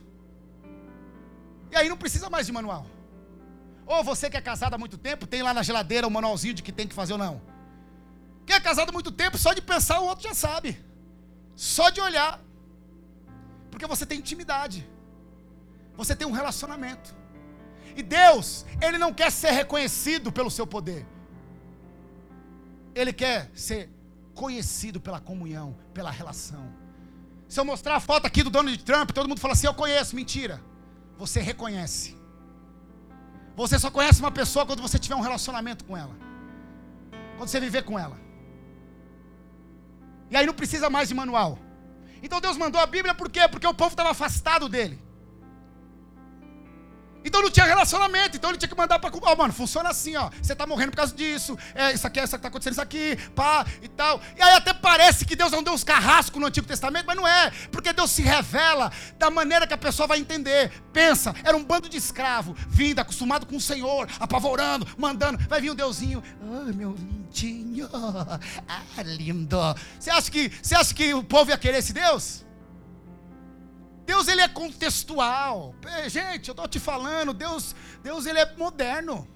E 1.71 1.75
aí 1.75 1.89
não 1.89 1.97
precisa 1.97 2.29
mais 2.29 2.45
de 2.45 2.51
manual. 2.51 2.85
Ou 3.87 4.03
você 4.03 4.29
que 4.29 4.35
é 4.35 4.41
casado 4.41 4.73
há 4.73 4.77
muito 4.77 4.97
tempo, 4.97 5.25
tem 5.25 5.41
lá 5.41 5.53
na 5.53 5.63
geladeira 5.63 6.05
o 6.05 6.09
um 6.09 6.13
manualzinho 6.13 6.53
de 6.53 6.61
que 6.61 6.73
tem 6.73 6.87
que 6.87 6.93
fazer 6.93 7.13
ou 7.13 7.19
não. 7.19 7.41
Quem 8.45 8.55
é 8.55 8.59
casado 8.59 8.89
há 8.89 8.91
muito 8.91 9.11
tempo, 9.11 9.37
só 9.37 9.53
de 9.53 9.61
pensar 9.61 9.99
o 10.01 10.05
outro 10.05 10.27
já 10.27 10.33
sabe. 10.33 10.77
Só 11.55 11.89
de 11.89 12.01
olhar. 12.01 12.39
Porque 13.71 13.87
você 13.87 14.05
tem 14.05 14.19
intimidade. 14.19 14.87
Você 15.95 16.15
tem 16.15 16.27
um 16.27 16.31
relacionamento. 16.31 17.15
E 17.95 18.03
Deus, 18.03 18.65
Ele 18.81 18.97
não 18.97 19.13
quer 19.13 19.31
ser 19.31 19.51
reconhecido 19.51 20.31
pelo 20.31 20.51
seu 20.51 20.67
poder. 20.67 21.05
Ele 22.93 23.13
quer 23.13 23.49
ser 23.53 23.89
conhecido 24.35 24.99
pela 24.99 25.19
comunhão, 25.19 25.77
pela 25.93 26.11
relação. 26.11 26.73
Se 27.47 27.59
eu 27.59 27.63
mostrar 27.63 27.95
a 27.95 27.99
foto 27.99 28.25
aqui 28.25 28.43
do 28.43 28.49
Donald 28.49 28.83
Trump, 28.83 29.11
todo 29.11 29.29
mundo 29.29 29.39
fala 29.39 29.53
assim: 29.53 29.67
Eu 29.67 29.73
conheço. 29.73 30.15
Mentira. 30.15 30.61
Você 31.17 31.39
reconhece. 31.39 32.16
Você 33.57 33.79
só 33.79 33.89
conhece 33.89 34.19
uma 34.19 34.31
pessoa 34.31 34.67
quando 34.67 34.83
você 34.83 34.99
tiver 34.99 35.15
um 35.15 35.25
relacionamento 35.27 35.83
com 35.83 35.97
ela. 35.97 36.15
Quando 37.37 37.49
você 37.49 37.59
viver 37.59 37.83
com 37.83 37.97
ela. 37.97 38.15
E 40.29 40.37
aí 40.37 40.45
não 40.45 40.53
precisa 40.53 40.91
mais 40.91 41.09
de 41.09 41.15
manual. 41.15 41.57
Então 42.21 42.39
Deus 42.39 42.55
mandou 42.55 42.79
a 42.79 42.85
Bíblia 42.85 43.15
por 43.15 43.29
quê? 43.31 43.47
Porque 43.47 43.65
o 43.65 43.73
povo 43.73 43.89
estava 43.89 44.11
afastado 44.11 44.69
dele. 44.69 45.01
Então 47.27 47.41
não 47.41 47.51
tinha 47.51 47.65
relacionamento, 47.65 48.37
então 48.37 48.49
ele 48.49 48.57
tinha 48.57 48.69
que 48.69 48.75
mandar 48.75 48.99
Cuba. 48.99 49.31
Oh, 49.31 49.35
mano, 49.35 49.51
funciona 49.51 49.89
assim, 49.89 50.15
ó. 50.15 50.29
Você 50.41 50.53
está 50.53 50.65
morrendo 50.65 50.91
por 50.91 50.97
causa 50.97 51.13
disso. 51.13 51.57
É, 51.75 51.93
isso 51.93 52.07
aqui, 52.07 52.21
isso 52.21 52.35
está 52.35 52.47
acontecendo 52.47 52.71
isso 52.71 52.81
aqui, 52.81 53.17
pá, 53.35 53.65
e 53.81 53.87
tal. 53.89 54.21
E 54.37 54.41
aí 54.41 54.55
até 54.55 54.73
parece 54.73 55.25
que 55.25 55.35
Deus 55.35 55.51
não 55.51 55.61
deu 55.61 55.73
uns 55.73 55.83
carrascos 55.83 56.39
no 56.39 56.47
Antigo 56.47 56.65
Testamento, 56.65 57.05
mas 57.05 57.17
não 57.17 57.27
é. 57.27 57.51
Porque 57.69 57.91
Deus 57.91 58.11
se 58.11 58.21
revela 58.21 58.91
da 59.19 59.29
maneira 59.29 59.67
que 59.67 59.73
a 59.73 59.77
pessoa 59.77 60.07
vai 60.07 60.19
entender. 60.19 60.71
Pensa, 60.93 61.35
era 61.43 61.55
um 61.57 61.63
bando 61.63 61.89
de 61.89 61.97
escravo, 61.97 62.55
vindo, 62.69 62.99
acostumado 62.99 63.45
com 63.45 63.57
o 63.57 63.61
Senhor, 63.61 64.07
apavorando, 64.19 64.87
mandando. 64.97 65.37
Vai 65.49 65.59
vir 65.59 65.71
um 65.71 65.75
Deusinho. 65.75 66.23
Ai, 66.41 66.71
meu 66.73 66.91
lindinho. 66.91 67.89
Ah, 68.67 69.03
lindo. 69.03 69.57
Você 69.99 70.09
acha 70.09 70.31
que, 70.31 70.51
você 70.61 70.75
acha 70.75 70.93
que 70.93 71.13
o 71.13 71.23
povo 71.23 71.51
ia 71.51 71.57
querer 71.57 71.77
esse 71.77 71.93
Deus? 71.93 72.46
Deus 74.07 74.29
ele 74.29 74.39
é 74.39 74.47
contextual. 74.47 75.75
Gente, 76.07 76.47
eu 76.47 76.53
estou 76.53 76.65
te 76.65 76.79
falando, 76.79 77.33
Deus, 77.33 77.75
Deus 78.01 78.25
ele 78.25 78.39
é 78.39 78.55
moderno, 78.55 79.27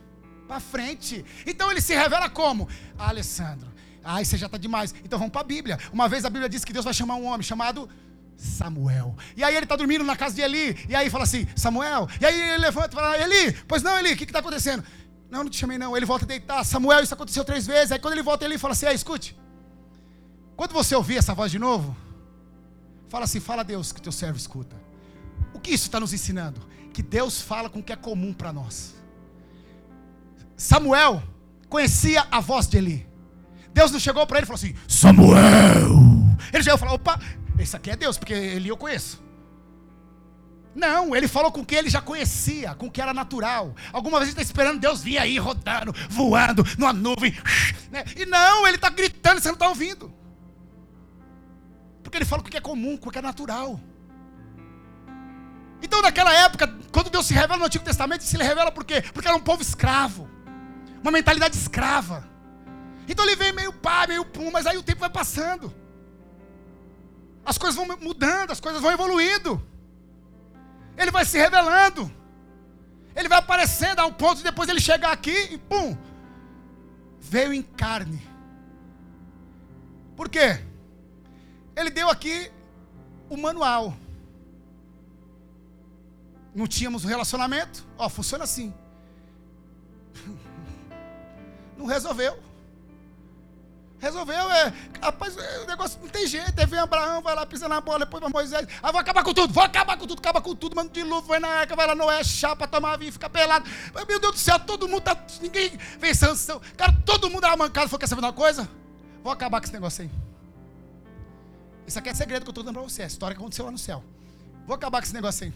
para 0.48 0.62
frente. 0.62 1.26
Então 1.46 1.70
ele 1.70 1.82
se 1.82 1.94
revela 1.94 2.30
como? 2.30 2.70
Ah, 2.98 3.10
Alessandro, 3.10 3.70
ai, 4.02 4.24
você 4.24 4.38
já 4.38 4.46
está 4.46 4.58
demais. 4.58 4.96
Então 5.04 5.20
vamos 5.20 5.34
para 5.34 5.42
a 5.42 5.44
Bíblia. 5.44 5.78
Uma 5.92 6.08
vez 6.08 6.24
a 6.24 6.30
Bíblia 6.30 6.48
diz 6.48 6.64
que 6.64 6.72
Deus 6.72 6.86
vai 6.86 6.94
chamar 6.94 7.16
um 7.16 7.26
homem 7.26 7.44
chamado 7.44 7.90
Samuel. 8.38 9.14
E 9.36 9.44
aí 9.44 9.54
ele 9.54 9.66
está 9.66 9.76
dormindo 9.76 10.06
na 10.06 10.16
casa 10.16 10.36
de 10.36 10.42
Eli. 10.42 10.86
E 10.88 10.96
aí 10.96 11.10
fala 11.10 11.26
assim, 11.26 11.46
Samuel. 11.54 12.08
E 12.22 12.26
aí 12.26 12.42
ele 12.42 12.58
levanta 12.60 12.92
e 12.94 12.96
fala, 12.96 13.18
Eli, 13.18 13.52
pois 13.68 13.84
não, 13.84 14.00
Eli, 14.00 14.14
o 14.14 14.18
que 14.18 14.24
está 14.24 14.40
acontecendo? 14.40 14.86
Não, 15.30 15.44
não 15.44 15.50
te 15.50 15.58
chamei 15.58 15.78
não. 15.78 15.98
Ele 15.98 16.06
volta 16.06 16.24
a 16.24 16.28
deitar. 16.30 16.64
Samuel, 16.64 17.04
isso 17.04 17.14
aconteceu 17.14 17.44
três 17.44 17.68
vezes. 17.68 17.92
Aí 17.92 18.00
quando 18.00 18.14
ele 18.14 18.24
volta, 18.24 18.46
ele 18.46 18.58
fala 18.58 18.72
assim, 18.72 18.86
ah, 18.86 18.94
escute. 18.94 19.38
Quando 20.56 20.72
você 20.72 20.96
ouvir 20.96 21.18
essa 21.18 21.34
voz 21.34 21.52
de 21.52 21.60
novo, 21.60 21.94
Fala 23.12 23.26
assim, 23.26 23.42
fala 23.42 23.60
a 23.60 23.66
Deus 23.66 23.92
que 23.92 24.02
teu 24.02 24.10
servo 24.12 24.38
escuta. 24.38 24.74
O 25.54 25.60
que 25.60 25.72
isso 25.72 25.84
está 25.84 26.00
nos 26.00 26.14
ensinando? 26.14 26.62
Que 26.94 27.04
Deus 27.04 27.42
fala 27.42 27.70
com 27.70 27.80
o 27.80 27.84
que 27.84 27.92
é 27.92 27.96
comum 27.98 28.32
para 28.32 28.54
nós. 28.54 28.96
Samuel 30.56 31.22
conhecia 31.68 32.26
a 32.32 32.40
voz 32.40 32.68
de 32.68 32.78
Eli. 32.78 33.06
Deus 33.74 33.92
não 33.92 34.00
chegou 34.00 34.26
para 34.26 34.38
ele 34.38 34.46
e 34.46 34.48
falou 34.48 34.56
assim: 34.56 34.74
Samuel. 34.88 35.92
Ele 36.54 36.64
já 36.64 36.78
falou: 36.78 36.96
opa, 36.96 37.20
esse 37.60 37.76
aqui 37.76 37.92
é 37.92 37.98
Deus, 37.98 38.18
porque 38.18 38.34
Eli 38.34 38.70
eu 38.70 38.78
conheço. 38.78 39.22
Não, 40.74 41.14
ele 41.14 41.28
falou 41.28 41.52
com 41.52 41.60
o 41.60 41.66
que 41.66 41.76
ele 41.76 41.90
já 41.90 42.00
conhecia, 42.00 42.76
com 42.76 42.86
o 42.86 42.92
que 42.92 43.02
era 43.02 43.14
natural. 43.14 43.76
Alguma 43.92 44.20
vez 44.20 44.30
está 44.30 44.42
esperando 44.42 44.80
Deus 44.80 45.04
vir 45.04 45.18
aí 45.18 45.38
rodando, 45.38 45.94
voando, 46.10 46.64
numa 46.78 46.94
nuvem. 46.94 47.38
Né? 47.92 48.06
E 48.16 48.26
não, 48.26 48.66
ele 48.66 48.78
está 48.78 48.90
gritando, 48.90 49.42
você 49.42 49.50
não 49.50 49.56
está 49.56 49.68
ouvindo. 49.68 50.21
Porque 52.04 52.18
ele 52.18 52.26
fala 52.26 52.42
o 52.42 52.46
que 52.46 52.58
é 52.58 52.62
comum, 52.62 53.00
o 53.02 53.12
que 53.12 53.20
é 53.20 53.22
natural. 53.22 53.80
Então, 55.82 56.02
naquela 56.02 56.34
época, 56.34 56.68
quando 56.92 57.10
Deus 57.10 57.26
se 57.26 57.34
revela 57.34 57.58
no 57.58 57.66
Antigo 57.66 57.84
Testamento, 57.84 58.24
se 58.24 58.38
revela 58.38 58.72
por 58.72 58.84
quê? 58.84 59.02
Porque 59.14 59.28
era 59.28 59.38
um 59.38 59.42
povo 59.42 59.62
escravo, 59.62 60.30
uma 61.02 61.12
mentalidade 61.12 61.58
escrava. 61.58 62.30
Então 63.08 63.26
ele 63.26 63.36
vem 63.36 63.52
meio 63.52 63.74
pá, 63.74 64.06
meio 64.08 64.24
pum, 64.24 64.52
mas 64.52 64.66
aí 64.66 64.78
o 64.78 64.84
tempo 64.84 65.02
vai 65.02 65.10
passando. 65.10 65.74
As 67.44 67.58
coisas 67.58 67.76
vão 67.76 67.98
mudando, 67.98 68.52
as 68.52 68.60
coisas 68.60 68.82
vão 68.82 68.92
evoluindo. 68.92 69.62
Ele 70.98 71.12
vai 71.12 71.26
se 71.26 71.38
revelando. 71.38 72.12
Ele 73.16 73.28
vai 73.28 73.40
aparecendo 73.40 74.00
a 74.00 74.06
um 74.06 74.14
ponto 74.14 74.38
de 74.38 74.44
depois 74.44 74.70
ele 74.70 74.80
chegar 74.80 75.12
aqui 75.12 75.36
e 75.52 75.58
pum, 75.58 75.98
veio 77.20 77.54
em 77.54 77.62
carne. 77.62 78.26
Por 80.16 80.30
quê? 80.30 80.62
Ele 81.76 81.90
deu 81.90 82.10
aqui 82.10 82.52
o 83.30 83.38
manual. 83.38 83.96
Não 86.54 86.68
tínhamos 86.68 87.06
um 87.06 87.08
relacionamento? 87.08 87.86
Ó, 87.98 88.10
funciona 88.10 88.44
assim. 88.44 88.74
Não 91.78 91.86
resolveu. 91.86 92.38
Resolveu, 94.02 94.52
é. 94.52 94.74
Rapaz, 95.00 95.36
o 95.36 95.68
negócio 95.68 96.00
não 96.02 96.10
tem 96.10 96.26
jeito. 96.26 96.60
Aí 96.60 96.66
vem 96.66 96.80
Abraão, 96.80 97.22
vai 97.22 97.36
lá, 97.36 97.46
pisa 97.46 97.70
na 97.70 97.80
bola, 97.80 98.00
depois 98.00 98.20
vai 98.20 98.32
Moisés. 98.32 98.68
Ah, 98.82 98.92
vou 98.92 99.00
acabar 99.00 99.24
com 99.24 99.32
tudo, 99.32 99.54
vou 99.54 99.64
acabar 99.64 99.96
com 99.96 100.08
tudo, 100.08 100.18
acaba 100.18 100.42
com 100.42 100.56
tudo, 100.56 100.76
mano 100.76 100.90
de 100.90 101.04
luva, 101.04 101.28
vai 101.28 101.40
na 101.40 101.48
arca, 101.48 101.76
vai 101.76 101.86
lá, 101.86 101.94
Noé, 101.94 102.24
chapa, 102.24 102.68
toma 102.68 102.98
vinho, 102.98 103.14
fica 103.14 103.30
pelado. 103.30 103.70
Mas, 103.94 104.06
meu 104.08 104.20
Deus 104.20 104.34
do 104.34 104.40
céu, 104.40 104.60
todo 104.60 104.88
mundo 104.88 105.04
tá. 105.04 105.16
Ninguém 105.40 105.78
vem 106.00 106.16
sanção. 106.16 106.60
Cara, 106.76 106.92
todo 107.06 107.30
mundo 107.30 107.46
era 107.46 107.56
mancado. 107.56 107.90
Falou, 107.90 108.00
quer 108.00 108.08
saber 108.08 108.22
uma 108.22 108.34
coisa? 108.34 108.68
Vou 109.24 109.32
acabar 109.32 109.60
com 109.60 109.66
esse 109.66 109.74
negócio 109.74 110.04
aí. 110.04 110.31
Isso 111.92 112.00
aqui 112.00 112.08
é 112.08 112.14
segredo 112.14 112.44
que 112.44 112.48
eu 112.48 112.52
estou 112.52 112.64
dando 112.64 112.76
para 112.76 112.84
você. 112.84 113.02
É 113.02 113.04
a 113.04 113.08
história 113.08 113.36
que 113.36 113.42
aconteceu 113.42 113.66
lá 113.66 113.72
no 113.72 113.78
céu. 113.78 114.02
Vou 114.66 114.74
acabar 114.74 115.00
com 115.02 115.04
esse 115.04 115.14
negócio 115.14 115.46
aí. 115.46 115.54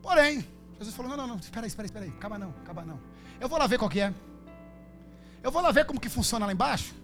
Porém, 0.00 0.48
Jesus 0.78 0.96
falou: 0.96 1.10
não, 1.10 1.18
não, 1.18 1.26
não, 1.26 1.36
espera 1.36 1.66
aí, 1.66 1.68
espera 1.68 1.84
aí, 1.84 1.88
espera 1.88 2.04
aí, 2.06 2.10
acaba 2.10 2.38
não, 2.38 2.48
acaba 2.62 2.86
não. 2.86 2.98
Eu 3.38 3.50
vou 3.50 3.58
lá 3.58 3.66
ver 3.66 3.76
qual 3.76 3.90
que 3.90 4.00
é. 4.00 4.14
Eu 5.42 5.52
vou 5.52 5.60
lá 5.60 5.70
ver 5.70 5.84
como 5.84 6.00
que 6.00 6.08
funciona 6.08 6.46
lá 6.46 6.52
embaixo. 6.52 6.94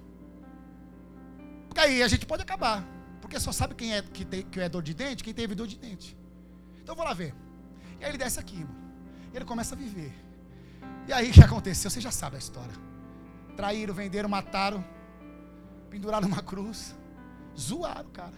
Porque 1.68 1.82
aí 1.82 2.02
a 2.02 2.08
gente 2.08 2.24
pode 2.24 2.42
acabar. 2.42 2.82
Porque 3.20 3.38
só 3.38 3.52
sabe 3.52 3.74
quem 3.74 3.94
é 3.94 4.00
que, 4.00 4.24
tem, 4.24 4.42
que 4.42 4.58
é 4.58 4.66
dor 4.66 4.82
de 4.82 4.94
dente, 4.94 5.22
quem 5.22 5.34
teve 5.34 5.54
dor 5.54 5.66
de 5.66 5.76
dente. 5.76 6.16
Então 6.82 6.94
eu 6.94 6.96
vou 6.96 7.04
lá 7.04 7.12
ver. 7.12 7.34
E 8.00 8.04
aí 8.04 8.10
ele 8.12 8.16
desce 8.16 8.40
aqui, 8.40 8.60
irmão. 8.60 8.76
E 9.30 9.36
ele 9.36 9.44
começa 9.44 9.74
a 9.74 9.78
viver. 9.78 10.10
E 11.06 11.12
aí 11.12 11.28
o 11.28 11.32
que 11.34 11.44
aconteceu? 11.44 11.90
Você 11.90 12.00
já 12.00 12.10
sabe 12.10 12.36
a 12.36 12.38
história. 12.38 12.72
Traíram, 13.58 13.92
venderam, 13.92 14.26
mataram, 14.26 14.82
penduraram 15.90 16.26
numa 16.26 16.42
cruz, 16.42 16.94
zoaram, 17.60 18.10
cara. 18.10 18.34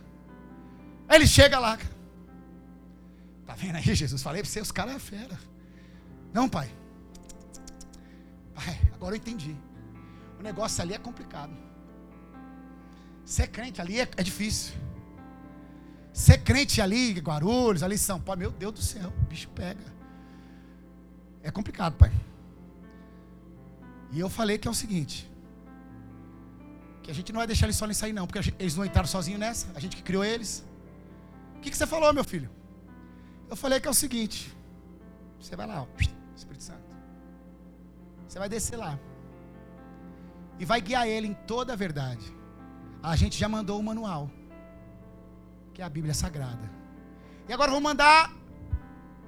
Aí 1.08 1.16
ele 1.16 1.26
chega 1.26 1.58
lá, 1.58 1.76
cara. 1.76 1.92
Tá 3.46 3.54
vendo 3.54 3.76
aí, 3.76 3.94
Jesus? 3.94 4.22
Falei 4.22 4.42
para 4.42 4.50
você, 4.50 4.60
os 4.60 4.72
caras 4.72 4.94
é 4.94 4.98
fera. 4.98 5.38
Não, 6.32 6.48
pai. 6.48 6.70
Pai, 8.54 8.80
agora 8.94 9.14
eu 9.14 9.18
entendi. 9.18 9.56
O 10.38 10.42
negócio 10.42 10.82
ali 10.82 10.94
é 10.94 10.98
complicado. 10.98 11.52
Ser 13.24 13.48
crente 13.48 13.80
ali 13.80 14.00
é, 14.00 14.08
é 14.16 14.22
difícil. 14.22 14.74
Ser 16.12 16.38
crente 16.38 16.80
ali, 16.80 17.12
Guarulhos, 17.20 17.82
ali 17.82 17.94
em 17.94 17.98
São 17.98 18.20
Paulo, 18.20 18.40
meu 18.40 18.50
Deus 18.50 18.72
do 18.72 18.82
céu, 18.82 19.08
o 19.08 19.26
bicho 19.26 19.48
pega. 19.50 19.84
É 21.42 21.50
complicado, 21.50 21.94
pai. 21.94 22.12
E 24.10 24.20
eu 24.20 24.28
falei 24.28 24.58
que 24.58 24.68
é 24.68 24.70
o 24.70 24.74
seguinte: 24.74 25.30
que 27.03 27.11
a 27.11 27.14
gente 27.14 27.32
não 27.32 27.38
vai 27.38 27.46
deixar 27.46 27.66
eles 27.66 27.76
só 27.76 27.86
nisso 27.86 28.05
aí, 28.05 28.12
não, 28.12 28.26
porque 28.26 28.40
gente, 28.40 28.57
eles 28.59 28.76
não 28.76 28.84
entraram 28.84 29.09
sozinhos 29.09 29.40
nessa, 29.40 29.66
a 29.74 29.80
gente 29.80 29.96
que 29.96 30.03
criou 30.03 30.24
eles. 30.24 30.64
O 31.57 31.61
que, 31.61 31.70
que 31.70 31.76
você 31.76 31.86
falou, 31.86 32.12
meu 32.12 32.24
filho? 32.24 32.50
Eu 33.48 33.57
falei 33.57 33.80
que 33.80 33.88
é 33.88 33.90
o 33.90 33.94
seguinte: 33.94 34.55
você 35.38 35.57
vai 35.57 35.66
lá, 35.66 35.82
ó, 35.82 35.86
Espírito 36.36 36.62
Santo. 36.62 36.82
Você 38.26 38.38
vai 38.38 38.48
descer 38.48 38.76
lá. 38.76 38.98
E 40.59 40.64
vai 40.64 40.80
guiar 40.80 41.07
ele 41.09 41.26
em 41.26 41.34
toda 41.34 41.72
a 41.72 41.76
verdade. 41.76 42.24
A 43.03 43.16
gente 43.16 43.36
já 43.36 43.48
mandou 43.48 43.80
o 43.80 43.82
manual, 43.82 44.30
que 45.74 45.82
é 45.82 45.84
a 45.84 45.88
Bíblia 45.88 46.14
Sagrada. 46.14 46.70
E 47.48 47.53
agora 47.53 47.70
vou 47.72 47.80
mandar 47.80 48.32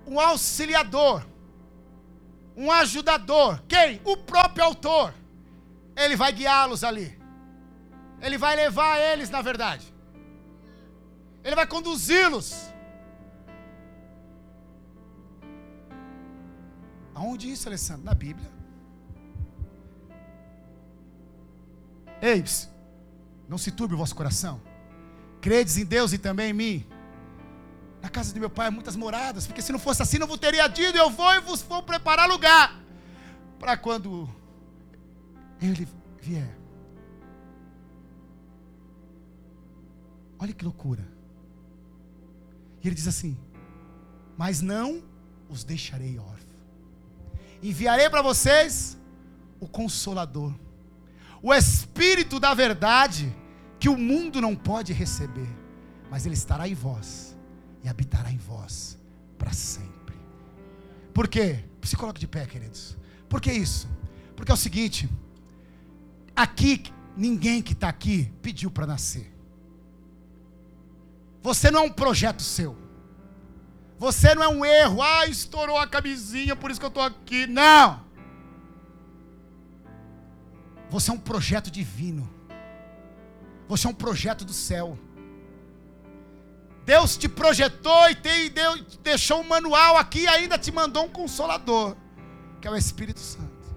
um 0.06 0.20
auxiliador, 0.20 1.26
um 2.56 2.70
ajudador. 2.70 3.60
Quem? 3.66 4.00
O 4.04 4.16
próprio 4.16 4.64
autor. 4.64 5.12
Ele 5.96 6.14
vai 6.14 6.32
guiá-los 6.32 6.84
ali. 6.84 7.23
Ele 8.24 8.38
vai 8.38 8.56
levar 8.56 8.98
eles 8.98 9.28
na 9.28 9.42
verdade. 9.42 9.92
Ele 11.44 11.54
vai 11.54 11.66
conduzi-los. 11.66 12.72
Aonde 17.14 17.52
isso, 17.52 17.68
Alessandro? 17.68 18.04
Na 18.04 18.14
Bíblia. 18.14 18.50
Ei, 22.22 22.42
não 23.46 23.58
se 23.58 23.70
turbe 23.70 23.94
o 23.94 23.98
vosso 23.98 24.16
coração. 24.16 24.58
Credes 25.42 25.76
em 25.76 25.84
Deus 25.84 26.14
e 26.14 26.18
também 26.18 26.50
em 26.50 26.54
mim. 26.54 26.86
Na 28.00 28.08
casa 28.08 28.32
de 28.32 28.40
meu 28.40 28.48
pai 28.48 28.68
há 28.68 28.70
muitas 28.70 28.96
moradas, 28.96 29.46
porque 29.46 29.60
se 29.60 29.70
não 29.70 29.78
fosse 29.78 30.02
assim, 30.02 30.18
não 30.18 30.26
vos 30.26 30.38
teria 30.38 30.66
dito, 30.66 30.96
eu 30.96 31.10
vou 31.10 31.32
e 31.34 31.40
vos 31.40 31.60
vou 31.60 31.82
preparar 31.82 32.26
lugar. 32.26 32.80
Para 33.58 33.76
quando 33.76 34.28
ele 35.60 35.86
vier. 36.22 36.63
Olha 40.44 40.52
que 40.52 40.62
loucura. 40.62 41.02
E 42.82 42.86
ele 42.86 42.94
diz 42.94 43.08
assim: 43.08 43.34
Mas 44.36 44.60
não 44.60 45.02
os 45.48 45.64
deixarei 45.64 46.18
órfãos. 46.18 46.44
Enviarei 47.62 48.10
para 48.10 48.20
vocês 48.20 48.94
o 49.58 49.66
Consolador, 49.66 50.54
o 51.42 51.54
Espírito 51.54 52.38
da 52.38 52.52
Verdade, 52.52 53.34
que 53.80 53.88
o 53.88 53.96
mundo 53.96 54.38
não 54.38 54.54
pode 54.54 54.92
receber, 54.92 55.48
mas 56.10 56.26
ele 56.26 56.34
estará 56.34 56.68
em 56.68 56.74
vós 56.74 57.34
e 57.82 57.88
habitará 57.88 58.30
em 58.30 58.36
vós 58.36 58.98
para 59.38 59.54
sempre. 59.54 60.14
Por 61.14 61.26
quê? 61.26 61.64
Se 61.84 61.96
coloque 61.96 62.20
de 62.20 62.28
pé, 62.28 62.44
queridos. 62.44 62.98
Por 63.30 63.40
que 63.40 63.50
isso? 63.50 63.88
Porque 64.36 64.50
é 64.50 64.54
o 64.54 64.58
seguinte: 64.58 65.08
aqui, 66.36 66.82
ninguém 67.16 67.62
que 67.62 67.72
está 67.72 67.88
aqui 67.88 68.30
pediu 68.42 68.70
para 68.70 68.86
nascer. 68.86 69.33
Você 71.44 71.70
não 71.70 71.80
é 71.80 71.82
um 71.82 71.92
projeto 71.92 72.42
seu. 72.42 72.74
Você 73.98 74.34
não 74.34 74.42
é 74.42 74.48
um 74.48 74.64
erro. 74.64 75.02
Ah, 75.02 75.26
estourou 75.26 75.76
a 75.76 75.86
camisinha, 75.86 76.56
por 76.56 76.70
isso 76.70 76.80
que 76.80 76.86
eu 76.86 76.88
estou 76.88 77.02
aqui. 77.02 77.46
Não. 77.46 78.02
Você 80.88 81.10
é 81.10 81.12
um 81.12 81.18
projeto 81.18 81.70
divino. 81.70 82.26
Você 83.68 83.86
é 83.86 83.90
um 83.90 83.94
projeto 83.94 84.42
do 84.42 84.54
céu. 84.54 84.98
Deus 86.86 87.14
te 87.18 87.28
projetou 87.28 88.08
e 88.08 88.14
te 88.14 88.48
deu, 88.48 88.82
deixou 89.02 89.40
um 89.40 89.46
manual 89.46 89.98
aqui 89.98 90.20
e 90.20 90.26
ainda 90.26 90.56
te 90.56 90.72
mandou 90.72 91.04
um 91.04 91.10
consolador, 91.10 91.94
que 92.58 92.66
é 92.66 92.70
o 92.70 92.76
Espírito 92.76 93.20
Santo, 93.20 93.68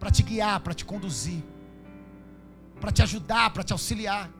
para 0.00 0.10
te 0.10 0.24
guiar, 0.24 0.58
para 0.60 0.74
te 0.74 0.84
conduzir, 0.84 1.44
para 2.80 2.90
te 2.90 3.02
ajudar, 3.02 3.50
para 3.50 3.62
te 3.62 3.72
auxiliar. 3.72 4.39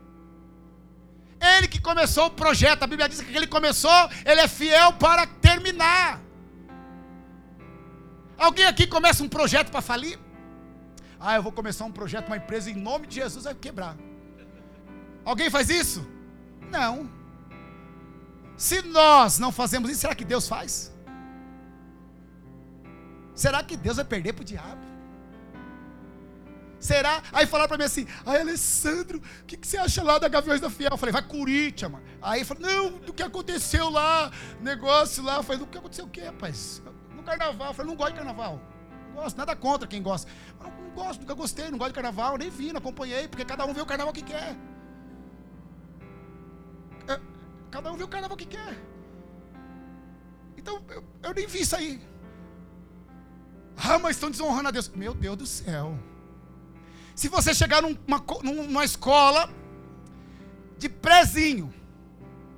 Ele 1.41 1.67
que 1.69 1.81
começou 1.81 2.27
o 2.27 2.31
projeto, 2.31 2.83
a 2.83 2.87
Bíblia 2.87 3.09
diz 3.09 3.21
que 3.21 3.35
ele 3.35 3.47
começou, 3.47 4.11
ele 4.25 4.41
é 4.41 4.49
fiel 4.49 4.93
para 4.93 5.27
terminar. 5.27 6.21
Alguém 8.37 8.67
aqui 8.67 8.87
começa 8.87 9.23
um 9.23 9.29
projeto 9.29 9.71
para 9.71 9.81
falir? 9.81 10.19
Ah, 11.19 11.37
eu 11.37 11.43
vou 11.43 11.53
começar 11.53 11.85
um 11.85 11.93
projeto, 11.93 12.27
uma 12.27 12.37
empresa 12.37 12.71
em 12.71 12.75
nome 12.75 13.07
de 13.07 13.17
Jesus 13.17 13.45
vai 13.45 13.55
quebrar. 13.55 13.97
Alguém 15.25 15.51
faz 15.51 15.71
isso? 15.71 16.07
Não. 16.71 17.11
Se 18.57 18.83
nós 18.83 19.39
não 19.39 19.51
fazemos 19.51 19.91
isso, 19.91 20.01
será 20.01 20.15
que 20.15 20.25
Deus 20.25 20.47
faz? 20.47 20.93
Será 23.35 23.63
que 23.63 23.77
Deus 23.77 23.97
vai 23.97 24.05
perder 24.05 24.35
para 24.35 24.43
o 24.43 24.45
diabo? 24.45 24.90
Será? 26.81 27.23
Aí 27.31 27.47
falaram 27.47 27.69
para 27.69 27.77
mim 27.77 27.85
assim: 27.85 28.07
Ai, 28.25 28.41
Alessandro, 28.41 29.19
o 29.19 29.45
que, 29.45 29.59
que, 29.59 29.67
você 29.67 29.77
acha 29.77 30.03
lá 30.03 30.19
da 30.19 30.29
Gaviões 30.29 30.61
da 30.61 30.71
Fiel? 30.71 30.91
Eu 30.93 30.97
falei: 30.97 31.13
Vai 31.13 31.23
Curitiba, 31.23 31.91
mano. 31.91 32.05
Aí 32.23 32.43
falou: 32.43 32.63
Não, 32.63 32.93
do 32.93 33.13
que 33.13 33.23
aconteceu 33.23 33.91
lá, 33.91 34.33
negócio 34.63 35.23
lá. 35.23 35.37
Eu 35.37 35.43
falei: 35.43 35.59
Do 35.59 35.67
que 35.67 35.77
aconteceu 35.77 36.07
o 36.07 36.09
quê, 36.09 36.23
rapaz? 36.23 36.83
No 37.15 37.23
carnaval. 37.23 37.69
Eu 37.69 37.75
falei: 37.75 37.91
Não 37.91 37.97
gosto 37.97 38.13
de 38.13 38.17
carnaval. 38.17 38.61
Não 39.09 39.23
gosto, 39.23 39.37
nada 39.37 39.55
contra 39.55 39.87
quem 39.87 40.03
gosta. 40.03 40.31
Não, 40.59 40.71
não 40.71 40.91
gosto, 40.95 41.21
nunca 41.21 41.35
gostei, 41.35 41.71
não 41.71 41.77
gosto 41.77 41.91
de 41.91 41.97
carnaval, 41.97 42.39
nem 42.39 42.49
vi, 42.49 42.73
não 42.73 42.79
acompanhei, 42.79 43.29
porque 43.29 43.45
cada 43.45 43.67
um 43.67 43.75
vê 43.75 43.83
o 43.83 43.87
carnaval 43.87 44.15
que 44.15 44.23
quer. 44.23 44.57
É, 47.07 47.21
cada 47.71 47.93
um 47.93 47.97
vê 47.97 48.05
o 48.05 48.09
carnaval 48.09 48.39
que 48.39 48.47
quer. 48.47 48.75
Então, 50.57 50.83
eu, 50.89 51.05
eu 51.23 51.35
nem 51.35 51.47
vi 51.47 51.61
isso 51.61 51.77
aí. 51.77 52.01
Ah, 53.77 53.99
mas 53.99 54.17
estão 54.17 54.31
desonrando 54.31 54.69
a 54.69 54.71
Deus. 54.71 54.89
Meu 54.89 55.13
Deus 55.15 55.37
do 55.37 55.47
céu. 55.47 55.99
Se 57.15 57.29
você 57.29 57.53
chegar 57.55 57.83
numa, 57.83 58.25
numa 58.43 58.85
escola 58.85 59.51
de 60.79 60.89
prezinho, 60.89 61.73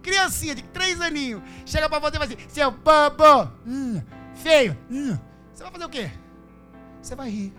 criancinha 0.03 0.55
de 0.55 0.63
três 0.63 1.01
aninhos, 1.01 1.43
chega 1.67 1.89
para 1.89 1.99
você 1.99 2.17
e 2.17 2.19
vai 2.19 2.29
assim, 2.29 2.49
seu 2.49 2.71
bobo, 2.71 3.51
hum, 3.67 4.03
feio, 4.35 4.77
hum, 4.91 5.19
você 5.53 5.63
vai 5.63 5.73
fazer 5.73 5.85
o 5.85 5.89
quê? 5.89 6.11
Você 7.01 7.15
vai 7.15 7.31
rir. 7.31 7.53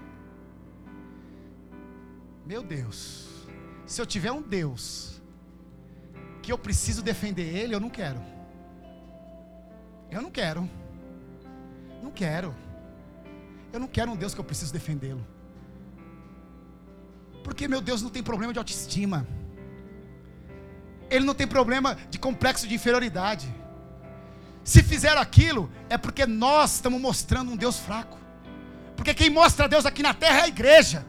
Meu 2.46 2.62
Deus, 2.62 3.28
se 3.86 4.02
eu 4.02 4.06
tiver 4.06 4.32
um 4.32 4.42
Deus 4.42 5.22
que 6.42 6.52
eu 6.52 6.58
preciso 6.58 7.02
defender 7.02 7.56
ele, 7.56 7.74
eu 7.74 7.80
não 7.80 7.90
quero. 7.90 8.22
Eu 10.12 10.22
não 10.22 10.30
quero. 10.30 10.70
Não 12.02 12.12
quero. 12.12 12.54
Eu 13.72 13.80
não 13.80 13.88
quero 13.88 14.12
um 14.12 14.16
Deus 14.16 14.34
que 14.34 14.40
eu 14.40 14.44
preciso 14.44 14.72
defendê-lo. 14.72 15.26
Porque 17.44 17.68
meu 17.68 17.82
Deus 17.82 18.02
não 18.02 18.10
tem 18.10 18.24
problema 18.24 18.54
de 18.54 18.60
autoestima. 18.60 19.28
Ele 21.10 21.26
não 21.26 21.36
tem 21.36 21.46
problema 21.46 21.98
de 22.10 22.18
complexo 22.18 22.68
de 22.68 22.74
inferioridade. 22.74 23.54
Se 24.64 24.82
fizeram 24.82 25.22
aquilo, 25.22 25.70
é 25.90 25.98
porque 25.98 26.26
nós 26.26 26.76
estamos 26.76 27.00
mostrando 27.00 27.52
um 27.52 27.58
Deus 27.58 27.78
fraco. 27.78 28.18
Porque 28.96 29.14
quem 29.14 29.30
mostra 29.30 29.68
Deus 29.68 29.86
aqui 29.86 30.02
na 30.02 30.14
terra 30.14 30.40
é 30.40 30.42
a 30.44 30.48
igreja. 30.48 31.06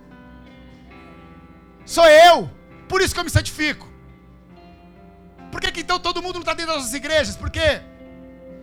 Sou 1.87 2.07
eu. 2.07 2.51
Por 2.89 3.01
isso 3.01 3.15
que 3.15 3.21
eu 3.21 3.25
me 3.25 3.31
santifico. 3.31 3.89
Por 5.51 5.61
que, 5.61 5.71
que 5.71 5.81
então 5.81 6.01
todo 6.01 6.21
mundo 6.21 6.35
não 6.35 6.41
está 6.41 6.53
dentro 6.53 6.73
das 6.73 6.83
nossas 6.83 6.95
igrejas? 6.95 7.37
Porque 7.37 7.81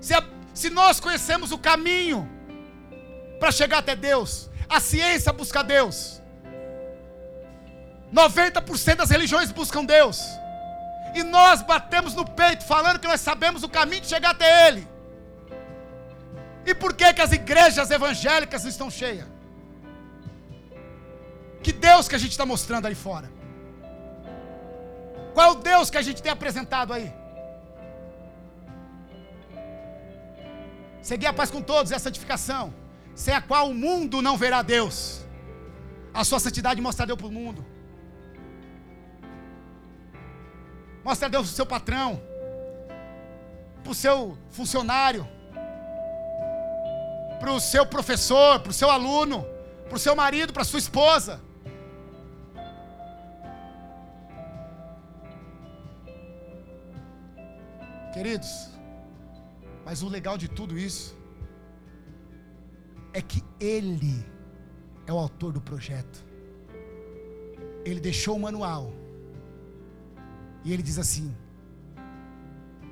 se, 0.01 0.13
a, 0.13 0.23
se 0.53 0.69
nós 0.69 0.99
conhecemos 0.99 1.51
o 1.51 1.57
caminho 1.57 2.29
para 3.39 3.51
chegar 3.51 3.77
até 3.77 3.95
Deus, 3.95 4.49
a 4.67 4.79
ciência 4.79 5.31
busca 5.31 5.63
Deus. 5.63 6.20
90% 8.13 8.95
das 8.95 9.09
religiões 9.09 9.51
buscam 9.51 9.85
Deus. 9.85 10.21
E 11.15 11.23
nós 11.23 11.61
batemos 11.61 12.13
no 12.13 12.25
peito 12.25 12.63
falando 12.65 12.99
que 12.99 13.07
nós 13.07 13.21
sabemos 13.21 13.63
o 13.63 13.69
caminho 13.69 14.01
de 14.01 14.07
chegar 14.07 14.31
até 14.31 14.67
Ele. 14.67 14.87
E 16.65 16.73
por 16.75 16.93
que, 16.93 17.13
que 17.13 17.21
as 17.21 17.31
igrejas 17.31 17.89
evangélicas 17.89 18.65
estão 18.65 18.89
cheias? 18.89 19.27
Que 21.63 21.71
Deus 21.71 22.07
que 22.07 22.15
a 22.15 22.17
gente 22.17 22.31
está 22.31 22.45
mostrando 22.45 22.87
aí 22.87 22.95
fora? 22.95 23.31
Qual 25.33 25.47
é 25.47 25.51
o 25.51 25.55
Deus 25.55 25.89
que 25.89 25.97
a 25.97 26.01
gente 26.01 26.21
tem 26.21 26.31
apresentado 26.31 26.93
aí? 26.93 27.13
Seguir 31.01 31.27
a 31.27 31.33
paz 31.33 31.49
com 31.49 31.61
todos 31.61 31.91
é 31.91 31.95
a 31.95 31.99
santificação, 31.99 32.73
sem 33.15 33.33
a 33.33 33.41
qual 33.41 33.69
o 33.69 33.73
mundo 33.73 34.21
não 34.21 34.37
verá 34.37 34.61
Deus. 34.61 35.25
A 36.13 36.23
sua 36.23 36.39
santidade 36.39 36.81
mostra 36.81 37.05
Deus 37.05 37.17
para 37.17 37.27
o 37.27 37.31
mundo. 37.31 37.65
Mostra 41.03 41.29
Deus 41.29 41.47
para 41.47 41.53
o 41.53 41.55
seu 41.55 41.65
patrão, 41.65 42.21
para 43.83 43.91
o 43.91 43.95
seu 43.95 44.37
funcionário, 44.51 45.27
para 47.39 47.51
o 47.51 47.59
seu 47.59 47.85
professor, 47.85 48.59
para 48.59 48.69
o 48.69 48.73
seu 48.73 48.89
aluno, 48.89 49.45
para 49.87 49.95
o 49.95 49.99
seu 49.99 50.15
marido, 50.15 50.53
para 50.53 50.61
a 50.61 50.65
sua 50.65 50.79
esposa. 50.79 51.41
Queridos, 58.13 58.69
mas 59.83 60.03
o 60.03 60.07
legal 60.07 60.37
de 60.37 60.47
tudo 60.47 60.77
isso 60.77 61.17
é 63.13 63.21
que 63.21 63.43
Ele 63.59 64.23
é 65.07 65.13
o 65.13 65.17
autor 65.17 65.51
do 65.51 65.61
projeto. 65.61 66.23
Ele 67.83 67.99
deixou 67.99 68.35
o 68.35 68.39
manual. 68.39 69.00
E 70.63 70.73
ele 70.73 70.83
diz 70.83 70.97
assim: 70.97 71.35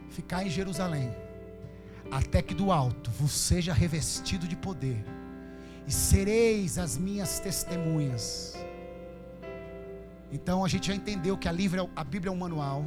Ficar 0.09 0.43
em 0.43 0.49
Jerusalém, 0.49 1.13
até 2.11 2.41
que 2.41 2.53
do 2.53 2.71
alto 2.71 3.11
vos 3.11 3.31
seja 3.31 3.73
revestido 3.73 4.47
de 4.47 4.55
poder, 4.55 5.03
e 5.87 5.91
sereis 5.91 6.77
as 6.77 6.97
minhas 6.97 7.39
testemunhas. 7.39 8.55
Então 10.31 10.63
a 10.63 10.67
gente 10.67 10.87
já 10.87 10.95
entendeu 10.95 11.37
que 11.37 11.47
a, 11.47 11.51
a 11.95 12.03
Bíblia 12.03 12.29
é 12.29 12.33
um 12.33 12.37
manual, 12.37 12.85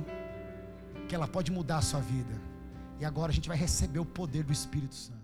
que 1.09 1.15
ela 1.15 1.27
pode 1.27 1.51
mudar 1.51 1.79
a 1.79 1.83
sua 1.83 2.01
vida. 2.01 2.35
E 3.01 3.05
agora 3.05 3.33
a 3.33 3.35
gente 3.35 3.49
vai 3.49 3.57
receber 3.57 3.99
o 3.99 4.05
poder 4.05 4.45
do 4.45 4.53
Espírito 4.53 4.95
Santo. 4.95 5.22